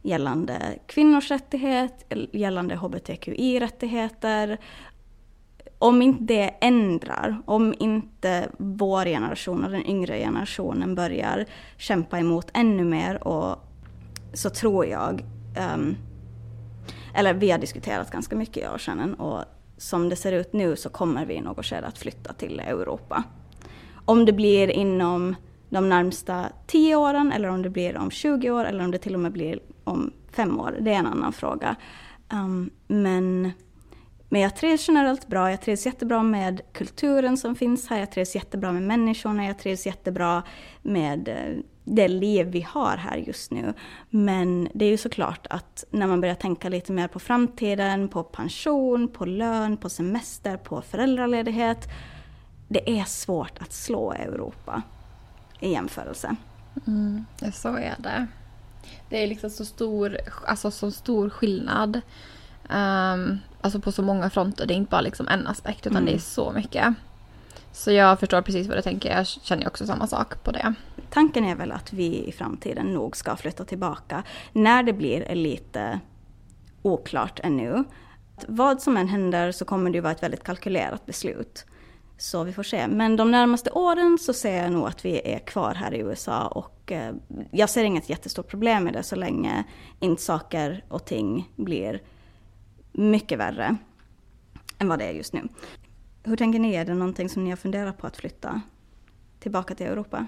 gällande 0.01 0.79
kvinnors 0.85 1.31
rättighet, 1.31 2.13
gällande 2.31 2.75
hbtqi-rättigheter. 2.75 4.57
Om 5.79 6.01
inte 6.01 6.23
det 6.23 6.55
ändrar, 6.61 7.41
om 7.45 7.73
inte 7.79 8.49
vår 8.57 9.05
generation 9.05 9.63
och 9.63 9.71
den 9.71 9.85
yngre 9.85 10.17
generationen 10.17 10.95
börjar 10.95 11.45
kämpa 11.77 12.19
emot 12.19 12.47
ännu 12.53 12.83
mer 12.83 13.27
och 13.27 13.55
så 14.33 14.49
tror 14.49 14.85
jag, 14.85 15.23
um, 15.75 15.97
eller 17.13 17.33
vi 17.33 17.51
har 17.51 17.59
diskuterat 17.59 18.11
ganska 18.11 18.35
mycket 18.35 18.63
jag 18.63 18.73
och 18.73 18.81
Shannon 18.81 19.13
och 19.13 19.45
som 19.79 20.09
det 20.09 20.15
ser 20.15 20.31
ut 20.31 20.53
nu 20.53 20.75
så 20.75 20.89
kommer 20.89 21.25
vi 21.25 21.33
i 21.33 21.41
något 21.41 21.65
skede 21.65 21.87
att 21.87 21.97
flytta 21.97 22.33
till 22.33 22.59
Europa. 22.59 23.23
Om 24.05 24.25
det 24.25 24.33
blir 24.33 24.69
inom 24.69 25.35
de 25.69 25.89
närmsta 25.89 26.45
10 26.67 26.95
åren 26.95 27.31
eller 27.31 27.49
om 27.49 27.61
det 27.61 27.69
blir 27.69 27.97
om 27.97 28.11
20 28.11 28.51
år 28.51 28.65
eller 28.65 28.83
om 28.83 28.91
det 28.91 28.97
till 28.97 29.13
och 29.13 29.19
med 29.19 29.31
blir 29.31 29.59
om 29.83 30.11
5 30.31 30.59
år, 30.59 30.77
det 30.81 30.93
är 30.93 30.99
en 30.99 31.05
annan 31.05 31.33
fråga. 31.33 31.75
Um, 32.33 32.69
men, 32.87 33.51
men 34.29 34.41
jag 34.41 34.55
trivs 34.55 34.87
generellt 34.87 35.27
bra, 35.27 35.51
jag 35.51 35.61
trivs 35.61 35.85
jättebra 35.85 36.23
med 36.23 36.61
kulturen 36.73 37.37
som 37.37 37.55
finns 37.55 37.89
här, 37.89 37.99
jag 37.99 38.11
trivs 38.11 38.35
jättebra 38.35 38.71
med 38.71 38.83
människorna, 38.83 39.45
jag 39.45 39.59
trivs 39.59 39.85
jättebra 39.85 40.43
med 40.81 41.27
eh, 41.27 41.63
det 41.83 42.07
liv 42.07 42.47
vi 42.47 42.61
har 42.61 42.97
här 42.97 43.17
just 43.17 43.51
nu. 43.51 43.73
Men 44.09 44.69
det 44.73 44.85
är 44.85 44.89
ju 44.89 44.97
såklart 44.97 45.47
att 45.49 45.83
när 45.91 46.07
man 46.07 46.21
börjar 46.21 46.35
tänka 46.35 46.69
lite 46.69 46.91
mer 46.91 47.07
på 47.07 47.19
framtiden, 47.19 48.07
på 48.07 48.23
pension, 48.23 49.07
på 49.07 49.25
lön, 49.25 49.77
på 49.77 49.89
semester, 49.89 50.57
på 50.57 50.81
föräldraledighet. 50.81 51.87
Det 52.67 52.99
är 52.99 53.03
svårt 53.03 53.61
att 53.61 53.73
slå 53.73 54.11
Europa 54.11 54.81
i 55.59 55.71
jämförelse. 55.71 56.35
Mm, 56.87 57.25
så 57.53 57.75
är 57.75 57.95
det. 57.99 58.27
Det 59.09 59.23
är 59.23 59.27
liksom 59.27 59.49
så 59.49 59.65
stor, 59.65 60.17
alltså 60.47 60.71
så 60.71 60.91
stor 60.91 61.29
skillnad. 61.29 62.01
Um, 62.69 63.39
alltså 63.61 63.79
på 63.79 63.91
så 63.91 64.01
många 64.01 64.29
fronter. 64.29 64.65
Det 64.65 64.73
är 64.73 64.75
inte 64.75 64.89
bara 64.89 65.01
liksom 65.01 65.27
en 65.27 65.47
aspekt 65.47 65.87
utan 65.87 65.97
mm. 65.97 66.05
det 66.05 66.13
är 66.13 66.19
så 66.19 66.51
mycket. 66.51 66.93
Så 67.71 67.91
jag 67.91 68.19
förstår 68.19 68.41
precis 68.41 68.67
vad 68.67 68.77
du 68.77 68.81
tänker. 68.81 69.17
Jag 69.17 69.27
känner 69.27 69.67
också 69.67 69.85
samma 69.85 70.07
sak 70.07 70.43
på 70.43 70.51
det. 70.51 70.73
Tanken 71.09 71.45
är 71.45 71.55
väl 71.55 71.71
att 71.71 71.93
vi 71.93 72.27
i 72.27 72.31
framtiden 72.31 72.85
nog 72.85 73.17
ska 73.17 73.35
flytta 73.35 73.65
tillbaka. 73.65 74.23
När 74.53 74.83
det 74.83 74.93
blir 74.93 75.35
lite 75.35 75.99
oklart 76.81 77.39
ännu. 77.43 77.83
Vad 78.47 78.81
som 78.81 78.97
än 78.97 79.07
händer 79.07 79.51
så 79.51 79.65
kommer 79.65 79.91
det 79.91 80.01
vara 80.01 80.11
ett 80.11 80.23
väldigt 80.23 80.43
kalkylerat 80.43 81.05
beslut. 81.05 81.65
Så 82.17 82.43
vi 82.43 82.53
får 82.53 82.63
se. 82.63 82.87
Men 82.87 83.15
de 83.15 83.31
närmaste 83.31 83.71
åren 83.71 84.17
så 84.21 84.33
ser 84.33 84.63
jag 84.63 84.71
nog 84.71 84.87
att 84.87 85.05
vi 85.05 85.21
är 85.33 85.39
kvar 85.39 85.73
här 85.73 85.93
i 85.93 85.97
USA 85.99 86.47
och 86.47 86.91
eh, 86.91 87.13
jag 87.51 87.69
ser 87.69 87.83
inget 87.83 88.09
jättestort 88.09 88.47
problem 88.47 88.83
med 88.83 88.93
det 88.93 89.03
så 89.03 89.15
länge 89.15 89.63
inte 89.99 90.21
saker 90.21 90.83
och 90.89 91.05
ting 91.05 91.49
blir 91.55 92.01
mycket 92.99 93.39
värre 93.39 93.77
än 94.77 94.87
vad 94.87 94.99
det 94.99 95.05
är 95.05 95.11
just 95.11 95.33
nu. 95.33 95.47
Hur 96.23 96.35
tänker 96.35 96.59
ni? 96.59 96.75
Är 96.75 96.85
det 96.85 96.93
någonting 96.93 97.29
som 97.29 97.43
ni 97.43 97.49
har 97.49 97.57
funderat 97.57 97.97
på 97.97 98.07
att 98.07 98.17
flytta 98.17 98.61
tillbaka 99.39 99.75
till 99.75 99.85
Europa? 99.85 100.27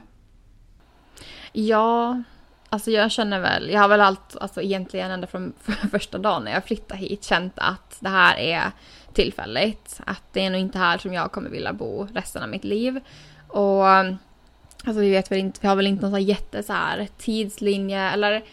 Ja, 1.52 2.24
alltså 2.70 2.92
jag 2.92 3.12
känner 3.12 3.40
väl, 3.40 3.70
jag 3.70 3.82
har 3.82 3.88
väl 3.88 4.02
allt, 4.02 4.38
alltså 4.38 4.62
egentligen 4.62 5.12
ända 5.12 5.28
från 5.28 5.54
första 5.92 6.18
dagen 6.18 6.44
när 6.44 6.52
jag 6.52 6.64
flyttade 6.64 7.00
hit 7.00 7.24
känt 7.24 7.54
att 7.56 7.98
det 8.00 8.10
här 8.10 8.38
är 8.38 8.72
tillfälligt. 9.14 10.02
Att 10.06 10.24
det 10.32 10.46
är 10.46 10.50
nog 10.50 10.62
inte 10.62 10.78
här 10.78 10.98
som 10.98 11.14
jag 11.14 11.32
kommer 11.32 11.50
vilja 11.50 11.74
bo 11.74 12.08
resten 12.14 12.44
av 12.44 12.50
mitt 12.50 12.64
liv. 12.64 13.00
Och 13.48 13.88
alltså 13.88 15.00
vi 15.00 15.12
vet 15.12 15.32
väl 15.32 15.40
inte, 15.40 15.60
vi 15.62 15.68
har 15.68 15.76
väl 15.76 15.88
inte 15.88 16.02
någon 16.02 16.12
så 16.12 16.20
jätte 16.20 16.64
så 16.64 16.74
här 16.74 17.08
tidslinje 17.18 18.12
eller 18.12 18.44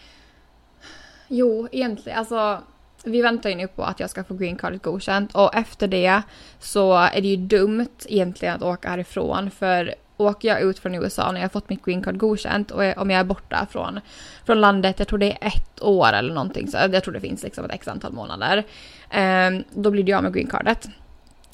Jo, 1.31 1.67
egentligen 1.71 2.19
alltså 2.19 2.63
vi 3.03 3.21
väntar 3.21 3.49
ju 3.49 3.55
nu 3.55 3.67
på 3.67 3.83
att 3.83 3.99
jag 3.99 4.09
ska 4.09 4.23
få 4.23 4.33
green 4.33 4.55
cardet 4.55 4.83
godkänt 4.83 5.35
och 5.35 5.55
efter 5.55 5.87
det 5.87 6.21
så 6.59 6.93
är 6.93 7.21
det 7.21 7.27
ju 7.27 7.35
dumt 7.35 7.87
egentligen 8.05 8.55
att 8.55 8.61
åka 8.61 8.89
härifrån 8.89 9.51
för 9.51 9.95
åker 10.17 10.47
jag 10.47 10.61
ut 10.61 10.79
från 10.79 10.95
USA 10.95 11.31
när 11.31 11.39
jag 11.39 11.43
har 11.43 11.49
fått 11.49 11.69
mitt 11.69 11.85
green 11.85 12.03
card 12.03 12.17
godkänt 12.17 12.71
och 12.71 12.97
om 12.97 13.09
jag 13.09 13.19
är 13.19 13.23
borta 13.23 13.67
från, 13.71 13.99
från 14.45 14.61
landet, 14.61 14.99
jag 14.99 15.07
tror 15.07 15.19
det 15.19 15.31
är 15.31 15.47
ett 15.47 15.81
år 15.81 16.13
eller 16.13 16.33
någonting, 16.33 16.67
så 16.67 16.77
jag 16.77 17.03
tror 17.03 17.13
det 17.13 17.19
finns 17.19 17.43
liksom 17.43 17.65
ett 17.65 17.71
x 17.73 17.87
antal 17.87 18.13
månader, 18.13 18.63
eh, 19.09 19.49
då 19.73 19.91
blir 19.91 20.03
det 20.03 20.11
jag 20.11 20.23
med 20.23 20.33
green 20.33 20.47
cardet. 20.47 20.89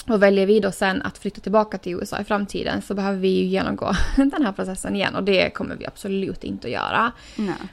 Och 0.08 0.24
väljer 0.24 0.46
vi 0.46 0.60
då 0.60 0.72
sen 0.72 1.02
att 1.02 1.18
flytta 1.18 1.42
tillbaka 1.42 1.78
till 1.78 1.94
USA 1.94 2.20
i 2.20 2.24
framtiden 2.24 2.82
så 2.82 2.94
behöver 2.94 3.18
vi 3.18 3.28
ju 3.28 3.46
genomgå 3.46 3.92
den 4.16 4.46
här 4.46 4.52
processen 4.52 4.96
igen 4.96 5.16
och 5.16 5.24
det 5.24 5.50
kommer 5.50 5.76
vi 5.76 5.86
absolut 5.86 6.44
inte 6.44 6.68
att 6.68 6.74
göra. 6.74 7.12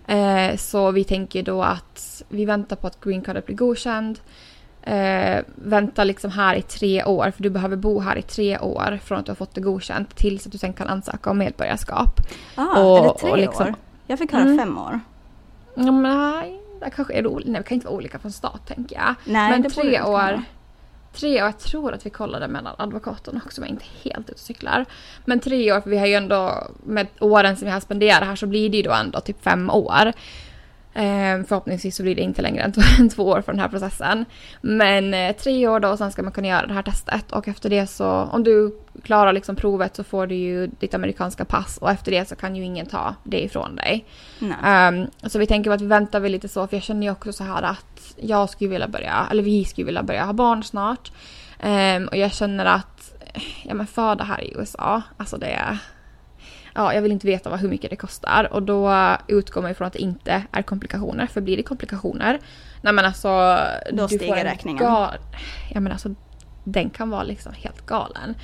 Eh, 0.07 0.57
så 0.57 0.91
vi 0.91 1.05
tänker 1.05 1.43
då 1.43 1.63
att 1.63 2.23
vi 2.29 2.45
väntar 2.45 2.77
på 2.77 2.87
att 2.87 3.01
green 3.01 3.23
cardet 3.23 3.47
blir 3.47 3.57
godkänd. 3.57 4.19
Eh, 4.83 5.41
vänta 5.55 6.05
liksom 6.05 6.31
här 6.31 6.55
i 6.55 6.63
tre 6.63 7.05
år, 7.05 7.31
för 7.31 7.43
du 7.43 7.51
behöver 7.51 7.77
bo 7.77 8.01
här 8.01 8.17
i 8.17 8.23
tre 8.23 8.59
år 8.59 8.99
från 9.05 9.19
att 9.19 9.27
du 9.27 9.31
har 9.31 9.37
fått 9.37 9.55
det 9.55 9.61
godkänt 9.61 10.17
tills 10.17 10.47
att 10.47 10.53
du 10.53 10.59
sen 10.59 10.73
kan 10.73 10.89
ansöka 10.89 11.31
om 11.31 11.39
medborgarskap. 11.39 12.21
Ah, 12.55 12.83
och, 12.83 12.99
är 12.99 13.03
det 13.03 13.19
tre 13.19 13.37
liksom, 13.37 13.67
år? 13.67 13.75
Jag 14.07 14.19
fick 14.19 14.33
höra 14.33 14.43
mm. 14.43 14.59
fem 14.59 14.79
år. 14.79 15.01
Ja, 15.75 15.93
men 15.93 16.03
nej, 16.03 16.61
det 16.81 16.91
kanske 16.91 17.15
är 17.15 17.23
roligt. 17.23 17.49
Nej, 17.49 17.61
det 17.61 17.69
kan 17.69 17.75
inte 17.75 17.87
vara 17.87 17.97
olika 17.97 18.19
från 18.19 18.33
stat 18.33 18.67
tänker 18.67 18.97
jag. 18.97 19.15
Nej, 19.25 19.51
men 19.51 19.71
tre 19.71 20.03
år. 20.03 20.43
Tre 21.13 21.43
år, 21.43 21.47
jag 21.47 21.59
tror 21.59 21.93
att 21.93 22.07
vi 22.07 22.11
kollade 22.11 22.49
mellan 22.49 22.75
advokaterna 22.79 23.41
också 23.47 23.61
men 23.61 23.71
jag 23.71 23.75
inte 23.75 24.11
helt 24.11 24.21
ute 24.21 24.33
och 24.33 24.39
cyklar. 24.39 24.85
Men 25.25 25.41
tre 25.41 25.73
år, 25.73 25.81
för 25.81 25.91
vi 25.91 25.99
har 25.99 26.07
ju 26.07 26.15
ändå 26.15 26.69
med 26.85 27.07
åren 27.21 27.57
som 27.57 27.67
vi 27.67 27.73
har 27.73 27.81
spenderat 27.81 28.25
här 28.25 28.37
så 28.37 28.47
blir 28.47 28.71
det 28.71 28.77
ju 28.77 28.83
då 28.83 28.93
ändå 28.93 29.21
typ 29.21 29.43
fem 29.43 29.71
år. 29.71 30.13
Eh, 30.95 31.45
förhoppningsvis 31.49 31.97
så 31.97 32.03
blir 32.03 32.15
det 32.15 32.23
inte 32.23 32.43
längre 32.43 32.73
än 32.99 33.09
två 33.15 33.25
år 33.25 33.41
för 33.41 33.53
den 33.53 33.61
här 33.61 33.69
processen. 33.69 34.25
Men 34.61 35.15
eh, 35.15 35.37
tre 35.37 35.69
år 35.69 35.81
då 35.81 35.89
och 35.89 35.99
sen 35.99 36.13
ska 36.13 36.23
man 36.23 36.33
kunna 36.33 36.49
göra 36.49 36.67
det 36.67 36.75
här 36.75 36.83
testet 36.83 37.33
och 37.33 37.49
efter 37.49 37.71
det 37.71 37.87
så 37.87 38.07
om 38.07 38.45
du 38.45 38.79
klarar 39.03 39.33
liksom 39.33 39.57
provet 39.57 39.97
så 39.97 40.05
får 40.05 40.27
du 40.27 40.35
ju 40.35 40.67
ditt 40.67 40.95
amerikanska 40.95 41.45
pass 41.45 41.79
och 41.79 41.91
efter 41.91 42.11
det 42.11 42.29
så 42.29 42.37
kan 42.37 42.57
ju 42.57 42.65
ingen 42.65 42.87
ta 42.87 43.15
det 43.25 43.45
ifrån 43.45 43.77
dig. 43.77 44.05
Um, 44.41 45.31
så 45.31 45.39
vi 45.39 45.47
tänker 45.47 45.71
att 45.71 45.81
vi 45.81 45.87
väntar 45.87 46.21
väl 46.21 46.33
lite 46.33 46.49
så 46.49 46.67
för 46.67 46.77
jag 46.77 46.83
känner 46.83 47.07
ju 47.07 47.13
också 47.13 47.33
så 47.33 47.45
här 47.45 47.63
att 47.63 48.15
jag 48.17 48.51
skulle 48.51 48.71
vilja 48.71 48.89
börja, 48.89 49.27
eller 49.31 49.43
vi 49.43 49.65
skulle 49.65 49.87
vilja 49.87 50.03
börja 50.03 50.25
ha 50.25 50.33
barn 50.33 50.63
snart. 50.63 51.13
Um, 51.63 52.09
och 52.09 52.17
jag 52.17 52.33
känner 52.33 52.65
att, 52.65 53.15
ja 53.65 53.75
men 53.75 53.87
föda 53.87 54.25
här 54.25 54.45
i 54.45 54.55
USA, 54.57 55.03
alltså 55.17 55.37
det 55.37 55.47
är 55.47 55.79
ja, 56.75 56.95
jag 56.95 57.03
vill 57.03 57.13
inte 57.13 57.27
veta 57.27 57.51
vad, 57.51 57.61
hur 57.61 57.69
mycket 57.69 57.91
det 57.91 57.97
kostar 57.97 58.49
och 58.53 58.63
då 58.63 59.17
utgår 59.29 59.63
man 59.63 59.71
ifrån 59.71 59.87
att 59.87 59.93
det 59.93 60.03
inte 60.03 60.43
är 60.53 60.63
komplikationer. 60.63 61.27
För 61.27 61.41
blir 61.41 61.57
det 61.57 61.63
komplikationer, 61.63 62.39
nej 62.83 62.93
men 62.93 63.05
alltså... 63.05 63.59
Då 63.93 64.09
stiger 64.09 64.45
räkningen. 64.45 64.85
Gal, 64.85 65.15
ja 65.75 65.81
men 65.81 65.93
alltså 65.93 66.15
den 66.65 66.91
kan 66.91 67.11
vara 67.11 67.23
liksom 67.23 67.53
helt 67.53 67.87
galen. 67.87 68.35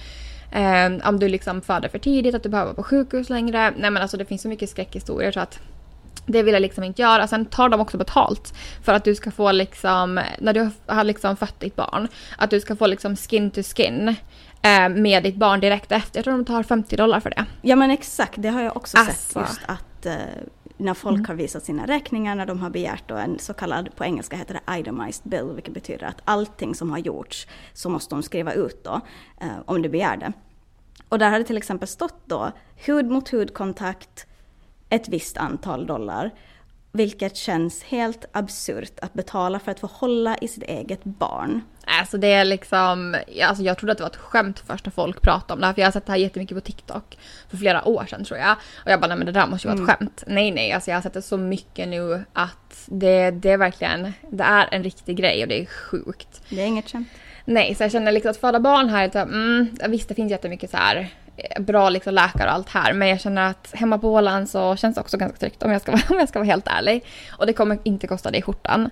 Um, 0.56 1.00
om 1.04 1.18
du 1.18 1.28
liksom 1.28 1.60
föder 1.62 1.88
för 1.88 1.98
tidigt, 1.98 2.34
att 2.34 2.42
du 2.42 2.48
behöver 2.48 2.66
vara 2.66 2.76
på 2.76 2.82
sjukhus 2.82 3.30
längre. 3.30 3.72
Nej 3.76 3.90
men 3.90 3.96
alltså 3.96 4.16
det 4.16 4.24
finns 4.24 4.42
så 4.42 4.48
mycket 4.48 4.70
skräckhistorier 4.70 5.32
så 5.32 5.40
att 5.40 5.60
det 6.26 6.42
vill 6.42 6.54
jag 6.54 6.60
liksom 6.60 6.84
inte 6.84 7.02
göra. 7.02 7.26
Sen 7.26 7.46
tar 7.46 7.68
de 7.68 7.80
också 7.80 7.96
betalt 7.96 8.54
för 8.82 8.94
att 8.94 9.04
du 9.04 9.14
ska 9.14 9.30
få 9.30 9.52
liksom, 9.52 10.20
när 10.38 10.52
du 10.52 10.70
har 10.86 11.04
liksom 11.04 11.36
fött 11.36 11.60
ditt 11.60 11.76
barn, 11.76 12.08
att 12.38 12.50
du 12.50 12.60
ska 12.60 12.76
få 12.76 12.86
liksom 12.86 13.16
skin 13.16 13.50
to 13.50 13.62
skin 13.62 14.14
Eh, 14.62 14.88
med 14.88 15.22
ditt 15.22 15.36
barn 15.36 15.60
direkt 15.60 15.92
efter. 15.92 16.18
Jag 16.18 16.24
tror 16.24 16.34
de 16.34 16.44
tar 16.44 16.62
50 16.62 16.96
dollar 16.96 17.20
för 17.20 17.30
det. 17.30 17.44
Ja 17.62 17.76
men 17.76 17.90
exakt, 17.90 18.42
det 18.42 18.48
har 18.48 18.62
jag 18.62 18.76
också 18.76 18.98
alltså. 18.98 19.14
sett 19.14 19.48
just 19.48 19.60
att 19.66 20.06
eh, 20.06 20.14
när 20.76 20.94
folk 20.94 21.16
mm. 21.16 21.26
har 21.28 21.34
visat 21.34 21.64
sina 21.64 21.86
räkningar, 21.86 22.34
när 22.34 22.46
de 22.46 22.58
har 22.60 22.70
begärt 22.70 23.10
en 23.10 23.38
så 23.38 23.54
kallad, 23.54 23.96
på 23.96 24.04
engelska 24.04 24.36
heter 24.36 24.60
det 24.66 24.78
itemized 24.78 25.30
bill, 25.30 25.50
vilket 25.54 25.74
betyder 25.74 26.06
att 26.06 26.22
allting 26.24 26.74
som 26.74 26.90
har 26.90 26.98
gjorts 26.98 27.46
så 27.72 27.90
måste 27.90 28.14
de 28.14 28.22
skriva 28.22 28.52
ut 28.52 28.84
då, 28.84 29.00
eh, 29.40 29.48
om 29.64 29.82
du 29.82 29.88
begär 29.88 30.16
det. 30.16 30.32
Och 31.08 31.18
där 31.18 31.30
hade 31.30 31.44
till 31.44 31.56
exempel 31.56 31.88
stått 31.88 32.22
då 32.26 32.52
hud 32.76 33.10
mot 33.10 33.28
hudkontakt, 33.28 34.26
ett 34.88 35.08
visst 35.08 35.36
antal 35.36 35.86
dollar. 35.86 36.30
Vilket 36.92 37.36
känns 37.36 37.82
helt 37.82 38.24
absurt 38.32 38.98
att 39.02 39.14
betala 39.14 39.58
för 39.58 39.70
att 39.70 39.80
få 39.80 39.86
hålla 39.86 40.36
i 40.36 40.48
sitt 40.48 40.62
eget 40.62 41.04
barn. 41.04 41.62
Alltså 41.84 42.18
det 42.18 42.32
är 42.32 42.44
liksom, 42.44 43.16
alltså 43.42 43.64
jag 43.64 43.78
trodde 43.78 43.92
att 43.92 43.98
det 43.98 44.04
var 44.04 44.10
ett 44.10 44.16
skämt 44.16 44.62
först 44.66 44.84
när 44.84 44.92
folk 44.92 45.22
pratade 45.22 45.52
om 45.52 45.60
det 45.60 45.66
här 45.66 45.74
för 45.74 45.80
jag 45.80 45.86
har 45.86 45.92
sett 45.92 46.06
det 46.06 46.12
här 46.12 46.18
jättemycket 46.18 46.56
på 46.56 46.60
TikTok 46.60 47.18
för 47.50 47.56
flera 47.56 47.88
år 47.88 48.06
sedan 48.06 48.24
tror 48.24 48.38
jag. 48.38 48.56
Och 48.84 48.90
jag 48.90 49.00
bara 49.00 49.06
nej 49.06 49.16
men 49.16 49.26
det 49.26 49.32
där 49.32 49.46
måste 49.46 49.68
ju 49.68 49.74
vara 49.74 49.82
ett 49.82 49.88
mm. 49.88 49.98
skämt. 49.98 50.24
Nej 50.26 50.50
nej, 50.50 50.72
alltså 50.72 50.90
jag 50.90 50.96
har 50.96 51.02
sett 51.02 51.12
det 51.12 51.22
så 51.22 51.36
mycket 51.36 51.88
nu 51.88 52.24
att 52.32 52.84
det, 52.86 53.30
det 53.30 53.50
är 53.50 53.56
verkligen, 53.56 54.12
det 54.30 54.44
är 54.44 54.68
en 54.70 54.82
riktig 54.82 55.16
grej 55.16 55.42
och 55.42 55.48
det 55.48 55.62
är 55.62 55.66
sjukt. 55.66 56.42
Det 56.48 56.62
är 56.62 56.66
inget 56.66 56.90
skämt. 56.90 57.08
Nej, 57.44 57.74
så 57.74 57.82
jag 57.82 57.92
känner 57.92 58.12
liksom 58.12 58.30
att 58.30 58.36
föda 58.36 58.60
barn 58.60 58.88
här, 58.88 59.16
mm, 59.16 59.76
visst 59.88 60.08
det 60.08 60.14
finns 60.14 60.30
jättemycket 60.30 60.70
så 60.70 60.76
här 60.76 61.08
bra 61.58 61.90
liksom 61.90 62.14
läkare 62.14 62.48
och 62.48 62.54
allt 62.54 62.68
här. 62.68 62.92
Men 62.92 63.08
jag 63.08 63.20
känner 63.20 63.50
att 63.50 63.70
hemma 63.72 63.98
på 63.98 64.12
Åland 64.12 64.48
så 64.48 64.76
känns 64.76 64.94
det 64.94 65.00
också 65.00 65.16
ganska 65.16 65.38
tryggt 65.38 65.62
om 65.62 65.72
jag 65.72 65.80
ska, 65.80 65.92
om 66.08 66.18
jag 66.18 66.28
ska 66.28 66.38
vara 66.38 66.46
helt 66.46 66.68
ärlig. 66.68 67.04
Och 67.30 67.46
det 67.46 67.52
kommer 67.52 67.78
inte 67.84 68.06
kosta 68.06 68.30
dig 68.30 68.42
skjortan. 68.42 68.90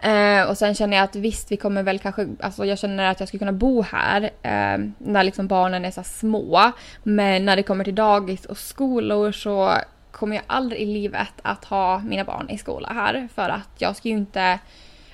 Eh, 0.00 0.42
och 0.42 0.58
sen 0.58 0.74
känner 0.74 0.96
jag 0.96 1.04
att 1.04 1.16
visst, 1.16 1.52
vi 1.52 1.56
kommer 1.56 1.82
väl 1.82 1.98
kanske, 1.98 2.26
alltså 2.40 2.64
jag 2.64 2.78
känner 2.78 3.10
att 3.10 3.20
jag 3.20 3.28
skulle 3.28 3.38
kunna 3.38 3.52
bo 3.52 3.82
här 3.82 4.22
eh, 4.22 4.78
när 4.98 5.24
liksom 5.24 5.46
barnen 5.46 5.84
är 5.84 5.90
så 5.90 6.02
små. 6.02 6.72
Men 7.02 7.44
när 7.44 7.56
det 7.56 7.62
kommer 7.62 7.84
till 7.84 7.94
dagis 7.94 8.44
och 8.44 8.58
skolor 8.58 9.32
så 9.32 9.72
kommer 10.10 10.36
jag 10.36 10.44
aldrig 10.46 10.80
i 10.80 10.86
livet 10.86 11.34
att 11.42 11.64
ha 11.64 11.98
mina 11.98 12.24
barn 12.24 12.50
i 12.50 12.58
skola 12.58 12.88
här. 12.88 13.28
För 13.34 13.48
att 13.48 13.70
jag 13.78 13.96
ska 13.96 14.08
ju 14.08 14.14
inte, 14.14 14.58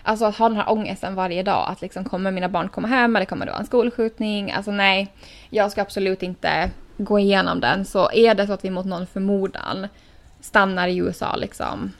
alltså 0.04 0.24
att 0.24 0.36
ha 0.36 0.48
den 0.48 0.56
här 0.56 0.70
ångesten 0.70 1.14
varje 1.14 1.42
dag. 1.42 1.68
Att 1.68 1.80
liksom 1.80 2.04
kommer 2.04 2.30
mina 2.30 2.48
barn 2.48 2.68
komma 2.68 2.88
hem 2.88 3.16
eller 3.16 3.26
kommer 3.26 3.46
det 3.46 3.52
vara 3.52 3.60
en 3.60 3.66
skolskjutning? 3.66 4.52
Alltså 4.52 4.70
nej, 4.70 5.12
jag 5.50 5.72
ska 5.72 5.82
absolut 5.82 6.22
inte 6.22 6.70
gå 6.96 7.18
igenom 7.18 7.60
den. 7.60 7.84
Så 7.84 8.10
är 8.12 8.34
det 8.34 8.46
så 8.46 8.52
att 8.52 8.64
vi 8.64 8.70
mot 8.70 8.86
någon 8.86 9.06
förmodan 9.06 9.88
stannar 10.40 10.88
i 10.88 10.96
USA 10.96 11.36
liksom, 11.36 11.92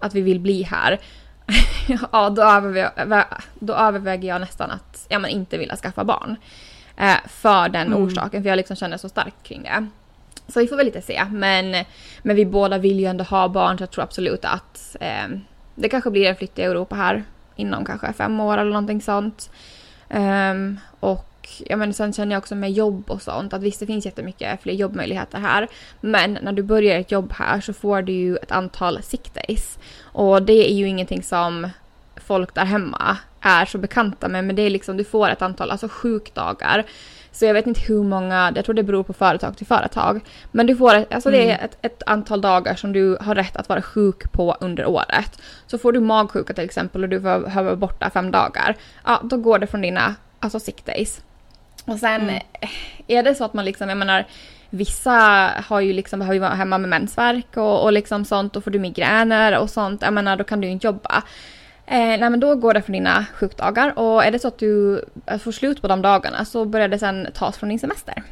att 0.00 0.14
vi 0.14 0.20
vill 0.20 0.40
bli 0.40 0.62
här 0.62 0.98
ja, 2.12 2.30
då 2.30 2.42
överväger, 2.42 3.26
då 3.58 3.74
överväger 3.74 4.28
jag 4.28 4.40
nästan 4.40 4.70
att 4.70 5.06
ja, 5.08 5.18
men 5.18 5.30
inte 5.30 5.58
vilja 5.58 5.76
skaffa 5.76 6.04
barn. 6.04 6.36
Eh, 6.96 7.16
för 7.28 7.68
den 7.68 7.86
mm. 7.86 8.02
orsaken, 8.02 8.42
för 8.42 8.50
jag 8.50 8.56
liksom 8.56 8.76
känner 8.76 8.96
så 8.96 9.08
starkt 9.08 9.42
kring 9.42 9.62
det. 9.62 9.86
Så 10.48 10.60
vi 10.60 10.66
får 10.66 10.76
väl 10.76 10.86
lite 10.86 11.02
se. 11.02 11.24
Men, 11.30 11.84
men 12.22 12.36
vi 12.36 12.46
båda 12.46 12.78
vill 12.78 13.00
ju 13.00 13.06
ändå 13.06 13.24
ha 13.24 13.48
barn 13.48 13.78
så 13.78 13.82
jag 13.82 13.90
tror 13.90 14.04
absolut 14.04 14.44
att 14.44 14.96
eh, 15.00 15.28
det 15.74 15.88
kanske 15.88 16.10
blir 16.10 16.26
en 16.26 16.36
flytt 16.36 16.58
i 16.58 16.62
Europa 16.62 16.94
här 16.94 17.24
inom 17.56 17.84
kanske 17.84 18.12
fem 18.12 18.40
år 18.40 18.58
eller 18.58 18.70
någonting 18.70 19.02
sånt. 19.02 19.50
Um, 20.08 20.80
och 21.00 21.28
ja, 21.58 21.76
men 21.76 21.94
sen 21.94 22.12
känner 22.12 22.32
jag 22.32 22.40
också 22.40 22.54
med 22.54 22.72
jobb 22.72 23.10
och 23.10 23.22
sånt 23.22 23.52
att 23.52 23.62
visst 23.62 23.80
det 23.80 23.86
finns 23.86 24.04
jättemycket 24.04 24.62
fler 24.62 24.74
jobbmöjligheter 24.74 25.38
här. 25.38 25.68
Men 26.00 26.38
när 26.42 26.52
du 26.52 26.62
börjar 26.62 26.98
ett 26.98 27.12
jobb 27.12 27.32
här 27.32 27.60
så 27.60 27.72
får 27.72 28.02
du 28.02 28.12
ju 28.12 28.36
ett 28.36 28.52
antal 28.52 29.02
sick 29.02 29.34
days. 29.34 29.78
Och 30.02 30.42
det 30.42 30.70
är 30.70 30.74
ju 30.74 30.88
ingenting 30.88 31.22
som 31.22 31.68
folk 32.16 32.54
där 32.54 32.64
hemma 32.64 33.16
är 33.40 33.64
så 33.64 33.78
bekanta 33.78 34.28
med. 34.28 34.44
Men 34.44 34.56
det 34.56 34.62
är 34.62 34.70
liksom, 34.70 34.96
du 34.96 35.04
får 35.04 35.28
ett 35.28 35.42
antal 35.42 35.70
alltså 35.70 35.88
sjukdagar. 35.88 36.84
Så 37.32 37.44
jag 37.44 37.54
vet 37.54 37.66
inte 37.66 37.80
hur 37.80 38.02
många, 38.02 38.52
jag 38.54 38.64
tror 38.64 38.74
det 38.74 38.82
beror 38.82 39.02
på 39.02 39.12
företag 39.12 39.56
till 39.56 39.66
företag. 39.66 40.20
Men 40.50 40.66
du 40.66 40.76
får, 40.76 41.04
alltså 41.10 41.30
det 41.30 41.38
är 41.38 41.54
mm. 41.54 41.64
ett, 41.64 41.78
ett, 41.82 42.02
antal 42.06 42.40
dagar 42.40 42.74
som 42.74 42.92
du 42.92 43.18
har 43.20 43.34
rätt 43.34 43.56
att 43.56 43.68
vara 43.68 43.82
sjuk 43.82 44.32
på 44.32 44.56
under 44.60 44.86
året. 44.86 45.42
Så 45.66 45.78
får 45.78 45.92
du 45.92 46.00
magsjuka 46.00 46.54
till 46.54 46.64
exempel 46.64 47.02
och 47.02 47.08
du 47.08 47.20
behöver 47.20 47.62
vara 47.62 47.76
borta 47.76 48.10
fem 48.10 48.30
dagar. 48.30 48.76
Ja, 49.04 49.20
då 49.22 49.36
går 49.36 49.58
det 49.58 49.66
från 49.66 49.82
dina 49.82 50.14
alltså 50.40 50.60
sick 50.60 50.84
days. 50.84 51.20
Och 51.84 51.98
sen 51.98 52.20
mm. 52.20 52.42
är 53.06 53.22
det 53.22 53.34
så 53.34 53.44
att 53.44 53.54
man 53.54 53.64
liksom, 53.64 53.88
jag 53.88 53.98
menar, 53.98 54.26
vissa 54.70 55.50
har 55.66 55.80
ju 55.80 55.92
liksom, 55.92 56.18
behöver 56.18 56.40
vara 56.40 56.54
hemma 56.54 56.78
med 56.78 56.90
mensvärk 56.90 57.56
och, 57.56 57.82
och 57.82 57.92
liksom 57.92 58.24
sånt 58.24 58.56
och 58.56 58.64
får 58.64 58.70
du 58.70 58.78
migräner 58.78 59.58
och 59.58 59.70
sånt, 59.70 60.02
jag 60.02 60.12
menar 60.12 60.36
då 60.36 60.44
kan 60.44 60.60
du 60.60 60.66
ju 60.66 60.72
inte 60.72 60.86
jobba. 60.86 61.22
Eh, 61.92 62.18
nej 62.18 62.30
men 62.30 62.40
då 62.40 62.56
går 62.56 62.74
det 62.74 62.82
från 62.82 62.92
dina 62.92 63.26
sjukdagar 63.34 63.98
och 63.98 64.24
är 64.24 64.30
det 64.30 64.38
så 64.38 64.48
att 64.48 64.58
du 64.58 65.04
eh, 65.26 65.38
får 65.38 65.52
slut 65.52 65.82
på 65.82 65.88
de 65.88 66.02
dagarna 66.02 66.44
så 66.44 66.64
börjar 66.64 66.88
det 66.88 66.98
sen 66.98 67.28
tas 67.34 67.58
från 67.58 67.68
din 67.68 67.78
semester. 67.78 68.22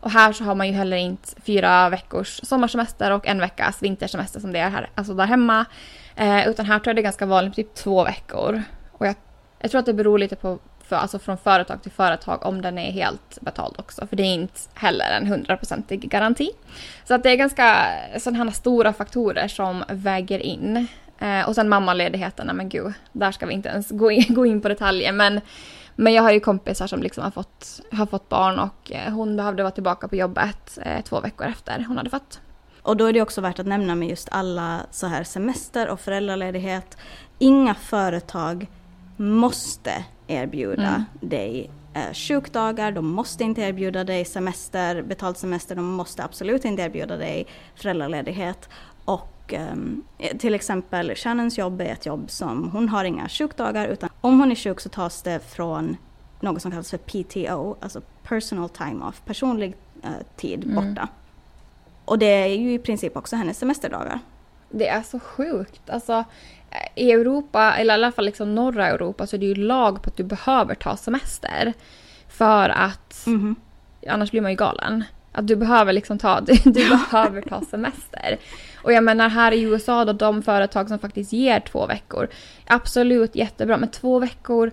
Och 0.00 0.10
här 0.10 0.32
så 0.32 0.44
har 0.44 0.54
man 0.54 0.68
ju 0.68 0.72
heller 0.72 0.96
inte 0.96 1.28
fyra 1.46 1.88
veckors 1.88 2.40
sommarsemester 2.42 3.10
och 3.10 3.26
en 3.26 3.40
veckas 3.40 3.82
vintersemester 3.82 4.40
som 4.40 4.52
det 4.52 4.58
är 4.58 4.70
här, 4.70 4.90
alltså 4.94 5.14
där 5.14 5.26
hemma. 5.26 5.64
Eh, 6.16 6.48
utan 6.48 6.66
här 6.66 6.78
tror 6.78 6.90
jag 6.90 6.96
det 6.96 7.00
är 7.00 7.02
ganska 7.02 7.26
vanligt, 7.26 7.54
typ 7.54 7.74
två 7.74 8.04
veckor. 8.04 8.62
Och 8.92 9.06
jag, 9.06 9.14
jag 9.58 9.70
tror 9.70 9.78
att 9.78 9.86
det 9.86 9.94
beror 9.94 10.18
lite 10.18 10.36
på 10.36 10.58
för, 10.88 10.96
alltså 10.96 11.18
från 11.18 11.38
företag 11.38 11.82
till 11.82 11.92
företag 11.92 12.46
om 12.46 12.62
den 12.62 12.78
är 12.78 12.92
helt 12.92 13.40
betald 13.40 13.74
också. 13.78 14.06
För 14.06 14.16
det 14.16 14.22
är 14.22 14.34
inte 14.34 14.60
heller 14.74 15.10
en 15.20 15.26
hundraprocentig 15.26 16.08
garanti. 16.10 16.50
Så 17.04 17.14
att 17.14 17.22
det 17.22 17.30
är 17.30 17.36
ganska 17.36 17.86
sådana 18.18 18.44
här 18.44 18.50
stora 18.50 18.92
faktorer 18.92 19.48
som 19.48 19.84
väger 19.88 20.38
in. 20.38 20.88
Eh, 21.24 21.48
och 21.48 21.54
sen 21.54 21.68
mammaledigheten, 21.68 22.56
men 22.56 22.68
gud, 22.68 22.92
där 23.12 23.32
ska 23.32 23.46
vi 23.46 23.54
inte 23.54 23.68
ens 23.68 23.90
gå 23.90 24.10
in, 24.10 24.24
gå 24.34 24.46
in 24.46 24.60
på 24.60 24.68
detaljer. 24.68 25.12
Men, 25.12 25.40
men 25.96 26.12
jag 26.12 26.22
har 26.22 26.32
ju 26.32 26.40
kompisar 26.40 26.86
som 26.86 27.02
liksom 27.02 27.24
har 27.24 27.30
fått, 27.30 27.80
har 27.92 28.06
fått 28.06 28.28
barn 28.28 28.58
och 28.58 28.92
eh, 28.92 29.12
hon 29.12 29.36
behövde 29.36 29.62
vara 29.62 29.70
tillbaka 29.70 30.08
på 30.08 30.16
jobbet 30.16 30.78
eh, 30.82 31.00
två 31.04 31.20
veckor 31.20 31.46
efter 31.46 31.84
hon 31.88 31.96
hade 31.96 32.10
fått. 32.10 32.40
Och 32.82 32.96
då 32.96 33.06
är 33.06 33.12
det 33.12 33.22
också 33.22 33.40
värt 33.40 33.58
att 33.58 33.66
nämna 33.66 33.94
med 33.94 34.08
just 34.08 34.28
alla 34.30 34.80
så 34.90 35.06
här 35.06 35.24
semester 35.24 35.88
och 35.88 36.00
föräldraledighet. 36.00 36.96
Inga 37.38 37.74
företag 37.74 38.66
måste 39.16 40.04
erbjuda 40.26 40.88
Mm. 40.88 41.04
dig 41.20 41.70
eh, 41.94 42.12
sjukdagar, 42.14 42.92
de 42.92 43.06
måste 43.08 43.44
inte 43.44 43.60
erbjuda 43.60 44.04
dig 44.04 44.24
semester, 44.24 45.02
betald 45.02 45.36
semester, 45.36 45.74
de 45.74 45.84
måste 45.84 46.24
absolut 46.24 46.64
inte 46.64 46.82
erbjuda 46.82 47.16
dig 47.16 47.46
föräldraledighet. 47.74 48.68
Och 49.04 49.33
ehm, 49.52 50.02
till 50.38 50.54
exempel 50.54 51.14
Shannons 51.14 51.58
jobb 51.58 51.80
är 51.80 51.84
ett 51.84 52.06
jobb 52.06 52.30
som 52.30 52.70
hon 52.70 52.88
har 52.88 53.04
inga 53.04 53.28
sjukdagar 53.28 53.86
utan 53.88 54.10
om 54.20 54.40
hon 54.40 54.50
är 54.50 54.54
sjuk 54.54 54.80
så 54.80 54.88
tas 54.88 55.22
det 55.22 55.40
från 55.40 55.96
något 56.40 56.62
som 56.62 56.70
kallas 56.70 56.90
för 56.90 56.98
PTO, 56.98 57.76
alltså 57.80 58.00
personal 58.22 58.68
time 58.68 59.04
off, 59.04 59.22
personlig 59.24 59.74
eh, 60.02 60.10
tid 60.36 60.64
Mm. 60.64 60.74
borta. 60.74 61.08
Och 62.04 62.18
det 62.18 62.26
är 62.26 62.46
ju 62.46 62.72
i 62.74 62.78
princip 62.78 63.16
också 63.16 63.36
hennes 63.36 63.58
semesterdagar. 63.58 64.18
Det 64.70 64.88
är 64.88 65.02
så 65.02 65.20
sjukt. 65.20 65.90
Alltså, 65.90 66.24
I 66.94 67.12
Europa, 67.12 67.74
eller 67.74 67.94
i 67.94 67.94
alla 67.94 68.12
fall 68.12 68.24
liksom 68.24 68.54
norra 68.54 68.88
Europa, 68.88 69.26
så 69.26 69.36
är 69.36 69.40
det 69.40 69.46
ju 69.46 69.54
lag 69.54 70.02
på 70.02 70.10
att 70.10 70.16
du 70.16 70.24
behöver 70.24 70.74
ta 70.74 70.96
semester. 70.96 71.72
För 72.28 72.68
att 72.68 73.24
Mhm. 73.26 73.56
annars 74.08 74.30
blir 74.30 74.40
man 74.40 74.50
ju 74.50 74.56
galen. 74.56 75.04
Att 75.34 75.46
du 75.46 75.56
behöver 75.56 75.92
liksom 75.92 76.18
ta, 76.18 76.40
du, 76.40 76.52
du 76.64 76.88
behöver 76.88 77.42
ta 77.42 77.60
semester. 77.60 78.38
Och 78.82 78.92
jag 78.92 79.04
menar 79.04 79.28
här 79.28 79.52
i 79.52 79.62
USA 79.62 80.04
då, 80.04 80.12
de 80.12 80.42
företag 80.42 80.88
som 80.88 80.98
faktiskt 80.98 81.32
ger 81.32 81.60
två 81.60 81.86
veckor, 81.86 82.28
absolut 82.66 83.36
jättebra, 83.36 83.76
men 83.76 83.88
två 83.88 84.18
veckor, 84.18 84.70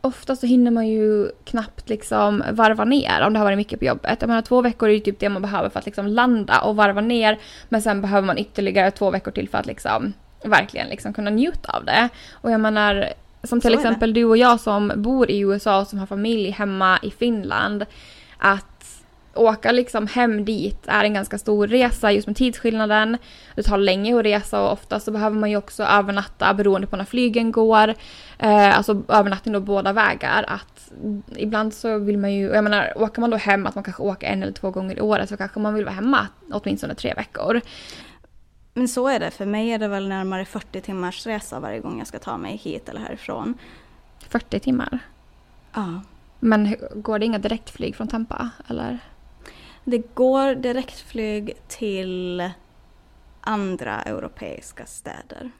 ofta 0.00 0.36
så 0.36 0.46
hinner 0.46 0.70
man 0.70 0.88
ju 0.88 1.28
knappt 1.44 1.88
liksom 1.88 2.44
varva 2.50 2.84
ner 2.84 3.20
om 3.20 3.32
det 3.32 3.38
har 3.38 3.46
varit 3.46 3.58
mycket 3.58 3.78
på 3.78 3.84
jobbet. 3.84 4.16
Jag 4.20 4.28
menar 4.28 4.42
två 4.42 4.62
veckor 4.62 4.88
är 4.88 4.92
ju 4.92 5.00
typ 5.00 5.20
det 5.20 5.28
man 5.28 5.42
behöver 5.42 5.68
för 5.68 5.78
att 5.78 5.86
liksom 5.86 6.06
landa 6.06 6.60
och 6.60 6.76
varva 6.76 7.00
ner, 7.00 7.38
men 7.68 7.82
sen 7.82 8.00
behöver 8.00 8.26
man 8.26 8.38
ytterligare 8.38 8.90
två 8.90 9.10
veckor 9.10 9.30
till 9.30 9.48
för 9.48 9.58
att 9.58 9.66
liksom 9.66 10.12
verkligen 10.44 10.88
liksom 10.88 11.12
kunna 11.12 11.30
njuta 11.30 11.72
av 11.72 11.84
det. 11.84 12.08
Och 12.32 12.50
jag 12.50 12.60
menar, 12.60 13.08
som 13.42 13.60
till 13.60 13.74
exempel 13.74 14.14
du 14.14 14.24
och 14.24 14.36
jag 14.36 14.60
som 14.60 14.92
bor 14.96 15.30
i 15.30 15.38
USA 15.40 15.80
och 15.80 15.86
som 15.86 15.98
har 15.98 16.06
familj 16.06 16.50
hemma 16.50 16.98
i 17.02 17.10
Finland, 17.10 17.84
att 18.38 18.77
åka 19.38 19.72
liksom 19.72 20.06
hem 20.06 20.44
dit 20.44 20.84
är 20.86 21.04
en 21.04 21.14
ganska 21.14 21.38
stor 21.38 21.66
resa 21.66 22.12
just 22.12 22.26
med 22.26 22.36
tidsskillnaden. 22.36 23.16
Det 23.54 23.62
tar 23.62 23.78
länge 23.78 24.18
att 24.18 24.24
resa 24.24 24.62
och 24.62 24.72
ofta 24.72 25.00
så 25.00 25.10
behöver 25.10 25.36
man 25.36 25.50
ju 25.50 25.56
också 25.56 25.82
övernatta 25.82 26.54
beroende 26.54 26.86
på 26.86 26.96
när 26.96 27.04
flygen 27.04 27.52
går. 27.52 27.94
Eh, 28.38 28.76
alltså 28.76 29.02
övernattning 29.08 29.52
då 29.52 29.60
båda 29.60 29.92
vägar. 29.92 30.44
Att 30.48 30.92
ibland 31.36 31.74
så 31.74 31.98
vill 31.98 32.18
man 32.18 32.34
ju, 32.34 32.46
jag 32.46 32.64
menar 32.64 32.92
åker 32.96 33.20
man 33.20 33.30
då 33.30 33.36
hem 33.36 33.66
att 33.66 33.74
man 33.74 33.84
kanske 33.84 34.02
åker 34.02 34.26
en 34.26 34.42
eller 34.42 34.52
två 34.52 34.70
gånger 34.70 34.98
i 34.98 35.00
året 35.00 35.28
så 35.28 35.36
kanske 35.36 35.60
man 35.60 35.74
vill 35.74 35.84
vara 35.84 35.94
hemma 35.94 36.26
åtminstone 36.52 36.94
tre 36.94 37.14
veckor. 37.14 37.60
Men 38.74 38.88
så 38.88 39.08
är 39.08 39.20
det, 39.20 39.30
för 39.30 39.46
mig 39.46 39.70
är 39.70 39.78
det 39.78 39.88
väl 39.88 40.08
närmare 40.08 40.44
40 40.44 40.80
timmars 40.80 41.26
resa 41.26 41.60
varje 41.60 41.80
gång 41.80 41.98
jag 41.98 42.06
ska 42.06 42.18
ta 42.18 42.36
mig 42.36 42.56
hit 42.56 42.88
eller 42.88 43.00
härifrån. 43.00 43.54
40 44.28 44.60
timmar. 44.60 44.98
Ja. 45.74 46.00
Men 46.40 46.76
går 46.94 47.18
det 47.18 47.24
inga 47.26 47.38
direktflyg 47.38 47.96
från 47.96 48.08
Tampa 48.08 48.50
eller? 48.66 48.98
Det 49.84 50.14
går 50.14 50.54
direktflyg 50.54 51.52
till 51.68 52.50
andra 53.40 54.02
europeiska 54.02 54.86
städer. 54.86 55.50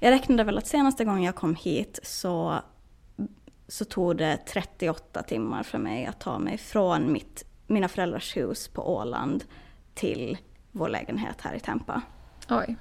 Jag 0.00 0.10
räknade 0.10 0.44
väl 0.44 0.58
att 0.58 0.66
senaste 0.66 1.04
gången 1.04 1.22
jag 1.22 1.34
kom 1.34 1.54
hit 1.54 2.00
så, 2.02 2.60
så 3.68 3.84
tog 3.84 4.16
det 4.16 4.36
38 4.36 5.22
timmar 5.22 5.62
för 5.62 5.78
mig 5.78 6.06
att 6.06 6.20
ta 6.20 6.38
mig 6.38 6.58
från 6.58 7.12
mitt, 7.12 7.44
mina 7.66 7.88
föräldrars 7.88 8.36
hus 8.36 8.68
på 8.68 8.96
Åland 8.96 9.44
till 9.94 10.38
vår 10.72 10.88
lägenhet 10.88 11.40
här 11.40 11.54
i 11.54 11.60
Tampa. 11.60 12.02
Oj. 12.50 12.76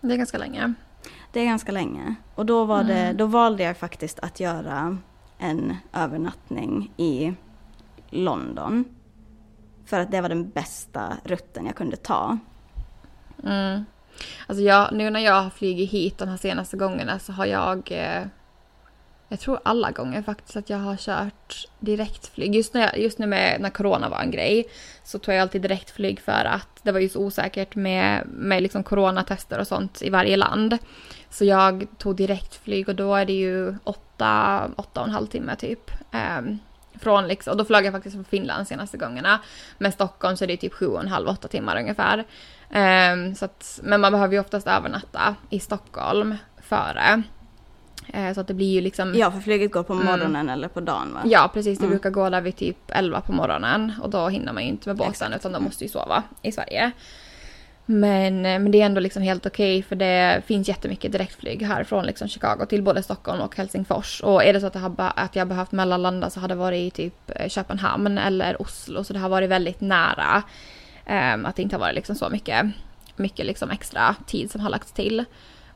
Det 0.00 0.12
är 0.12 0.16
ganska 0.18 0.38
länge. 0.38 0.74
Det 1.32 1.40
är 1.40 1.44
ganska 1.44 1.72
länge. 1.72 2.14
Och 2.34 2.46
då, 2.46 2.64
var 2.64 2.84
det, 2.84 2.98
Mm. 2.98 3.16
då 3.16 3.26
valde 3.26 3.62
jag 3.62 3.76
faktiskt 3.76 4.20
att 4.20 4.40
göra 4.40 4.98
en 5.38 5.76
övernattning 5.92 6.92
i 6.96 7.32
London. 8.10 8.84
För 9.90 10.00
att 10.00 10.10
det 10.10 10.20
var 10.20 10.28
den 10.28 10.50
bästa 10.50 11.16
rutten 11.24 11.66
jag 11.66 11.76
kunde 11.76 11.96
ta. 11.96 12.38
Mm. 13.44 13.84
Alltså 14.46 14.62
jag, 14.62 14.92
nu 14.92 15.10
när 15.10 15.20
jag 15.20 15.42
har 15.42 15.50
flugit 15.50 15.90
hit 15.90 16.18
de 16.18 16.28
här 16.28 16.36
senaste 16.36 16.76
gångerna 16.76 17.18
så 17.18 17.32
har 17.32 17.46
jag... 17.46 17.92
Eh, 17.92 18.22
jag 19.28 19.40
tror 19.40 19.60
alla 19.62 19.90
gånger 19.90 20.22
faktiskt 20.22 20.56
att 20.56 20.70
jag 20.70 20.78
har 20.78 20.96
kört 20.96 21.68
direktflyg. 21.80 22.54
Just, 22.54 22.74
när 22.74 22.80
jag, 22.80 22.98
just 22.98 23.18
nu 23.18 23.26
med, 23.26 23.60
när 23.60 23.70
corona 23.70 24.08
var 24.08 24.20
en 24.20 24.30
grej 24.30 24.64
så 25.04 25.18
tog 25.18 25.34
jag 25.34 25.42
alltid 25.42 25.62
direktflyg 25.62 26.20
för 26.20 26.44
att 26.44 26.80
det 26.82 26.92
var 26.92 27.00
ju 27.00 27.08
så 27.08 27.20
osäkert 27.20 27.74
med, 27.74 28.26
med 28.26 28.62
liksom 28.62 28.82
coronatester 28.82 29.58
och 29.58 29.66
sånt 29.66 30.02
i 30.02 30.10
varje 30.10 30.36
land. 30.36 30.78
Så 31.30 31.44
jag 31.44 31.86
tog 31.98 32.16
direktflyg 32.16 32.88
och 32.88 32.94
då 32.94 33.14
är 33.14 33.24
det 33.24 33.32
ju 33.32 33.74
åtta, 33.84 34.60
åtta 34.76 35.00
och 35.00 35.06
en 35.06 35.12
halv 35.12 35.26
timme 35.26 35.56
typ. 35.56 35.90
Ehm, 36.12 36.58
från 37.00 37.28
liksom, 37.28 37.50
och 37.50 37.56
då 37.56 37.64
flög 37.64 37.84
jag 37.86 37.92
faktiskt 37.92 38.14
från 38.16 38.24
Finland 38.24 38.68
senaste 38.68 38.96
gångerna. 38.98 39.38
Men 39.78 39.92
Stockholm 39.92 40.36
så 40.36 40.44
är 40.44 40.48
det 40.48 40.56
typ 40.56 40.74
sju 40.74 40.86
och 40.86 41.00
en 41.00 41.08
halv, 41.08 41.28
åtta 41.28 41.48
timmar 41.48 41.76
ungefär. 41.80 42.24
Ehm, 42.70 43.34
så 43.34 43.44
att, 43.44 43.80
men 43.82 44.00
man 44.00 44.12
behöver 44.12 44.34
ju 44.34 44.40
oftast 44.40 44.66
övernatta 44.66 45.34
i 45.50 45.60
Stockholm 45.60 46.36
före. 46.62 47.22
Eh, 48.12 48.34
så 48.34 48.40
att 48.40 48.46
det 48.48 48.54
blir 48.54 48.72
ju 48.72 48.80
liksom... 48.80 49.14
Ja, 49.14 49.30
för 49.30 49.40
flyget 49.40 49.72
går 49.72 49.82
på 49.82 49.92
Mm. 49.92 50.06
morgonen 50.06 50.48
eller 50.48 50.68
på 50.68 50.80
dagen 50.80 51.14
va? 51.14 51.20
Ja, 51.24 51.50
precis. 51.54 51.78
Det 51.78 51.84
Mm. 51.84 51.90
brukar 51.96 52.10
gå 52.10 52.30
där 52.30 52.40
vid 52.40 52.56
typ 52.56 52.76
11 52.88 53.20
på 53.20 53.32
morgonen 53.32 53.92
och 54.02 54.10
då 54.10 54.28
hinner 54.28 54.52
man 54.52 54.62
ju 54.62 54.68
inte 54.68 54.88
med 54.88 54.96
båten 54.96 55.10
Exakt. 55.12 55.34
utan 55.36 55.52
de 55.52 55.64
måste 55.64 55.84
ju 55.84 55.90
sova 55.90 56.22
i 56.42 56.52
Sverige. 56.52 56.90
Men, 57.92 58.36
eh, 58.46 58.58
men 58.58 58.70
det 58.70 58.80
är 58.82 58.86
ändå 58.86 59.00
liksom 59.00 59.22
helt 59.22 59.46
okej 59.46 59.82
för 59.82 59.96
det 59.96 60.42
finns 60.46 60.68
jättemycket 60.68 61.12
direktflyg 61.12 61.62
här 61.62 61.84
från 61.84 62.06
liksom 62.06 62.28
Chicago 62.28 62.66
till 62.68 62.82
både 62.82 63.02
Stockholm 63.02 63.40
och 63.40 63.56
Helsingfors. 63.56 64.20
Och 64.22 64.44
är 64.44 64.52
det 64.52 64.60
så 64.60 64.66
att, 64.66 64.92
ba- 64.92 65.12
att 65.16 65.36
jag 65.36 65.48
behövt 65.48 65.72
mellanlanda 65.72 66.30
så 66.30 66.40
har 66.40 66.48
det 66.48 66.54
varit 66.54 66.78
i 66.82 66.90
typ 66.90 67.30
eh, 67.36 67.48
Köpenhamn 67.48 68.18
eller 68.18 68.62
Oslo 68.62 69.04
så 69.04 69.12
det 69.12 69.18
har 69.18 69.28
varit 69.28 69.50
väldigt 69.50 69.80
nära. 69.80 70.42
Ehm, 71.06 71.46
att 71.46 71.56
det 71.56 71.62
inte 71.62 71.76
har 71.76 71.80
varit 71.80 71.94
liksom 71.94 72.16
så 72.16 72.28
mycket, 72.30 72.66
mycket 73.16 73.46
liksom 73.46 73.70
extra 73.70 74.14
tid 74.26 74.50
som 74.50 74.60
har 74.60 74.70
lagts 74.70 74.92
till. 74.92 75.24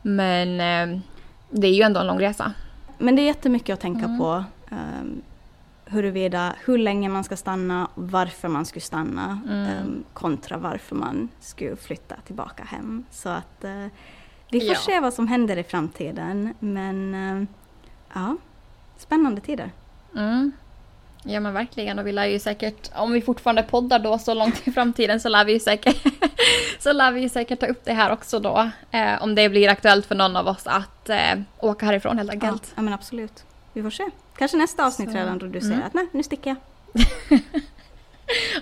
Men 0.03 0.61
ehm, 0.61 1.01
det 1.51 1.67
är 1.67 1.73
ju 1.75 1.83
ändå 1.83 2.01
en 2.01 2.07
lång 2.07 2.21
resa. 2.21 2.53
Men 2.99 3.17
det 3.17 3.23
är 3.23 3.27
jättemycket 3.27 3.75
att 3.75 3.81
tänka 3.81 4.05
Mm. 4.05 4.19
på. 4.19 4.45
Um, 4.71 5.23
huruvida, 5.87 6.55
hur 6.65 6.79
länge 6.79 7.09
man 7.09 7.25
ska 7.25 7.37
stanna, 7.37 7.89
varför 7.95 8.49
man 8.49 8.67
skulle 8.67 8.81
stanna 8.83 9.41
Mm. 9.49 9.65
ehm, 9.67 10.05
kontra 10.13 10.57
varför 10.59 10.97
man 10.97 11.29
skulle 11.41 11.77
flytta 11.77 12.17
tillbaka 12.27 12.65
hem. 12.65 13.05
Så 13.11 13.29
att 13.29 13.65
eh, 13.65 13.87
vi 14.51 14.61
får 14.61 14.69
Ja. 14.69 14.79
se 14.79 15.01
vad 15.01 15.15
som 15.15 15.29
händer 15.29 15.57
i 15.57 15.63
framtiden. 15.63 16.55
Men 16.59 17.15
eh, 17.15 17.49
ja, 18.15 18.37
spännande 18.99 19.41
tider. 19.41 19.71
Mm. 20.17 20.53
Ja 21.27 21.41
men 21.41 21.53
verkligen 21.55 21.99
och 21.99 22.07
vi 22.07 22.13
lär 22.13 22.25
ju 22.27 22.39
säkert, 22.39 22.91
om 22.97 23.13
vi 23.13 23.21
fortfarande 23.23 23.63
poddar 23.63 23.99
då 23.99 24.19
så 24.19 24.35
långt 24.35 24.69
i 24.69 24.73
framtiden 24.73 25.21
så 25.21 25.29
lär 25.29 25.45
vi 25.45 25.53
ju 25.53 25.61
säkert, 25.61 26.03
så 26.79 26.93
lär 26.93 27.13
vi 27.13 27.29
säkert 27.29 27.61
ta 27.61 27.67
upp 27.67 27.85
det 27.85 27.93
här 27.93 28.13
också 28.13 28.39
då. 28.41 28.71
Eh, 28.91 29.23
om 29.23 29.35
det 29.35 29.49
blir 29.49 29.69
aktuellt 29.69 30.07
för 30.07 30.15
någon 30.15 30.37
av 30.37 30.47
oss 30.49 30.67
att 30.67 31.09
eh, 31.09 31.41
åka 31.61 31.87
härifrån 31.87 32.19
helt 32.19 32.29
Ja, 32.29 32.35
enkelt. 32.35 32.73
ja, 32.77 32.83
men 32.83 32.95
absolut. 32.95 33.45
Vi 33.73 33.83
får 33.83 33.91
se. 33.91 34.05
Kanske 34.39 34.57
nästa 34.57 34.87
avsnitt 34.87 35.11
Så, 35.11 35.17
redan 35.17 35.39
då 35.39 35.47
du 35.47 35.61
säger 35.61 35.75
mm. 35.75 35.87
att 35.87 35.95
nej, 35.95 36.07
nu 36.13 36.23
sticker 36.23 36.51
jag. 36.51 36.57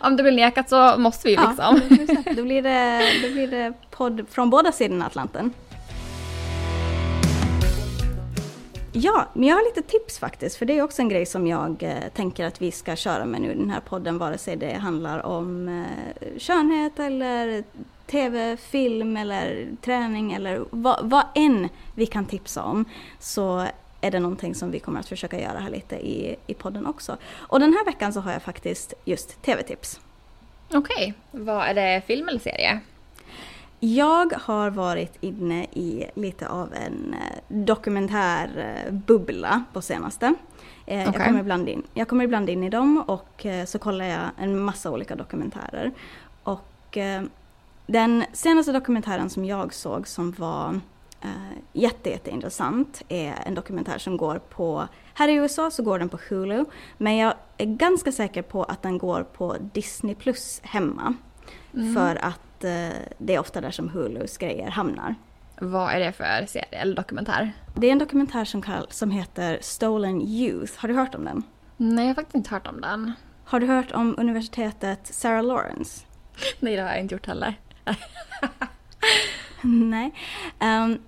Om 0.00 0.16
det 0.16 0.22
blir 0.22 0.32
nekat 0.32 0.68
så 0.68 0.94
måste 0.98 1.28
vi 1.28 1.35
ju 1.35 1.40
liksom. 1.48 1.80
Ja, 2.08 2.22
se. 2.24 2.32
då 2.32 2.42
blir 2.42 2.62
det, 2.62 3.02
då 3.22 3.32
blir 3.32 3.48
det 3.48 3.72
podd 3.90 4.24
från 4.30 4.50
båda 4.50 4.72
sidorna 4.72 5.06
Atlanten. 5.06 5.52
Ja, 8.94 9.26
men 9.32 9.48
jag 9.48 9.56
har 9.56 9.64
lite 9.64 9.82
tips 9.82 10.18
faktiskt, 10.18 10.56
för 10.56 10.66
det 10.66 10.78
är 10.78 10.82
också 10.82 11.02
en 11.02 11.08
grej 11.08 11.26
som 11.26 11.46
jag 11.46 11.82
eh, 11.82 12.08
tänker 12.14 12.46
att 12.46 12.62
vi 12.62 12.72
ska 12.72 12.96
köra 12.96 13.24
med 13.24 13.40
nu 13.40 13.52
i 13.52 13.54
den 13.54 13.70
här 13.70 13.80
podden, 13.80 14.18
vare 14.18 14.38
sig 14.38 14.56
det 14.56 14.74
handlar 14.74 15.26
om 15.26 15.68
eh, 15.68 16.38
skönhet 16.38 16.98
eller 16.98 17.64
tv, 18.06 18.56
film 18.56 19.16
eller 19.16 19.68
träning 19.80 20.32
eller 20.32 20.64
vad, 20.70 20.98
vad 21.02 21.24
än 21.35 21.68
vi 21.94 22.06
kan 22.06 22.24
tipsa 22.24 22.62
om, 22.62 22.85
så 23.18 23.66
är 24.03 24.11
det 24.11 24.21
någonting 24.21 24.55
som 24.55 24.71
vi 24.71 24.81
kommer 24.81 25.01
att 25.01 25.09
försöka 25.09 25.41
göra 25.41 25.59
här 25.59 25.71
lite 25.71 25.97
i, 25.97 26.37
i 26.47 26.55
podden 26.55 26.87
också. 26.87 27.17
Och 27.35 27.61
den 27.61 27.73
här 27.73 27.85
veckan 27.85 28.12
så 28.12 28.21
har 28.21 28.33
jag 28.33 28.43
faktiskt 28.43 28.95
just 29.05 29.43
tv-tips. 29.43 30.01
Okej, 30.75 31.15
vad 31.31 31.67
är 31.67 31.75
det 31.75 32.03
film 32.07 32.29
eller 32.29 32.41
serie? 32.41 32.81
Jag 33.81 34.33
har 34.33 34.71
varit 34.71 35.17
inne 35.21 35.65
i 35.65 36.07
lite 36.15 36.49
av 36.49 36.75
en 36.75 37.15
eh, 37.15 37.21
dokumentärbubbla 37.49 39.65
på 39.73 39.83
senaste. 39.83 40.35
Eh, 40.87 41.03
Jag, 41.03 41.15
kommer 41.15 41.41
ibland 41.41 41.69
in, 41.69 41.83
jag 41.95 42.09
kommer 42.09 42.25
ibland 42.25 42.51
in 42.51 42.65
i 42.65 42.71
dem 42.71 43.05
och 43.07 43.47
eh, 43.47 43.65
så 43.65 43.79
kollar 43.79 44.05
jag 44.05 44.21
en 44.38 44.59
massa 44.59 44.91
olika 44.91 45.17
dokumentärer. 45.17 45.91
Och 46.43 46.99
den 47.87 48.25
senaste 48.33 48.73
dokumentären 48.73 49.31
som 49.31 49.45
jag 49.45 49.75
såg 49.75 50.09
som 50.09 50.33
var 50.33 50.81
eh, 51.22 51.58
jätte, 51.72 52.11
jätteintressant 52.11 53.02
är 53.08 53.35
en 53.46 53.54
dokumentär 53.54 53.98
som 53.98 54.16
går 54.16 54.38
på, 54.38 54.88
här 55.14 55.28
i 55.28 55.35
USA 55.35 55.70
så 55.70 55.82
går 55.82 55.98
den 55.98 56.08
på 56.08 56.18
Hulu, 56.28 56.64
men 56.98 57.16
jag 57.16 57.35
är 57.58 57.66
ganska 57.66 58.12
säker 58.12 58.42
på 58.42 58.64
att 58.64 58.82
den 58.82 58.98
går 58.98 59.22
på 59.22 59.56
Disney 59.72 60.14
Plus 60.14 60.61
hemma. 60.64 61.14
Mm. 61.74 61.94
För 61.94 62.16
att 62.16 62.64
eh, 62.64 62.98
det 63.18 63.35
är 63.35 63.38
ofta 63.38 63.61
där 63.61 63.70
som 63.70 63.88
Hulus 63.88 64.38
grejer 64.38 64.70
hamnar. 64.70 65.14
Vad 65.61 65.92
är 65.92 66.00
det 66.00 66.12
för 66.12 66.46
serie 66.46 66.80
eller 66.80 66.96
dokumentär? 66.96 67.52
Det 67.74 67.87
är 67.87 67.92
en 67.92 67.98
dokumentär 67.98 68.44
som, 68.44 68.62
kall, 68.62 68.87
som 68.90 69.11
heter 69.11 69.58
Stolen 69.61 70.22
Youth. 70.22 70.72
Har 70.76 70.88
du 70.88 70.94
hört 70.94 71.14
om 71.14 71.24
den? 71.24 71.42
Nej, 71.76 72.04
jag 72.04 72.11
har 72.11 72.14
faktiskt 72.14 72.35
inte 72.35 72.50
hört 72.50 72.66
om 72.66 72.80
den. 72.80 73.12
Har 73.44 73.61
du 73.61 73.66
hört 73.66 73.92
om 73.92 74.14
universitetet 74.18 75.06
Sarah 75.06 75.44
Lawrence? 75.44 76.06
Nej, 76.61 76.76
det 76.76 76.82
har 76.82 76.88
jag 76.88 77.00
inte 77.00 77.14
gjort 77.14 77.26
heller. 77.26 77.54
Nej. 79.62 80.14
Um, 80.61 80.98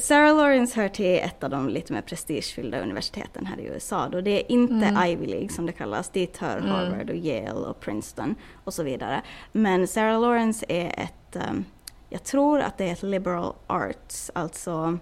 Sarah 0.00 0.36
Lawrence 0.36 0.80
hör 0.80 0.88
till 0.88 1.18
ett 1.18 1.44
av 1.44 1.50
de 1.50 1.68
lite 1.68 1.92
mer 1.92 2.00
prestigefyllda 2.00 2.80
universiteten 2.80 3.46
här 3.46 3.60
i 3.60 3.64
USA. 3.64 4.08
Då. 4.08 4.20
Det 4.20 4.30
är 4.30 4.52
inte 4.52 4.86
mm. 4.86 5.10
Ivy 5.10 5.26
League 5.26 5.48
som 5.48 5.66
det 5.66 5.72
kallas. 5.72 6.10
Dit 6.10 6.36
hör 6.36 6.58
mm. 6.58 6.70
Harvard 6.70 7.10
och 7.10 7.16
Yale 7.16 7.66
och 7.66 7.80
Princeton 7.80 8.34
och 8.64 8.74
så 8.74 8.82
vidare. 8.82 9.22
Men 9.52 9.86
Sarah 9.86 10.20
Lawrence 10.20 10.66
är 10.68 11.00
ett, 11.00 11.36
um, 11.50 11.64
jag 12.08 12.24
tror 12.24 12.60
att 12.60 12.78
det 12.78 12.88
är 12.88 12.92
ett 12.92 13.02
liberal 13.02 13.54
arts, 13.66 14.30
alltså 14.34 14.98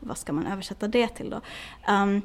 vad 0.00 0.18
ska 0.18 0.32
man 0.32 0.46
översätta 0.46 0.88
det 0.88 1.08
till 1.08 1.30
då? 1.30 1.40
Um, 1.88 2.22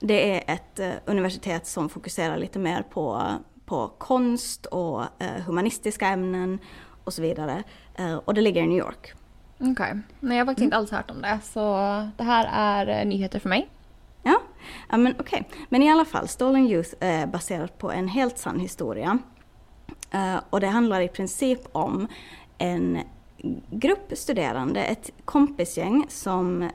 det 0.00 0.34
är 0.34 0.54
ett 0.54 0.80
uh, 0.80 0.92
universitet 1.06 1.66
som 1.66 1.88
fokuserar 1.88 2.36
lite 2.36 2.58
mer 2.58 2.82
på, 2.82 3.26
på 3.66 3.88
konst 3.98 4.66
och 4.66 5.00
uh, 5.00 5.40
humanistiska 5.46 6.06
ämnen 6.06 6.58
och 7.04 7.14
så 7.14 7.22
vidare. 7.22 7.62
Uh, 8.00 8.14
och 8.14 8.34
det 8.34 8.40
ligger 8.40 8.62
i 8.62 8.66
New 8.66 8.78
York. 8.78 9.14
Okej. 9.60 9.72
Okay. 9.72 9.94
Nej, 10.20 10.38
jag 10.38 10.44
har 10.44 10.50
faktiskt 10.50 10.62
mm. 10.62 10.66
inte 10.66 10.76
alls 10.76 10.90
hört 10.90 11.10
om 11.10 11.22
det. 11.22 11.38
Så 11.42 11.60
det 12.16 12.24
här 12.24 12.48
är 12.86 13.04
nyheter 13.04 13.38
för 13.38 13.48
mig. 13.48 13.68
Ja, 14.22 14.40
ja 14.88 14.96
men 14.96 15.14
okej. 15.18 15.44
Okay. 15.48 15.60
Men 15.68 15.82
i 15.82 15.90
alla 15.90 16.04
fall, 16.04 16.28
Stolen 16.28 16.66
Youth 16.66 16.90
är 17.00 17.26
baserat 17.26 17.78
på 17.78 17.90
en 17.90 18.08
helt 18.08 18.38
sann 18.38 18.60
historia. 18.60 19.18
och 20.50 20.60
det 20.60 20.66
handlar 20.66 21.00
i 21.00 21.08
princip 21.08 21.60
om 21.72 22.08
en 22.58 22.98
grupp 23.70 24.12
studerande, 24.12 24.84
ett 24.84 25.10
kompisgäng 25.24 26.06
som, 26.08 26.70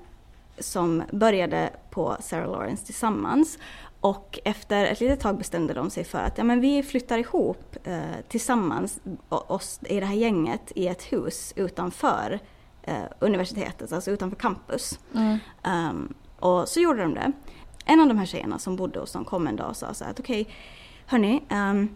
som 0.60 1.04
började 1.12 1.69
på 1.89 2.15
Sarah 2.19 2.52
Lawrence 2.52 2.86
tillsammans. 2.86 3.58
Och 4.00 4.39
efter 4.45 4.86
ett 4.86 5.00
litet 5.00 5.19
tag 5.19 5.38
bestämde 5.38 5.74
de 5.74 5.89
sig 5.89 6.04
för 6.04 6.19
att 6.19 6.38
ja, 6.38 6.43
men 6.43 6.62
vi 6.62 6.84
flyttar 6.84 7.17
ihop 7.17 7.76
eh, 7.84 8.00
tillsammans, 8.28 9.00
oss 9.30 9.80
i 9.84 10.00
det 10.00 10.06
här 10.06 10.15
gänget, 10.15 10.71
i 10.76 10.88
ett 10.88 11.04
hus 11.04 11.54
utanför 11.56 12.34
eh, 12.34 12.39
universitetet, 13.19 13.93
alltså 13.93 14.12
utanför 14.12 14.38
campus. 14.38 15.00
Mm. 15.13 15.38
Um, 15.89 16.13
och 16.39 16.69
så 16.69 16.80
gjorde 16.80 17.02
de 17.02 17.13
det. 17.13 17.32
En 17.86 18.00
av 18.00 18.08
de 18.08 18.17
här 18.17 18.26
tjejerna 18.26 18.60
som 18.60 18.76
bodde 18.76 19.00
hos 19.00 19.12
dem 19.12 19.26
kom 19.26 19.48
en 19.48 19.56
dag 19.56 19.69
och 19.69 19.78
sa 19.78 19.93
så 19.93 20.04
här 20.04 20.12
att 20.12 20.19
okej, 20.19 20.41
okay, 20.41 20.54
hörni, 21.06 21.43
um, 21.50 21.95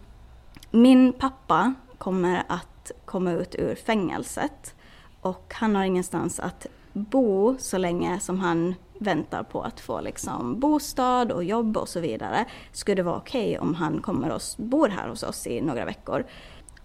min 0.72 1.14
pappa 1.14 1.74
kommer 1.98 2.44
att 2.48 2.92
komma 3.06 3.32
ut 3.32 3.56
ur 3.56 3.76
fängelset. 3.76 4.76
Och 5.22 5.54
han 5.56 5.76
har 5.76 5.84
ingenstans 5.84 6.40
att 6.40 6.66
bo 6.94 7.56
så 7.60 7.78
länge 7.78 8.20
som 8.20 8.40
han 8.40 8.76
väntar 9.00 9.44
på 9.44 9.62
att 9.62 9.80
få 9.80 10.02
liksom 10.02 10.60
bostad 10.60 11.32
och 11.32 11.44
jobb 11.44 11.78
och 11.78 11.90
så 11.90 12.00
vidare. 12.00 12.46
Skulle 12.72 12.96
det 12.96 13.04
vara 13.04 13.18
okej 13.18 13.50
okay 13.50 13.58
om 13.58 13.76
han 13.76 14.02
kommer 14.02 14.32
och 14.32 14.42
bor 14.58 14.88
här 14.88 15.10
hos 15.10 15.24
oss 15.24 15.48
i 15.48 15.62
några 15.62 15.86
veckor. 15.86 16.26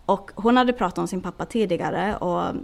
Och 0.06 0.30
hon 0.34 0.56
hade 0.56 0.72
pratat 0.72 0.98
om 0.98 1.08
sin 1.08 1.20
pappa 1.20 1.44
tidigare 1.46 2.16
och 2.16 2.54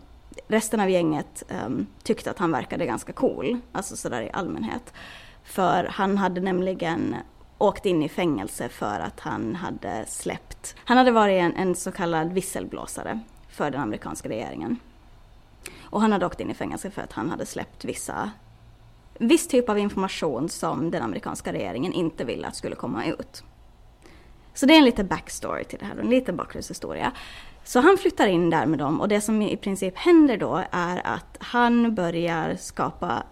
resten 0.49 0.81
av 0.81 0.91
gänget 0.91 1.43
um, 1.67 1.87
tyckte 2.03 2.31
att 2.31 2.39
han 2.39 2.53
verkade 2.53 2.87
ganska 2.87 3.13
cool, 3.13 3.59
alltså 3.73 3.97
sådär 3.97 4.23
i 4.23 4.31
allmänhet. 4.33 4.93
För 5.45 5.85
han 5.85 6.19
hade 6.19 6.41
nämligen 6.41 7.17
åkt 7.59 7.87
in 7.87 8.03
i 8.03 8.09
fängelse 8.09 8.69
för 8.69 9.01
att 9.01 9.21
han 9.21 9.55
hade 9.55 10.05
släppt, 10.07 10.75
han 10.85 10.97
hade 10.97 11.11
varit 11.11 11.41
en, 11.41 11.55
en 11.57 11.75
så 11.75 11.93
kallad 11.93 12.33
visselblåsare 12.33 13.21
för 13.49 13.71
den 13.71 13.81
amerikanska 13.81 14.29
regeringen. 14.29 14.79
Och 15.83 16.01
han 16.01 16.13
hade 16.13 16.27
åkt 16.27 16.41
in 16.41 16.51
i 16.51 16.55
fängelse 16.55 16.91
för 16.91 17.03
att 17.03 17.13
han 17.13 17.31
hade 17.31 17.47
släppt 17.47 17.85
vissa, 17.85 18.31
viss 19.19 19.49
typ 19.49 19.69
av 19.69 19.79
information 19.79 20.49
som 20.49 20.91
den 20.91 21.03
amerikanska 21.03 21.53
regeringen 21.53 21.93
inte 21.93 22.25
ville 22.25 22.49
att 22.49 22.57
skulle 22.57 22.77
komma 22.77 23.07
ut. 23.07 23.45
Så 24.55 24.67
det 24.67 24.75
är 24.75 24.79
en 24.79 24.85
liten 24.85 25.07
backstory 25.07 25.65
till 25.65 25.79
det 25.79 25.85
här, 25.85 25.97
en 25.97 26.11
liten 26.11 26.37
bakgrundshistoria. 26.37 27.13
Så 27.71 27.81
han 27.81 27.97
flyttar 27.99 28.27
in 28.27 28.51
där 28.51 28.67
med 28.67 28.79
dem 28.79 29.01
och 29.01 29.09
det 29.09 29.21
som 29.21 29.43
i 29.43 29.57
princip 29.57 29.97
händer 29.97 30.37
då 30.37 30.65
är 30.71 31.07
att 31.07 31.37
han 31.41 31.95
börjar 31.95 32.57
skapa 32.57 33.23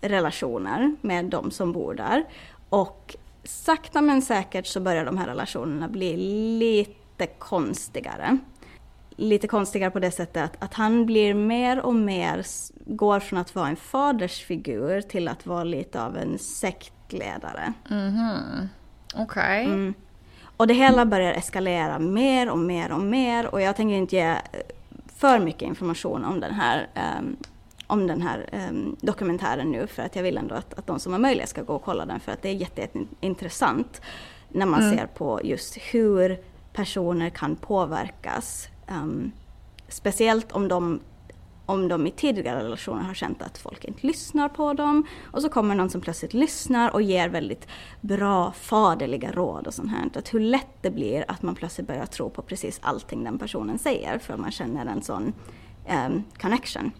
relationer 0.00 0.96
med 1.00 1.24
de 1.24 1.50
som 1.50 1.72
bor 1.72 1.94
där. 1.94 2.24
Och 2.68 3.16
sakta 3.44 4.00
men 4.00 4.22
säkert 4.22 4.66
så 4.66 4.80
börjar 4.80 5.04
de 5.04 5.18
här 5.18 5.26
relationerna 5.26 5.88
bli 5.88 6.16
lite 6.58 7.26
konstigare 7.26 8.38
lite 9.16 9.48
konstigare 9.48 9.90
på 9.90 9.98
det 9.98 10.10
sättet 10.10 10.44
att, 10.44 10.62
att 10.62 10.74
han 10.74 11.06
blir 11.06 11.34
mer 11.34 11.80
och 11.80 11.94
mer, 11.94 12.46
går 12.86 13.20
från 13.20 13.38
att 13.38 13.54
vara 13.54 13.68
en 13.68 13.76
fadersfigur 13.76 15.00
till 15.00 15.28
att 15.28 15.46
vara 15.46 15.64
lite 15.64 16.02
av 16.02 16.16
en 16.16 16.38
sektledare. 16.38 17.72
Mhm. 17.90 18.68
Okej. 19.14 19.22
Okay. 19.22 19.64
Mm. 19.64 19.94
Och 20.62 20.68
det 20.68 20.74
hela 20.74 21.06
börjar 21.06 21.32
eskalera 21.32 21.98
mer 21.98 22.50
och 22.50 22.58
mer 22.58 22.92
och 22.92 23.00
mer. 23.00 23.46
Och 23.54 23.60
jag 23.60 23.76
tänker 23.76 23.94
inte 23.94 24.16
ge 24.16 24.30
eh, 24.30 24.38
för 25.16 25.38
mycket 25.38 25.62
information 25.62 26.24
om 26.24 26.40
den 26.40 26.54
här, 26.54 26.88
um, 27.18 27.36
om 27.86 28.06
den 28.06 28.22
här 28.22 28.48
um, 28.68 28.96
dokumentären 29.00 29.70
nu. 29.70 29.86
För 29.86 30.02
att 30.02 30.16
jag 30.16 30.22
vill 30.22 30.38
ändå 30.38 30.54
att, 30.54 30.74
att 30.74 30.86
de 30.86 31.00
som 31.00 31.12
har 31.12 31.20
möjlighet 31.20 31.50
ska 31.50 31.62
gå 31.62 31.74
och 31.74 31.82
kolla 31.84 32.06
den. 32.06 32.20
För 32.20 32.32
att 32.32 32.42
det 32.42 32.48
är 32.48 32.52
jätteintressant 32.52 34.00
när 34.48 34.66
man 34.66 34.82
mm. 34.82 34.96
ser 34.96 35.06
på 35.06 35.40
just 35.44 35.76
hur 35.76 36.38
personer 36.72 37.30
kan 37.30 37.56
påverkas 37.56 38.68
Um, 38.90 39.32
speciellt 39.88 40.52
om 40.52 40.68
de, 40.68 41.00
om 41.72 41.88
de 41.88 42.06
i 42.06 42.10
tidigare 42.10 42.64
relationer 42.64 43.02
har 43.02 43.14
känt 43.14 43.42
att 43.42 43.58
folk 43.58 43.84
inte 43.84 44.06
lyssnar 44.06 44.48
på 44.48 44.72
dem. 44.72 45.06
Och 45.22 45.42
så 45.42 45.48
kommer 45.48 45.74
någon 45.74 45.90
som 45.90 46.00
plötsligt 46.00 46.34
lyssnar 46.34 46.90
och 46.90 47.02
ger 47.02 47.28
väldigt 47.28 47.68
bra 48.00 48.52
faderliga 48.52 49.32
råd 49.32 49.66
och 49.66 49.74
sånt 49.74 49.90
här. 49.90 50.10
Att 50.14 50.34
hur 50.34 50.40
lätt 50.40 50.82
det 50.82 50.90
blir 50.90 51.24
att 51.28 51.42
man 51.42 51.54
plötsligt 51.54 51.86
börjar 51.86 52.06
tro 52.06 52.30
på 52.30 52.42
precis 52.42 52.80
allting 52.82 53.24
den 53.24 53.38
personen 53.38 53.78
säger 53.78 54.18
för 54.18 54.36
man 54.36 54.50
känner 54.50 54.86
en 54.86 55.02
sån 55.02 55.32
um, 56.06 56.22
connection. 56.40 56.90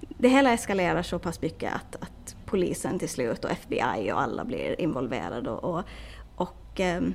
Det 0.00 0.28
hela 0.28 0.52
eskalerar 0.52 1.02
så 1.02 1.18
pass 1.18 1.42
mycket 1.42 1.74
att, 1.74 1.96
att 2.02 2.36
polisen 2.46 2.98
till 2.98 3.08
slut 3.08 3.44
och 3.44 3.50
FBI 3.50 4.12
och 4.12 4.20
alla 4.20 4.44
blir 4.44 4.80
involverade 4.80 5.50
och, 5.50 5.78
och, 5.78 5.84
och 6.36 6.80
um, 6.98 7.14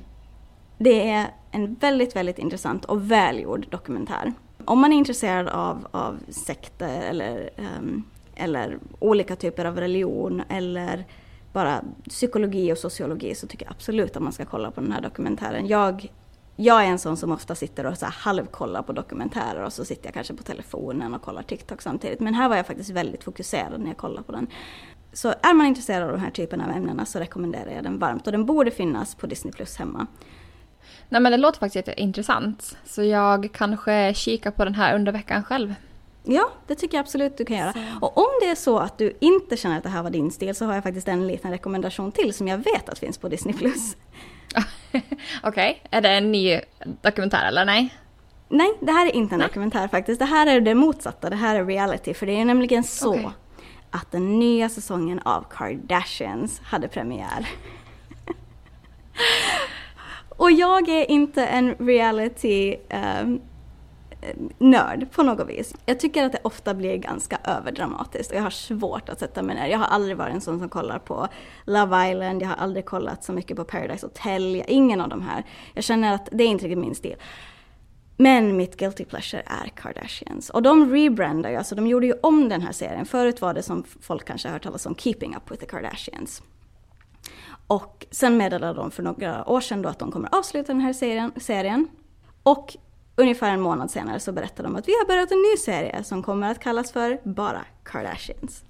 det 0.78 1.10
är 1.10 1.26
en 1.50 1.74
väldigt, 1.74 2.16
väldigt 2.16 2.38
intressant 2.38 2.84
och 2.84 3.10
välgjord 3.10 3.66
dokumentär. 3.70 4.32
Om 4.64 4.80
man 4.80 4.92
är 4.92 4.96
intresserad 4.96 5.48
av, 5.48 5.86
av 5.90 6.18
sekter 6.28 7.00
eller, 7.02 7.50
um, 7.56 8.04
eller 8.34 8.78
olika 8.98 9.36
typer 9.36 9.64
av 9.64 9.76
religion 9.76 10.42
eller 10.48 11.06
bara 11.52 11.84
psykologi 12.08 12.72
och 12.72 12.78
sociologi 12.78 13.34
så 13.34 13.46
tycker 13.46 13.66
jag 13.66 13.72
absolut 13.72 14.16
att 14.16 14.22
man 14.22 14.32
ska 14.32 14.44
kolla 14.44 14.70
på 14.70 14.80
den 14.80 14.92
här 14.92 15.00
dokumentären. 15.00 15.66
Jag, 15.66 16.12
jag 16.56 16.84
är 16.84 16.88
en 16.88 16.98
sån 16.98 17.16
som 17.16 17.32
ofta 17.32 17.54
sitter 17.54 17.86
och 17.86 17.98
så 17.98 18.06
halvkollar 18.06 18.82
på 18.82 18.92
dokumentärer 18.92 19.64
och 19.64 19.72
så 19.72 19.84
sitter 19.84 20.06
jag 20.06 20.14
kanske 20.14 20.34
på 20.34 20.42
telefonen 20.42 21.14
och 21.14 21.22
kollar 21.22 21.42
TikTok 21.42 21.82
samtidigt. 21.82 22.20
Men 22.20 22.34
här 22.34 22.48
var 22.48 22.56
jag 22.56 22.66
faktiskt 22.66 22.90
väldigt 22.90 23.24
fokuserad 23.24 23.80
när 23.80 23.86
jag 23.86 23.96
kollade 23.96 24.22
på 24.22 24.32
den. 24.32 24.46
Så 25.12 25.28
är 25.28 25.54
man 25.54 25.66
intresserad 25.66 26.02
av 26.02 26.10
den 26.10 26.20
här 26.20 26.30
typen 26.30 26.60
av 26.60 26.70
ämnena 26.70 27.06
så 27.06 27.18
rekommenderar 27.18 27.70
jag 27.70 27.84
den 27.84 27.98
varmt 27.98 28.26
och 28.26 28.32
den 28.32 28.46
borde 28.46 28.70
finnas 28.70 29.14
på 29.14 29.26
Disney 29.26 29.52
Plus 29.52 29.76
hemma. 29.76 30.06
Nej 31.12 31.20
men 31.20 31.32
det 31.32 31.38
låter 31.38 31.58
faktiskt 31.58 31.88
intressant. 31.88 32.76
Så 32.84 33.02
jag 33.02 33.48
kanske 33.52 34.14
kikar 34.14 34.50
på 34.50 34.64
den 34.64 34.74
här 34.74 34.94
under 34.94 35.12
veckan 35.12 35.44
själv. 35.44 35.74
Ja, 36.24 36.50
det 36.66 36.74
tycker 36.74 36.96
jag 36.96 37.02
absolut 37.02 37.36
du 37.38 37.44
kan 37.44 37.56
göra. 37.56 37.72
Så. 37.72 37.80
Och 38.00 38.18
om 38.18 38.28
det 38.40 38.46
är 38.46 38.54
så 38.54 38.78
att 38.78 38.98
du 38.98 39.16
inte 39.20 39.56
känner 39.56 39.76
att 39.76 39.82
det 39.82 39.88
här 39.88 40.02
var 40.02 40.10
din 40.10 40.30
stil 40.30 40.54
så 40.54 40.64
har 40.64 40.74
jag 40.74 40.82
faktiskt 40.82 41.08
en 41.08 41.26
liten 41.26 41.50
rekommendation 41.50 42.12
till 42.12 42.34
som 42.34 42.48
jag 42.48 42.58
vet 42.58 42.88
att 42.88 42.98
finns 42.98 43.18
på 43.18 43.28
Disney+. 43.28 43.54
Okej, 43.62 45.02
okay. 45.42 45.74
är 45.90 46.00
det 46.00 46.08
en 46.08 46.32
ny 46.32 46.60
dokumentär 47.02 47.48
eller 47.48 47.64
nej? 47.64 47.94
Nej, 48.48 48.72
det 48.80 48.92
här 48.92 49.06
är 49.06 49.10
inte 49.16 49.34
en 49.34 49.38
nej. 49.38 49.48
dokumentär 49.48 49.88
faktiskt. 49.88 50.18
Det 50.18 50.24
här 50.24 50.46
är 50.46 50.60
det 50.60 50.74
motsatta, 50.74 51.30
det 51.30 51.36
här 51.36 51.56
är 51.56 51.64
reality. 51.64 52.14
För 52.14 52.26
det 52.26 52.40
är 52.40 52.44
nämligen 52.44 52.84
så 52.84 53.10
okay. 53.10 53.26
att 53.90 54.12
den 54.12 54.38
nya 54.38 54.68
säsongen 54.68 55.18
av 55.18 55.44
Kardashians 55.50 56.60
hade 56.64 56.88
premiär. 56.88 57.48
Och 60.42 60.52
jag 60.52 60.88
är 60.88 61.10
inte 61.10 61.46
en 61.46 61.74
reality 61.74 62.76
um, 63.22 63.40
nörd 64.58 65.10
på 65.10 65.22
något 65.22 65.48
vis. 65.48 65.74
Jag 65.86 66.00
tycker 66.00 66.24
att 66.24 66.32
det 66.32 66.38
ofta 66.42 66.74
blir 66.74 66.96
ganska 66.96 67.38
överdramatiskt 67.44 68.30
och 68.30 68.36
jag 68.38 68.42
har 68.42 68.50
svårt 68.50 69.08
att 69.08 69.20
sätta 69.20 69.42
mig 69.42 69.56
ner. 69.56 69.66
Jag 69.66 69.78
har 69.78 69.86
aldrig 69.86 70.16
varit 70.16 70.34
en 70.34 70.40
sån 70.40 70.58
som 70.58 70.68
kollar 70.68 70.98
på 70.98 71.28
Love 71.64 72.10
Island, 72.10 72.42
jag 72.42 72.48
har 72.48 72.56
aldrig 72.56 72.84
kollat 72.84 73.24
så 73.24 73.32
mycket 73.32 73.56
på 73.56 73.64
Paradise 73.64 74.06
Hotel, 74.06 74.64
ingen 74.68 75.00
av 75.00 75.08
de 75.08 75.22
här. 75.22 75.44
Jag 75.74 75.84
känner 75.84 76.14
att 76.14 76.28
det 76.32 76.44
är 76.44 76.48
inte 76.48 76.64
riktigt 76.64 76.78
min 76.78 76.94
stil. 76.94 77.16
Men 78.16 78.56
mitt 78.56 78.76
guilty 78.76 79.04
pleasure 79.04 79.42
är 79.46 79.68
Kardashians. 79.68 80.50
Och 80.50 80.62
de 80.62 80.92
rebrandar 80.92 81.50
ju, 81.50 81.56
alltså 81.56 81.74
de 81.74 81.86
gjorde 81.86 82.06
ju 82.06 82.14
om 82.22 82.48
den 82.48 82.62
här 82.62 82.72
serien. 82.72 83.06
Förut 83.06 83.40
var 83.40 83.54
det 83.54 83.62
som 83.62 83.84
folk 84.00 84.24
kanske 84.24 84.48
har 84.48 84.52
hört 84.52 84.62
talas 84.62 84.86
om, 84.86 84.94
Keeping 84.94 85.36
Up 85.36 85.50
With 85.50 85.60
The 85.60 85.66
Kardashians. 85.66 86.42
Och 87.66 88.06
sen 88.10 88.36
meddelade 88.36 88.74
de 88.74 88.90
för 88.90 89.02
några 89.02 89.48
år 89.48 89.60
sedan 89.60 89.82
då 89.82 89.88
att 89.88 89.98
de 89.98 90.12
kommer 90.12 90.34
avsluta 90.34 90.72
den 90.72 90.80
här 90.80 90.92
serien. 90.92 91.32
serien. 91.36 91.88
Och 92.42 92.76
ungefär 93.16 93.50
en 93.50 93.60
månad 93.60 93.90
senare 93.90 94.20
så 94.20 94.32
berättade 94.32 94.68
de 94.68 94.76
att 94.76 94.88
vi 94.88 94.92
har 94.92 95.06
börjat 95.06 95.30
en 95.30 95.38
ny 95.38 95.56
serie 95.56 96.04
som 96.04 96.22
kommer 96.22 96.50
att 96.50 96.58
kallas 96.58 96.92
för 96.92 97.20
bara 97.22 97.64
Kardashians. 97.84 98.64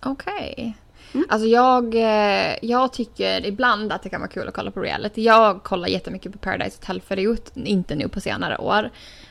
Okej. 0.00 0.54
Okay. 0.56 0.72
Mm. 1.14 1.26
Alltså 1.28 1.48
jag, 1.48 1.94
eh, 1.94 2.54
jag 2.62 2.92
tycker 2.92 3.46
ibland 3.46 3.92
att 3.92 4.02
det 4.02 4.08
kan 4.08 4.20
vara 4.20 4.30
kul 4.30 4.48
att 4.48 4.54
kolla 4.54 4.70
på 4.70 4.80
reality. 4.80 5.22
Jag 5.22 5.62
kollar 5.62 5.88
jättemycket 5.88 6.32
på 6.32 6.38
Paradise 6.38 6.76
Hotel 6.80 7.00
förut, 7.00 7.52
inte 7.54 7.94
nu 7.94 8.08
på 8.08 8.20
senare 8.20 8.58
år. 8.58 8.90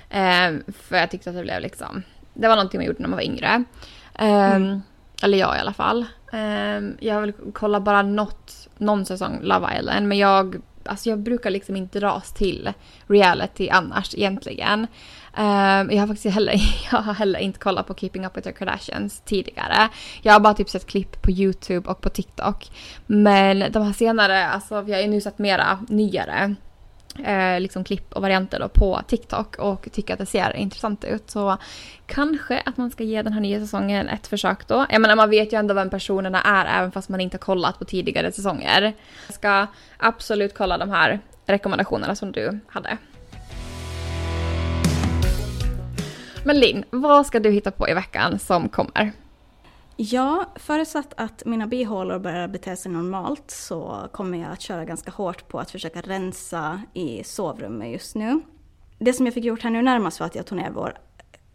Eh, 0.09 0.73
för 0.81 0.97
jag 0.97 1.11
tyckte 1.11 1.29
att 1.29 1.35
det 1.35 1.41
blev 1.41 1.61
liksom, 1.61 2.03
det 2.33 2.47
var 2.47 2.55
någonting 2.55 2.79
man 2.79 2.85
gjorde 2.85 3.01
när 3.01 3.09
man 3.09 3.17
var 3.17 3.23
yngre. 3.23 3.63
Eh, 4.19 4.55
mm. 4.55 4.81
Eller 5.23 5.37
jag 5.37 5.57
i 5.57 5.59
alla 5.59 5.73
fall. 5.73 6.05
Jag 6.99 7.21
vill 7.21 7.33
kolla 7.53 7.79
bara 7.79 8.01
något, 8.01 8.64
någon 8.77 9.05
säsong 9.05 9.39
Love 9.41 9.77
Island 9.79 10.07
men 10.07 10.17
jag, 10.17 10.55
alltså 10.85 11.09
jag 11.09 11.19
brukar 11.19 11.49
liksom 11.49 11.75
inte 11.75 11.99
dras 11.99 12.33
till 12.33 12.73
reality 13.07 13.69
annars 13.69 14.15
egentligen. 14.15 14.87
Um, 15.37 15.91
jag 15.91 15.99
har 15.99 16.07
faktiskt 16.07 16.33
heller, 16.33 16.53
jag 16.91 16.97
har 16.97 17.13
heller 17.13 17.39
inte 17.39 17.59
kollat 17.59 17.87
på 17.87 17.93
Keeping 17.93 18.25
Up 18.25 18.37
With 18.37 18.47
The 18.47 18.53
Kardashians 18.53 19.21
tidigare. 19.25 19.89
Jag 20.21 20.33
har 20.33 20.39
bara 20.39 20.53
typ 20.53 20.69
sett 20.69 20.87
klipp 20.87 21.21
på 21.21 21.31
YouTube 21.31 21.89
och 21.89 22.01
på 22.01 22.09
TikTok. 22.09 22.71
Men 23.05 23.71
de 23.71 23.83
här 23.83 23.93
senare, 23.93 24.47
alltså 24.47 24.81
vi 24.81 24.93
har 24.93 24.99
ju 24.99 25.07
nu 25.07 25.21
sett 25.21 25.39
mera 25.39 25.79
nyare 25.89 26.55
eh, 27.23 27.59
liksom 27.59 27.83
klipp 27.83 28.13
och 28.13 28.21
varianter 28.21 28.59
då 28.59 28.69
på 28.69 29.01
TikTok 29.07 29.55
och 29.55 29.87
tycker 29.91 30.13
att 30.13 30.19
det 30.19 30.25
ser 30.25 30.55
intressant 30.55 31.03
ut. 31.03 31.29
Så 31.29 31.57
kanske 32.05 32.59
att 32.65 32.77
man 32.77 32.91
ska 32.91 33.03
ge 33.03 33.21
den 33.21 33.33
här 33.33 33.41
nya 33.41 33.59
säsongen 33.59 34.09
ett 34.09 34.27
försök 34.27 34.67
då. 34.67 34.85
Jag 34.89 35.01
menar 35.01 35.15
man 35.15 35.29
vet 35.29 35.53
ju 35.53 35.57
ändå 35.57 35.73
vem 35.73 35.89
personerna 35.89 36.41
är 36.41 36.79
även 36.79 36.91
fast 36.91 37.09
man 37.09 37.21
inte 37.21 37.35
har 37.35 37.39
kollat 37.39 37.79
på 37.79 37.85
tidigare 37.85 38.31
säsonger. 38.31 38.93
Jag 39.27 39.35
ska 39.35 39.67
absolut 39.97 40.53
kolla 40.57 40.77
de 40.77 40.89
här 40.89 41.19
rekommendationerna 41.45 42.15
som 42.15 42.31
du 42.31 42.59
hade. 42.67 42.97
Men 46.43 46.59
Linn, 46.59 46.83
vad 46.89 47.25
ska 47.25 47.39
du 47.39 47.51
hitta 47.51 47.71
på 47.71 47.89
i 47.89 47.93
veckan 47.93 48.39
som 48.39 48.69
kommer? 48.69 49.11
Ja, 49.97 50.45
förutsatt 50.55 51.13
att 51.17 51.45
mina 51.45 51.67
bihålor 51.67 52.19
börjar 52.19 52.47
bete 52.47 52.75
sig 52.75 52.91
normalt 52.91 53.51
så 53.51 54.09
kommer 54.11 54.37
jag 54.37 54.51
att 54.51 54.61
köra 54.61 54.85
ganska 54.85 55.11
hårt 55.11 55.47
på 55.47 55.59
att 55.59 55.71
försöka 55.71 56.01
rensa 56.01 56.81
i 56.93 57.23
sovrummet 57.23 57.91
just 57.91 58.15
nu. 58.15 58.41
Det 58.99 59.13
som 59.13 59.25
jag 59.25 59.33
fick 59.33 59.43
gjort 59.45 59.63
här 59.63 59.69
nu 59.69 59.81
närmast 59.81 60.19
var 60.19 60.27
att 60.27 60.35
jag 60.35 60.45
tog 60.45 60.57
ner 60.57 60.71
vår 60.71 60.97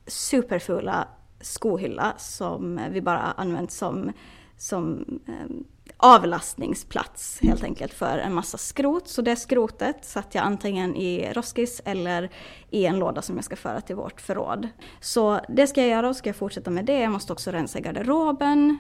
superfula 0.07 1.09
skohylla 1.41 2.14
som 2.18 2.80
vi 2.91 3.01
bara 3.01 3.20
använt 3.20 3.72
som, 3.72 4.12
som 4.57 5.05
eh, 5.26 5.57
avlastningsplats 6.03 7.38
helt 7.42 7.64
enkelt 7.64 7.94
för 7.94 8.18
en 8.18 8.34
massa 8.34 8.59
skrot. 8.59 9.09
Så 9.09 9.22
det 9.22 9.36
skrotet 9.36 10.05
satt 10.05 10.34
jag 10.34 10.44
antingen 10.44 10.96
i 10.96 11.32
roskis 11.32 11.82
eller 11.84 12.30
i 12.70 12.86
en 12.86 12.98
låda 12.98 13.22
som 13.22 13.36
jag 13.36 13.44
ska 13.44 13.57
föra 13.57 13.80
till 13.80 13.96
vårt 13.96 14.20
förråd. 14.20 14.68
Så 15.01 15.40
det 15.48 15.66
ska 15.66 15.80
jag 15.80 15.90
göra 15.90 16.09
och 16.09 16.16
ska 16.16 16.28
jag 16.28 16.36
fortsätta 16.36 16.70
med 16.70 16.84
det. 16.84 17.01
Jag 17.01 17.12
måste 17.12 17.32
också 17.32 17.51
rensa 17.51 17.78
i 17.78 17.82
garderoben 17.82 18.78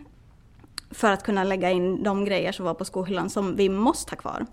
för 0.90 1.12
att 1.12 1.22
kunna 1.22 1.44
lägga 1.44 1.70
in 1.70 2.02
de 2.02 2.24
grejer 2.24 2.52
som 2.52 2.64
var 2.64 2.74
på 2.74 2.84
skohyllan 2.84 3.30
som 3.30 3.56
vi 3.56 3.68
måste 3.68 4.12
ha 4.12 4.16
kvar. 4.16 4.46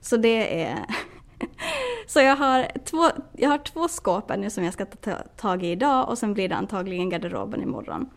Så 0.00 0.16
det 0.16 0.62
är... 0.64 0.78
Så 2.06 2.20
jag 2.20 2.36
har, 2.36 2.66
två, 2.84 3.10
jag 3.32 3.50
har 3.50 3.58
två 3.58 3.88
skåp 3.88 4.36
nu 4.36 4.50
som 4.50 4.64
jag 4.64 4.72
ska 4.72 4.84
ta 4.86 5.14
tag 5.36 5.64
i 5.64 5.70
idag 5.70 6.08
och 6.08 6.18
sen 6.18 6.34
blir 6.34 6.48
det 6.48 6.56
antagligen 6.56 7.10
garderoben 7.10 7.62
imorgon. 7.62 8.10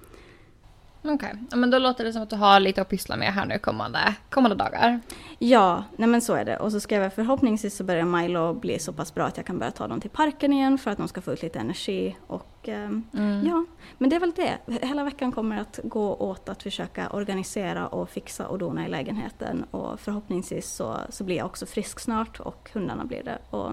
Okej, 1.06 1.16
okay. 1.16 1.60
men 1.60 1.72
då 1.72 1.80
låter 1.80 2.04
det 2.04 2.14
som 2.14 2.22
att 2.22 2.30
du 2.30 2.36
har 2.36 2.60
lite 2.60 2.82
att 2.82 2.90
pyssla 2.90 3.16
med 3.16 3.34
här 3.34 3.46
nu 3.46 3.60
kommande, 3.60 4.16
kommande 4.30 4.56
dagar. 4.56 5.00
Ja, 5.40 5.84
nej 5.98 6.08
men 6.08 6.22
så 6.22 6.34
är 6.34 6.46
det. 6.46 6.58
Och 6.58 6.72
så 6.72 6.80
ska 6.80 6.96
jag 6.96 7.14
förhoppningsvis 7.14 7.76
så 7.76 7.84
börjar 7.84 8.06
Milo 8.06 8.54
bli 8.54 8.80
så 8.80 8.94
pass 8.94 9.14
bra 9.14 9.26
att 9.26 9.38
jag 9.38 9.46
kan 9.46 9.60
börja 9.60 9.72
ta 9.72 9.88
dem 9.88 10.02
till 10.02 10.10
parken 10.10 10.54
igen 10.54 10.78
för 10.78 10.92
att 10.92 10.98
de 10.98 11.08
ska 11.08 11.22
få 11.22 11.34
ut 11.34 11.42
lite 11.42 11.60
energi. 11.60 12.18
Och 12.28 12.70
eh, 12.70 12.90
mm. 13.14 13.46
ja, 13.46 13.66
men 13.98 14.10
det 14.10 14.16
är 14.16 14.20
väl 14.20 14.32
det. 14.36 14.58
Hela 14.82 15.04
veckan 15.04 15.32
kommer 15.32 15.62
att 15.62 15.80
gå 15.84 16.16
åt 16.16 16.50
att 16.50 16.64
försöka 16.64 17.10
organisera 17.10 17.88
och 17.88 18.10
fixa 18.10 18.48
och 18.48 18.58
dona 18.58 18.86
i 18.86 18.90
lägenheten. 18.90 19.64
Och 19.72 20.00
förhoppningsvis 20.00 20.70
så, 20.72 20.98
så 21.10 21.24
blir 21.24 21.36
jag 21.36 21.46
också 21.46 21.66
frisk 21.66 22.00
snart 22.00 22.40
och 22.40 22.70
hundarna 22.74 23.06
blir 23.06 23.24
det. 23.24 23.38
Och 23.50 23.72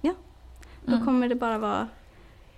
ja, 0.00 0.12
då 0.84 0.92
mm. 0.92 1.04
kommer 1.04 1.28
det 1.28 1.34
bara 1.34 1.58
vara 1.58 1.88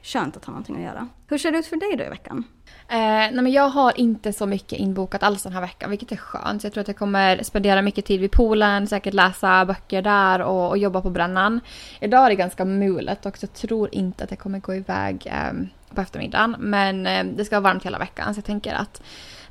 skönt 0.02 0.36
att 0.36 0.44
ha 0.44 0.50
någonting 0.50 0.76
att 0.76 0.82
göra. 0.82 1.08
Hur 1.26 1.38
ser 1.38 1.52
det 1.52 1.58
ut 1.58 1.66
för 1.66 1.76
dig 1.76 1.96
då 1.96 2.04
i 2.04 2.08
veckan? 2.08 2.44
Eh, 2.88 2.98
nej 2.98 3.32
men 3.32 3.52
jag 3.52 3.68
har 3.68 4.00
inte 4.00 4.32
så 4.32 4.46
mycket 4.46 4.78
inbokat 4.78 5.22
alls 5.22 5.42
den 5.42 5.52
här 5.52 5.60
veckan, 5.60 5.90
vilket 5.90 6.12
är 6.12 6.16
skönt. 6.16 6.64
Jag 6.64 6.72
tror 6.72 6.80
att 6.80 6.88
jag 6.88 6.96
kommer 6.96 7.42
spendera 7.42 7.82
mycket 7.82 8.04
tid 8.04 8.20
vid 8.20 8.30
poolen, 8.30 8.86
säkert 8.86 9.14
läsa 9.14 9.64
böcker 9.64 10.02
där 10.02 10.42
och, 10.42 10.68
och 10.68 10.78
jobba 10.78 11.00
på 11.00 11.10
brännan. 11.10 11.60
Idag 12.00 12.24
är 12.24 12.28
det 12.28 12.34
ganska 12.34 12.64
mulet 12.64 13.26
och 13.26 13.36
jag 13.40 13.52
tror 13.52 13.88
inte 13.92 14.24
att 14.24 14.30
jag 14.30 14.38
kommer 14.38 14.58
gå 14.58 14.74
iväg 14.74 15.26
eh, 15.26 15.52
på 15.94 16.00
eftermiddagen. 16.00 16.56
Men 16.58 17.06
eh, 17.06 17.24
det 17.24 17.44
ska 17.44 17.60
vara 17.60 17.72
varmt 17.72 17.86
hela 17.86 17.98
veckan 17.98 18.34
så 18.34 18.38
jag 18.38 18.44
tänker 18.44 18.74
att 18.74 19.02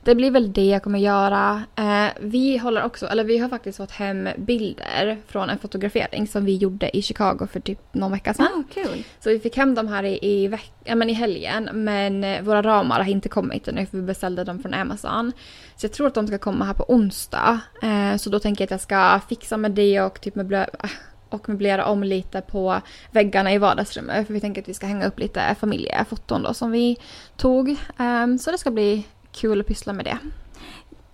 det 0.04 0.16
blir 0.16 0.32
väl 0.32 0.54
det 0.54 0.66
jag 0.66 0.84
kommer 0.84 1.00
göra. 1.00 1.64
Eh, 1.76 2.08
vi 2.20 2.58
håller 2.58 2.84
också, 2.84 3.08
eller 3.08 3.24
vi 3.24 3.38
har 3.38 3.50
faktiskt 3.50 3.78
fått 3.78 3.92
hem 3.92 4.30
bilder 4.38 5.18
från 5.28 5.50
en 5.50 5.58
fotografering 5.58 6.28
som 6.28 6.46
vi 6.46 6.56
gjorde 6.56 6.98
i 6.98 7.02
Chicago 7.02 7.48
för 7.52 7.60
typ 7.60 7.94
någon 7.94 8.12
vecka 8.12 8.34
sedan. 8.34 8.48
Ah, 8.56 8.74
cool. 8.74 9.04
Så 9.20 9.30
vi 9.30 9.40
fick 9.40 9.58
hem 9.58 9.76
dem 9.76 9.88
här 9.88 10.04
i, 10.04 10.20
i, 10.22 10.48
veck, 10.48 10.72
äh, 10.84 10.96
men 10.96 11.10
i 11.10 11.14
helgen 11.14 11.70
men 11.74 12.24
eh, 12.24 12.42
våra 12.42 12.62
ramar 12.62 13.00
har 13.00 13.12
inte 13.12 13.30
kommit 13.30 13.68
ännu 13.68 13.86
för 13.86 13.98
vi 13.98 14.04
beställde 14.04 14.44
dem 14.44 14.60
från 14.60 14.74
Amazon. 14.74 15.32
Så 15.76 15.86
jag 15.86 15.94
tror 15.94 16.08
att 16.08 16.14
de 16.14 16.28
ska 16.28 16.38
komma 16.38 16.66
här 16.66 16.74
på 16.74 16.86
onsdag. 16.88 17.60
Eh, 17.84 18.18
så 18.18 18.30
då 18.30 18.40
tänker 18.40 18.62
jag 18.62 18.66
att 18.66 18.72
jag 18.72 18.82
ska 18.82 19.20
fixa 19.30 19.58
med 19.58 19.72
det 19.72 20.02
och 20.02 20.22
typ 20.22 20.36
möblera, 20.36 20.66
äh, 20.84 20.90
och 21.30 21.50
möblera 21.50 21.86
om 21.86 22.04
lite 22.04 22.42
på 22.42 22.82
väggarna 23.12 23.54
i 23.54 23.58
vardagsrummet. 23.58 24.28
För 24.28 24.34
vi 24.34 24.40
tänker 24.40 24.62
att 24.62 24.70
vi 24.70 24.74
ska 24.74 24.86
hänga 24.86 25.08
upp 25.08 25.20
lite 25.20 25.56
familjefoton 25.60 26.44
då 26.44 26.54
som 26.54 26.72
vi 26.72 26.98
tog. 27.38 27.76
Um, 28.00 28.38
så 28.38 28.52
det 28.52 28.58
ska 28.58 28.72
bli 28.72 29.06
kul 29.32 29.60
att 29.60 29.68
pyssla 29.68 29.94
med 29.94 30.06
det. 30.06 30.18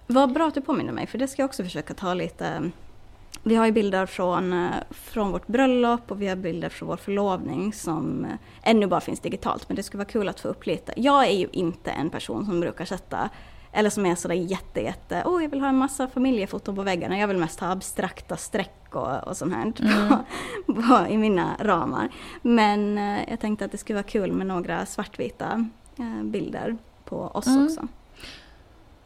Vad 0.08 0.34
bra 0.34 0.48
att 0.48 0.54
du 0.54 0.62
påminner 0.62 0.94
mig, 0.94 1.08
för 1.08 1.18
det 1.18 1.28
ska 1.28 1.42
jag 1.42 1.48
också 1.48 1.64
försöka 1.64 1.94
ta 1.94 2.14
lite. 2.14 2.72
Vi 3.44 3.56
har 3.56 3.66
ju 3.66 3.72
bilder 3.72 4.06
från, 4.06 4.54
eh, 4.54 4.70
från 4.90 5.32
vårt 5.32 5.48
bröllop 5.48 6.12
och 6.12 6.22
vi 6.22 6.28
har 6.28 6.36
bilder 6.36 6.70
från 6.70 6.90
vår 6.90 6.98
förlovning 6.98 7.74
som 7.74 8.26
eh, 8.26 8.32
ännu 8.64 8.88
bara 8.88 9.02
finns 9.02 9.20
digitalt, 9.20 9.70
men 9.70 9.76
det 9.76 9.84
skulle 9.84 10.00
vara 10.00 10.10
kul 10.10 10.30
att 10.30 10.40
få 10.40 10.48
upp 10.48 10.66
lite. 10.66 10.94
Jag 10.98 11.28
är 11.28 11.32
ju 11.32 11.48
inte 11.52 11.92
en 11.92 12.10
person 12.10 12.46
som 12.46 12.60
brukar 12.60 12.86
sätta 12.86 13.30
eller 13.72 13.90
som 13.90 14.06
är 14.06 14.16
sådär 14.16 14.36
jätte, 14.36 14.82
jätte, 14.82 15.24
oh 15.26 15.44
jag 15.44 15.50
vill 15.50 15.60
ha 15.60 15.68
en 15.68 15.78
massa 15.78 16.08
familjefoton 16.08 16.76
på 16.76 16.82
väggarna. 16.82 17.18
Jag 17.18 17.28
vill 17.28 17.38
mest 17.38 17.60
ha 17.60 17.72
abstrakta 17.72 18.38
streck 18.38 18.96
och, 18.96 19.28
och 19.28 19.38
sånt 19.38 19.54
här 19.54 19.62
mm. 19.62 19.74
på, 20.66 20.74
på, 20.74 21.08
i 21.10 21.18
mina 21.18 21.56
ramar. 21.60 22.10
Men 22.42 22.98
eh, 22.98 23.30
jag 23.30 23.40
tänkte 23.40 23.66
att 23.66 23.72
det 23.72 23.78
skulle 23.78 23.98
vara 23.98 24.04
kul 24.04 24.32
med 24.32 24.48
några 24.48 24.86
svartvita 24.86 25.70
bilder 26.24 26.78
på 27.06 27.18
oss 27.18 27.48
mm. 27.48 27.66
också. 27.66 27.88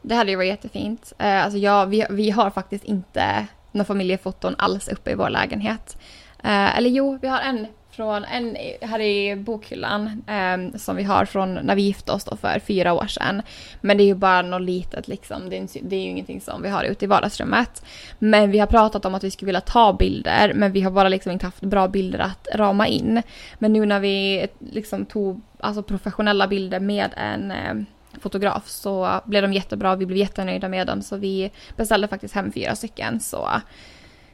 Det 0.02 0.16
hade 0.16 0.32
ju 0.32 0.38
varit 0.38 0.47
jättefint. 0.47 1.14
Eh, 1.18 1.43
alltså 1.43 1.58
jag, 1.58 1.86
vi, 1.86 2.06
vi 2.10 2.30
har 2.30 2.49
faktiskt 2.49 2.84
inte 2.84 3.47
några 3.72 3.86
familjefoton 3.86 4.56
alls 4.58 4.88
uppe 4.88 5.12
i 5.12 5.16
vår 5.16 5.30
lägenhet. 5.30 5.97
Eh, 6.43 6.78
eller 6.78 6.89
jo, 6.89 7.18
vi 7.22 7.28
har 7.28 7.39
en 7.39 7.68
från 7.91 8.26
en 8.26 8.58
här 8.82 8.99
i 8.99 9.36
bokhyllan 9.36 10.24
eh, 10.28 10.78
som 10.78 10.95
vi 10.95 11.04
har 11.04 11.26
från 11.26 11.54
när 11.54 11.76
vi 11.76 11.82
gifte 11.82 12.12
oss 12.12 12.24
då 12.24 12.36
för 12.36 12.60
fyra 12.60 12.93
år 12.93 13.08
sedan. 13.08 13.41
Men 13.82 13.97
det 13.97 14.04
är 14.04 14.06
ju 14.06 14.16
bara 14.16 14.41
något 14.41 14.62
litet 14.62 15.08
liksom. 15.08 15.49
Det 15.49 15.58
är, 15.58 15.68
det 15.82 15.95
är 15.95 15.99
ju 15.99 16.10
ingenting 16.10 16.41
som 16.41 16.62
vi 16.62 16.70
har 16.70 16.84
ute 16.84 17.06
i 17.06 17.08
vardagsrummet. 17.08 17.86
Men 18.20 18.52
vi 18.52 18.60
har 18.60 18.68
pratat 18.68 19.06
om 19.06 19.16
att 19.16 19.24
vi 19.24 19.32
skulle 19.32 19.47
vilja 19.47 19.62
ta 19.62 19.93
bilder 19.93 20.54
men 20.56 20.72
vi 20.72 20.82
har 20.82 20.91
bara 20.91 21.10
liksom 21.10 21.32
inte 21.32 21.45
haft 21.45 21.62
bra 21.62 21.88
bilder 21.88 22.20
att 22.20 22.47
rama 22.54 22.88
in. 22.88 23.22
Men 23.60 23.74
nu 23.74 23.86
när 23.86 23.99
vi 23.99 24.47
liksom 24.60 25.06
tog 25.06 25.41
alltså 25.60 25.84
professionella 25.84 26.47
bilder 26.47 26.80
med 26.80 27.10
en 27.18 27.52
eh, 27.52 27.74
fotograf 28.22 28.68
så 28.68 29.22
blev 29.26 29.41
de 29.41 29.53
jättebra. 29.53 29.95
Vi 29.95 30.05
blev 30.05 30.18
jättenöjda 30.18 30.70
med 30.70 30.88
dem 30.88 31.01
så 31.01 31.18
vi 31.18 31.51
beställde 31.76 32.07
faktiskt 32.07 32.36
hem 32.36 32.51
fyra 32.51 32.76
stycken. 32.76 33.20
Så, 33.20 33.49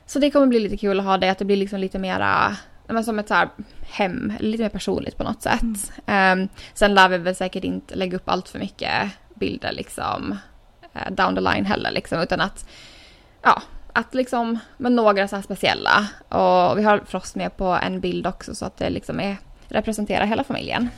så 0.05 0.19
det 0.19 0.31
kommer 0.31 0.47
bli 0.47 0.59
lite 0.59 0.77
kul 0.77 0.99
att 0.99 1.05
ha 1.05 1.17
det, 1.17 1.29
att 1.29 1.37
det 1.37 1.45
blir 1.45 1.57
liksom 1.57 1.79
lite 1.79 1.99
mera 1.99 2.57
men 2.87 3.03
som 3.03 3.19
ett 3.19 3.27
så 3.27 3.49
hem, 3.81 4.33
lite 4.39 4.63
mer 4.63 4.69
personligt 4.69 5.17
på 5.17 5.23
något 5.23 5.41
sätt. 5.41 5.91
Mm. 6.05 6.39
Um, 6.39 6.49
sen 6.73 6.93
lär 6.93 7.09
vi 7.09 7.17
väl 7.17 7.35
säkert 7.35 7.63
inte 7.63 7.95
lägga 7.95 8.17
upp 8.17 8.29
allt 8.29 8.49
för 8.49 8.59
mycket 8.59 9.11
bilder 9.35 9.71
liksom 9.71 10.37
uh, 10.95 11.11
down 11.11 11.35
the 11.35 11.41
line 11.41 11.65
heller 11.65 11.91
liksom, 11.91 12.19
utan 12.19 12.41
att 12.41 12.69
ja, 13.43 13.61
att 13.93 14.13
liksom 14.13 14.59
med 14.77 14.91
några 14.91 15.27
så 15.27 15.35
här 15.35 15.43
speciella. 15.43 16.07
Och 16.29 16.77
vi 16.77 16.83
har 16.83 17.01
Frost 17.05 17.35
med 17.35 17.57
på 17.57 17.65
en 17.65 17.99
bild 17.99 18.27
också 18.27 18.55
så 18.55 18.65
att 18.65 18.77
det 18.77 18.89
liksom 18.89 19.19
är, 19.19 19.37
representerar 19.67 20.25
hela 20.25 20.43
familjen. 20.43 20.89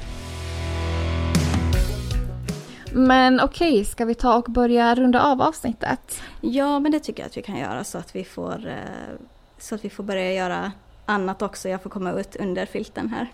Men 2.93 3.39
okej, 3.39 3.73
okay, 3.73 3.85
ska 3.85 4.05
vi 4.05 4.15
ta 4.15 4.35
och 4.37 4.43
börja 4.43 4.95
runda 4.95 5.23
av 5.23 5.41
avsnittet? 5.41 6.21
Ja, 6.41 6.79
men 6.79 6.91
det 6.91 6.99
tycker 6.99 7.23
jag 7.23 7.27
att 7.27 7.37
vi 7.37 7.41
kan 7.41 7.57
göra 7.57 7.83
så 7.83 7.97
att 7.97 8.15
vi 8.15 8.23
får, 8.23 8.67
eh, 8.67 9.15
så 9.57 9.75
att 9.75 9.85
vi 9.85 9.89
får 9.89 10.03
börja 10.03 10.33
göra 10.33 10.71
annat 11.05 11.41
också. 11.41 11.69
Jag 11.69 11.83
får 11.83 11.89
komma 11.89 12.11
ut 12.11 12.35
under 12.35 12.65
filten 12.65 13.09
här. 13.09 13.27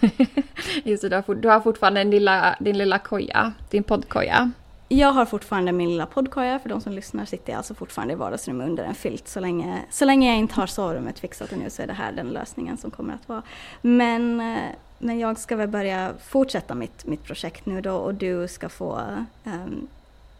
Just 0.84 1.02
det, 1.02 1.08
du 1.08 1.16
har, 1.16 1.34
du 1.34 1.48
har 1.48 1.60
fortfarande 1.60 2.00
din 2.00 2.10
lilla, 2.10 2.56
din 2.60 2.78
lilla 2.78 2.98
koja, 2.98 3.52
din 3.70 3.82
poddkoja. 3.82 4.50
Jag 4.88 5.12
har 5.12 5.26
fortfarande 5.26 5.72
min 5.72 5.88
lilla 5.88 6.06
poddkoja, 6.06 6.58
för 6.58 6.68
de 6.68 6.80
som 6.80 6.92
lyssnar 6.92 7.24
sitter 7.24 7.52
jag 7.52 7.56
alltså 7.56 7.74
fortfarande 7.74 8.14
i 8.14 8.16
vardagsrummet 8.16 8.68
under 8.68 8.84
en 8.84 8.94
filt. 8.94 9.28
Så 9.28 9.40
länge, 9.40 9.82
så 9.90 10.04
länge 10.04 10.28
jag 10.28 10.38
inte 10.38 10.54
har 10.54 10.66
sovrummet 10.66 11.18
fixat 11.18 11.52
ännu 11.52 11.70
så 11.70 11.82
är 11.82 11.86
det 11.86 11.92
här 11.92 12.12
den 12.12 12.28
lösningen 12.28 12.76
som 12.76 12.90
kommer 12.90 13.14
att 13.14 13.28
vara. 13.28 13.42
Men 13.82 14.40
eh, 14.40 14.70
men 15.04 15.18
jag 15.18 15.38
ska 15.38 15.56
väl 15.56 15.68
börja 15.68 16.14
fortsätta 16.24 16.74
mitt, 16.74 17.06
mitt 17.06 17.24
projekt 17.24 17.66
nu 17.66 17.80
då 17.80 17.94
och 17.94 18.14
du 18.14 18.48
ska 18.48 18.68
få 18.68 19.02
um, 19.44 19.88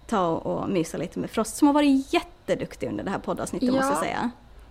ta 0.06 0.26
och 0.28 0.68
mysa 0.68 0.98
lite 0.98 1.18
med 1.18 1.30
Frost 1.30 1.56
som 1.56 1.66
har 1.66 1.74
varit 1.74 2.12
jätteduktig 2.12 2.88
under 2.88 3.04
det 3.04 3.10
här 3.10 3.18
poddavsnittet 3.18 3.68
ja. 3.68 3.74
måste 3.74 3.92
jag 3.92 4.02
säga. 4.02 4.30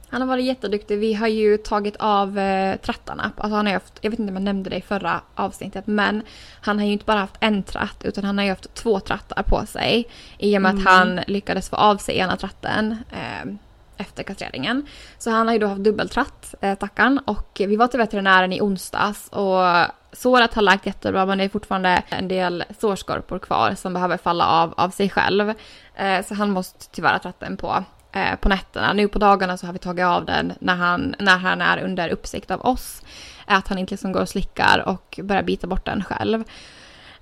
Han 0.09 0.21
har 0.21 0.27
varit 0.27 0.45
jätteduktig. 0.45 0.99
Vi 0.99 1.13
har 1.13 1.27
ju 1.27 1.57
tagit 1.57 1.95
av 1.99 2.39
eh, 2.39 2.77
trattarna. 2.77 3.31
Alltså 3.37 3.55
han 3.55 3.65
har 3.65 3.73
haft, 3.73 3.99
jag 4.01 4.11
vet 4.11 4.19
inte 4.19 4.31
om 4.31 4.35
jag 4.35 4.43
nämnde 4.43 4.69
det 4.69 4.75
i 4.75 4.81
förra 4.81 5.21
avsnittet, 5.35 5.87
men 5.87 6.21
han 6.61 6.79
har 6.79 6.85
ju 6.85 6.91
inte 6.91 7.05
bara 7.05 7.19
haft 7.19 7.37
en 7.39 7.63
tratt 7.63 8.01
utan 8.03 8.23
han 8.23 8.37
har 8.37 8.45
ju 8.45 8.51
haft 8.51 8.73
två 8.73 8.99
trattar 8.99 9.43
på 9.43 9.65
sig. 9.65 10.07
I 10.37 10.57
och 10.57 10.61
med 10.61 10.71
mm. 10.71 10.87
att 10.87 10.93
han 10.93 11.19
lyckades 11.27 11.69
få 11.69 11.75
av 11.75 11.97
sig 11.97 12.17
ena 12.17 12.37
tratten 12.37 12.97
eh, 13.11 13.53
efter 13.97 14.23
kastreringen. 14.23 14.85
Så 15.17 15.29
han 15.29 15.47
har 15.47 15.53
ju 15.53 15.59
då 15.59 15.67
haft 15.67 15.83
dubbeltratt, 15.83 16.55
eh, 16.61 16.75
tackan. 16.75 17.19
Och 17.25 17.61
vi 17.67 17.75
var 17.75 17.87
till 17.87 17.99
veterinären 17.99 18.53
i 18.53 18.61
onsdags 18.61 19.29
och 19.29 19.87
såret 20.11 20.53
har 20.53 20.61
läkt 20.61 20.85
jättebra 20.85 21.25
men 21.25 21.37
det 21.37 21.43
är 21.43 21.49
fortfarande 21.49 22.03
en 22.09 22.27
del 22.27 22.63
sårskorpor 22.79 23.39
kvar 23.39 23.75
som 23.75 23.93
behöver 23.93 24.17
falla 24.17 24.47
av 24.47 24.73
av 24.77 24.89
sig 24.89 25.09
själv. 25.09 25.53
Eh, 25.95 26.25
så 26.25 26.35
han 26.35 26.51
måste 26.51 26.89
tyvärr 26.91 27.13
ha 27.13 27.19
tratten 27.19 27.57
på 27.57 27.83
eh, 28.11 28.35
på 28.35 28.49
nätterna. 28.49 28.93
Nu 28.93 29.07
på 29.07 29.19
dagarna 29.19 29.57
så 29.57 29.65
har 29.65 29.73
vi 29.73 29.79
tagit 29.79 30.05
av 30.05 30.25
den 30.25 30.53
när 30.59 30.75
han, 30.75 31.15
när 31.19 31.37
han 31.37 31.61
är 31.61 31.83
under 31.83 32.09
uppsikt 32.09 32.51
av 32.51 32.61
oss. 32.61 33.01
Att 33.45 33.67
han 33.67 33.77
inte 33.77 33.93
liksom 33.93 34.11
går 34.11 34.21
och 34.21 34.29
slickar 34.29 34.83
och 34.87 35.19
börjar 35.23 35.43
bita 35.43 35.67
bort 35.67 35.85
den 35.85 36.03
själv. 36.03 36.43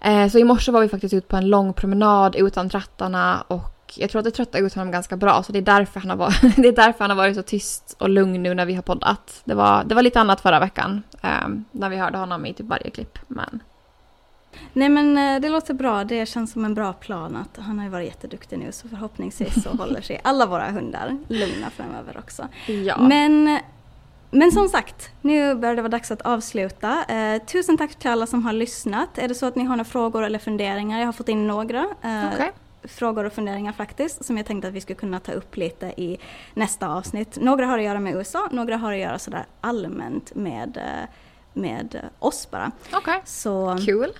Eh, 0.01 0.27
så 0.27 0.37
i 0.37 0.43
morse 0.43 0.71
var 0.71 0.81
vi 0.81 0.89
faktiskt 0.89 1.13
ute 1.13 1.27
på 1.27 1.37
en 1.37 1.49
lång 1.49 1.73
promenad 1.73 2.35
utan 2.35 2.69
trattarna 2.69 3.43
och 3.47 3.80
jag 3.95 4.09
tror 4.09 4.19
att 4.19 4.25
det 4.25 4.31
tröttade 4.31 4.65
ut 4.65 4.73
honom 4.73 4.91
ganska 4.91 5.17
bra 5.17 5.43
så 5.43 5.51
det 5.51 5.59
är, 5.59 5.61
därför 5.61 5.99
han 5.99 6.09
har 6.09 6.17
varit, 6.17 6.41
det 6.55 6.67
är 6.67 6.75
därför 6.75 6.99
han 6.99 7.09
har 7.09 7.17
varit 7.17 7.35
så 7.35 7.43
tyst 7.43 7.95
och 7.99 8.09
lugn 8.09 8.43
nu 8.43 8.53
när 8.53 8.65
vi 8.65 8.73
har 8.73 8.81
poddat. 8.81 9.41
Det 9.43 9.53
var, 9.53 9.83
det 9.83 9.95
var 9.95 10.01
lite 10.01 10.19
annat 10.19 10.41
förra 10.41 10.59
veckan 10.59 11.03
eh, 11.21 11.47
när 11.71 11.89
vi 11.89 11.97
hörde 11.97 12.17
honom 12.17 12.45
i 12.45 12.53
typ 12.53 12.67
varje 12.67 12.89
klipp. 12.89 13.19
Men 13.27 13.59
Nej 14.73 14.89
men 14.89 15.17
eh, 15.17 15.41
det 15.41 15.49
låter 15.49 15.73
bra, 15.73 16.03
det 16.03 16.25
känns 16.25 16.51
som 16.51 16.65
en 16.65 16.73
bra 16.73 16.93
plan 16.93 17.35
att 17.35 17.63
han 17.63 17.77
har 17.77 17.85
ju 17.85 17.91
varit 17.91 18.07
jätteduktig 18.07 18.59
nu 18.59 18.71
så 18.71 18.89
förhoppningsvis 18.89 19.63
så 19.63 19.69
håller 19.77 20.01
sig 20.01 20.21
alla 20.23 20.45
våra 20.45 20.71
hundar 20.71 21.17
lugna 21.27 21.69
framöver 21.69 22.17
också. 22.17 22.47
Ja. 22.67 22.97
Men, 22.97 23.59
men 24.31 24.51
som 24.51 24.67
sagt, 24.67 25.09
nu 25.21 25.55
börjar 25.55 25.75
det 25.75 25.81
vara 25.81 25.91
dags 25.91 26.11
att 26.11 26.21
avsluta. 26.21 27.05
Eh, 27.07 27.41
tusen 27.41 27.77
tack 27.77 27.95
till 27.95 28.09
alla 28.09 28.27
som 28.27 28.45
har 28.45 28.53
lyssnat. 28.53 29.17
Är 29.17 29.27
det 29.27 29.35
så 29.35 29.45
att 29.45 29.55
ni 29.55 29.63
har 29.63 29.75
några 29.75 29.83
frågor 29.83 30.23
eller 30.23 30.39
funderingar? 30.39 30.99
Jag 30.99 31.05
har 31.07 31.13
fått 31.13 31.29
in 31.29 31.47
några. 31.47 31.87
Eh, 32.01 32.33
okay 32.33 32.49
frågor 32.83 33.23
och 33.23 33.33
funderingar 33.33 33.73
faktiskt 33.73 34.25
som 34.25 34.37
jag 34.37 34.45
tänkte 34.45 34.67
att 34.67 34.73
vi 34.73 34.81
skulle 34.81 34.99
kunna 34.99 35.19
ta 35.19 35.31
upp 35.31 35.57
lite 35.57 35.85
i 35.85 36.19
nästa 36.53 36.87
avsnitt. 36.87 37.37
Några 37.41 37.65
har 37.65 37.77
att 37.77 37.83
göra 37.83 37.99
med 37.99 38.15
USA, 38.15 38.49
några 38.51 38.77
har 38.77 38.93
att 38.93 38.99
göra 38.99 39.19
sådär 39.19 39.45
allmänt 39.61 40.35
med, 40.35 40.77
eh, 40.77 41.09
med 41.53 42.09
oss 42.19 42.47
bara. 42.51 42.71
Okej, 42.93 42.99
okay. 42.99 43.21
kul. 43.85 44.13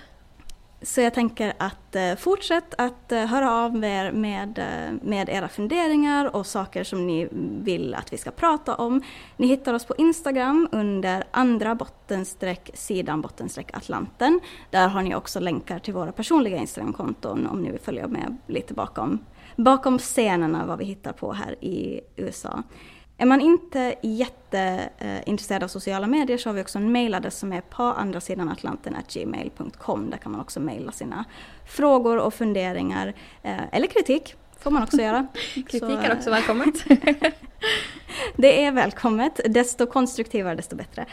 Så 0.82 1.00
jag 1.00 1.14
tänker 1.14 1.52
att 1.58 1.96
eh, 1.96 2.14
fortsätt 2.16 2.74
att 2.78 3.12
eh, 3.12 3.26
höra 3.26 3.52
av 3.52 3.84
er 3.84 4.12
med, 4.12 4.58
eh, 4.58 4.94
med 5.02 5.28
era 5.28 5.48
funderingar 5.48 6.36
och 6.36 6.46
saker 6.46 6.84
som 6.84 7.06
ni 7.06 7.28
vill 7.62 7.94
att 7.94 8.12
vi 8.12 8.18
ska 8.18 8.30
prata 8.30 8.74
om. 8.74 9.02
Ni 9.36 9.46
hittar 9.46 9.74
oss 9.74 9.84
på 9.84 9.94
Instagram 9.98 10.68
under 10.72 11.24
andra 11.30 11.74
bottenstreck 11.74 12.70
sidan 12.74 13.20
bottenstreck 13.20 13.76
Atlanten. 13.76 14.40
Där 14.70 14.88
har 14.88 15.02
ni 15.02 15.14
också 15.14 15.40
länkar 15.40 15.78
till 15.78 15.94
våra 15.94 16.12
personliga 16.12 16.56
Instagramkonton 16.56 17.46
om 17.46 17.62
ni 17.62 17.70
vill 17.70 17.80
följa 17.80 18.08
med 18.08 18.36
lite 18.46 18.74
bakom, 18.74 19.18
bakom 19.56 19.98
scenerna 19.98 20.66
vad 20.66 20.78
vi 20.78 20.84
hittar 20.84 21.12
på 21.12 21.32
här 21.32 21.64
i 21.64 22.00
USA. 22.16 22.62
Är 23.22 23.26
man 23.26 23.40
inte 23.40 23.94
jätteintresserad 24.00 25.62
av 25.62 25.68
sociala 25.68 26.06
medier 26.06 26.38
så 26.38 26.48
har 26.48 26.54
vi 26.54 26.62
också 26.62 26.78
en 26.78 26.92
mailadress 26.92 27.38
som 27.38 27.52
är 27.52 27.60
på 27.60 27.82
andra 27.82 28.20
sidan 28.20 28.48
Atlanten 28.48 28.96
gmail.com. 29.12 30.10
Där 30.10 30.18
kan 30.18 30.32
man 30.32 30.40
också 30.40 30.60
mejla 30.60 30.92
sina 30.92 31.24
frågor 31.66 32.18
och 32.18 32.34
funderingar. 32.34 33.14
Eh, 33.42 33.74
eller 33.74 33.86
kritik 33.86 34.34
får 34.58 34.70
man 34.70 34.82
också 34.82 34.96
göra. 34.96 35.26
kritik 35.54 35.82
är 35.82 36.16
också 36.16 36.30
välkommet. 36.30 36.74
det 38.36 38.64
är 38.64 38.72
välkommet. 38.72 39.40
Desto 39.44 39.86
konstruktivare 39.86 40.54
desto 40.54 40.76
bättre. 40.76 41.06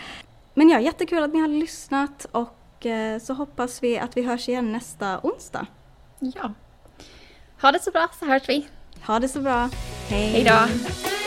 Men 0.53 0.69
ja, 0.69 0.79
jättekul 0.79 1.23
att 1.23 1.33
ni 1.33 1.39
har 1.39 1.47
lyssnat 1.47 2.25
och 2.31 2.85
eh, 2.85 3.19
så 3.19 3.33
hoppas 3.33 3.83
vi 3.83 3.99
att 3.99 4.17
vi 4.17 4.21
hörs 4.21 4.49
igen 4.49 4.71
nästa 4.71 5.19
onsdag. 5.23 5.65
Ja. 6.19 6.53
Ha 7.61 7.71
det 7.71 7.83
så 7.83 7.91
bra 7.91 8.07
så 8.19 8.25
hörs 8.25 8.49
vi. 8.49 8.67
Ha 9.07 9.19
det 9.19 9.27
så 9.27 9.39
bra. 9.39 9.69
Hej. 10.09 10.27
Hej 10.27 10.43
då. 10.43 11.18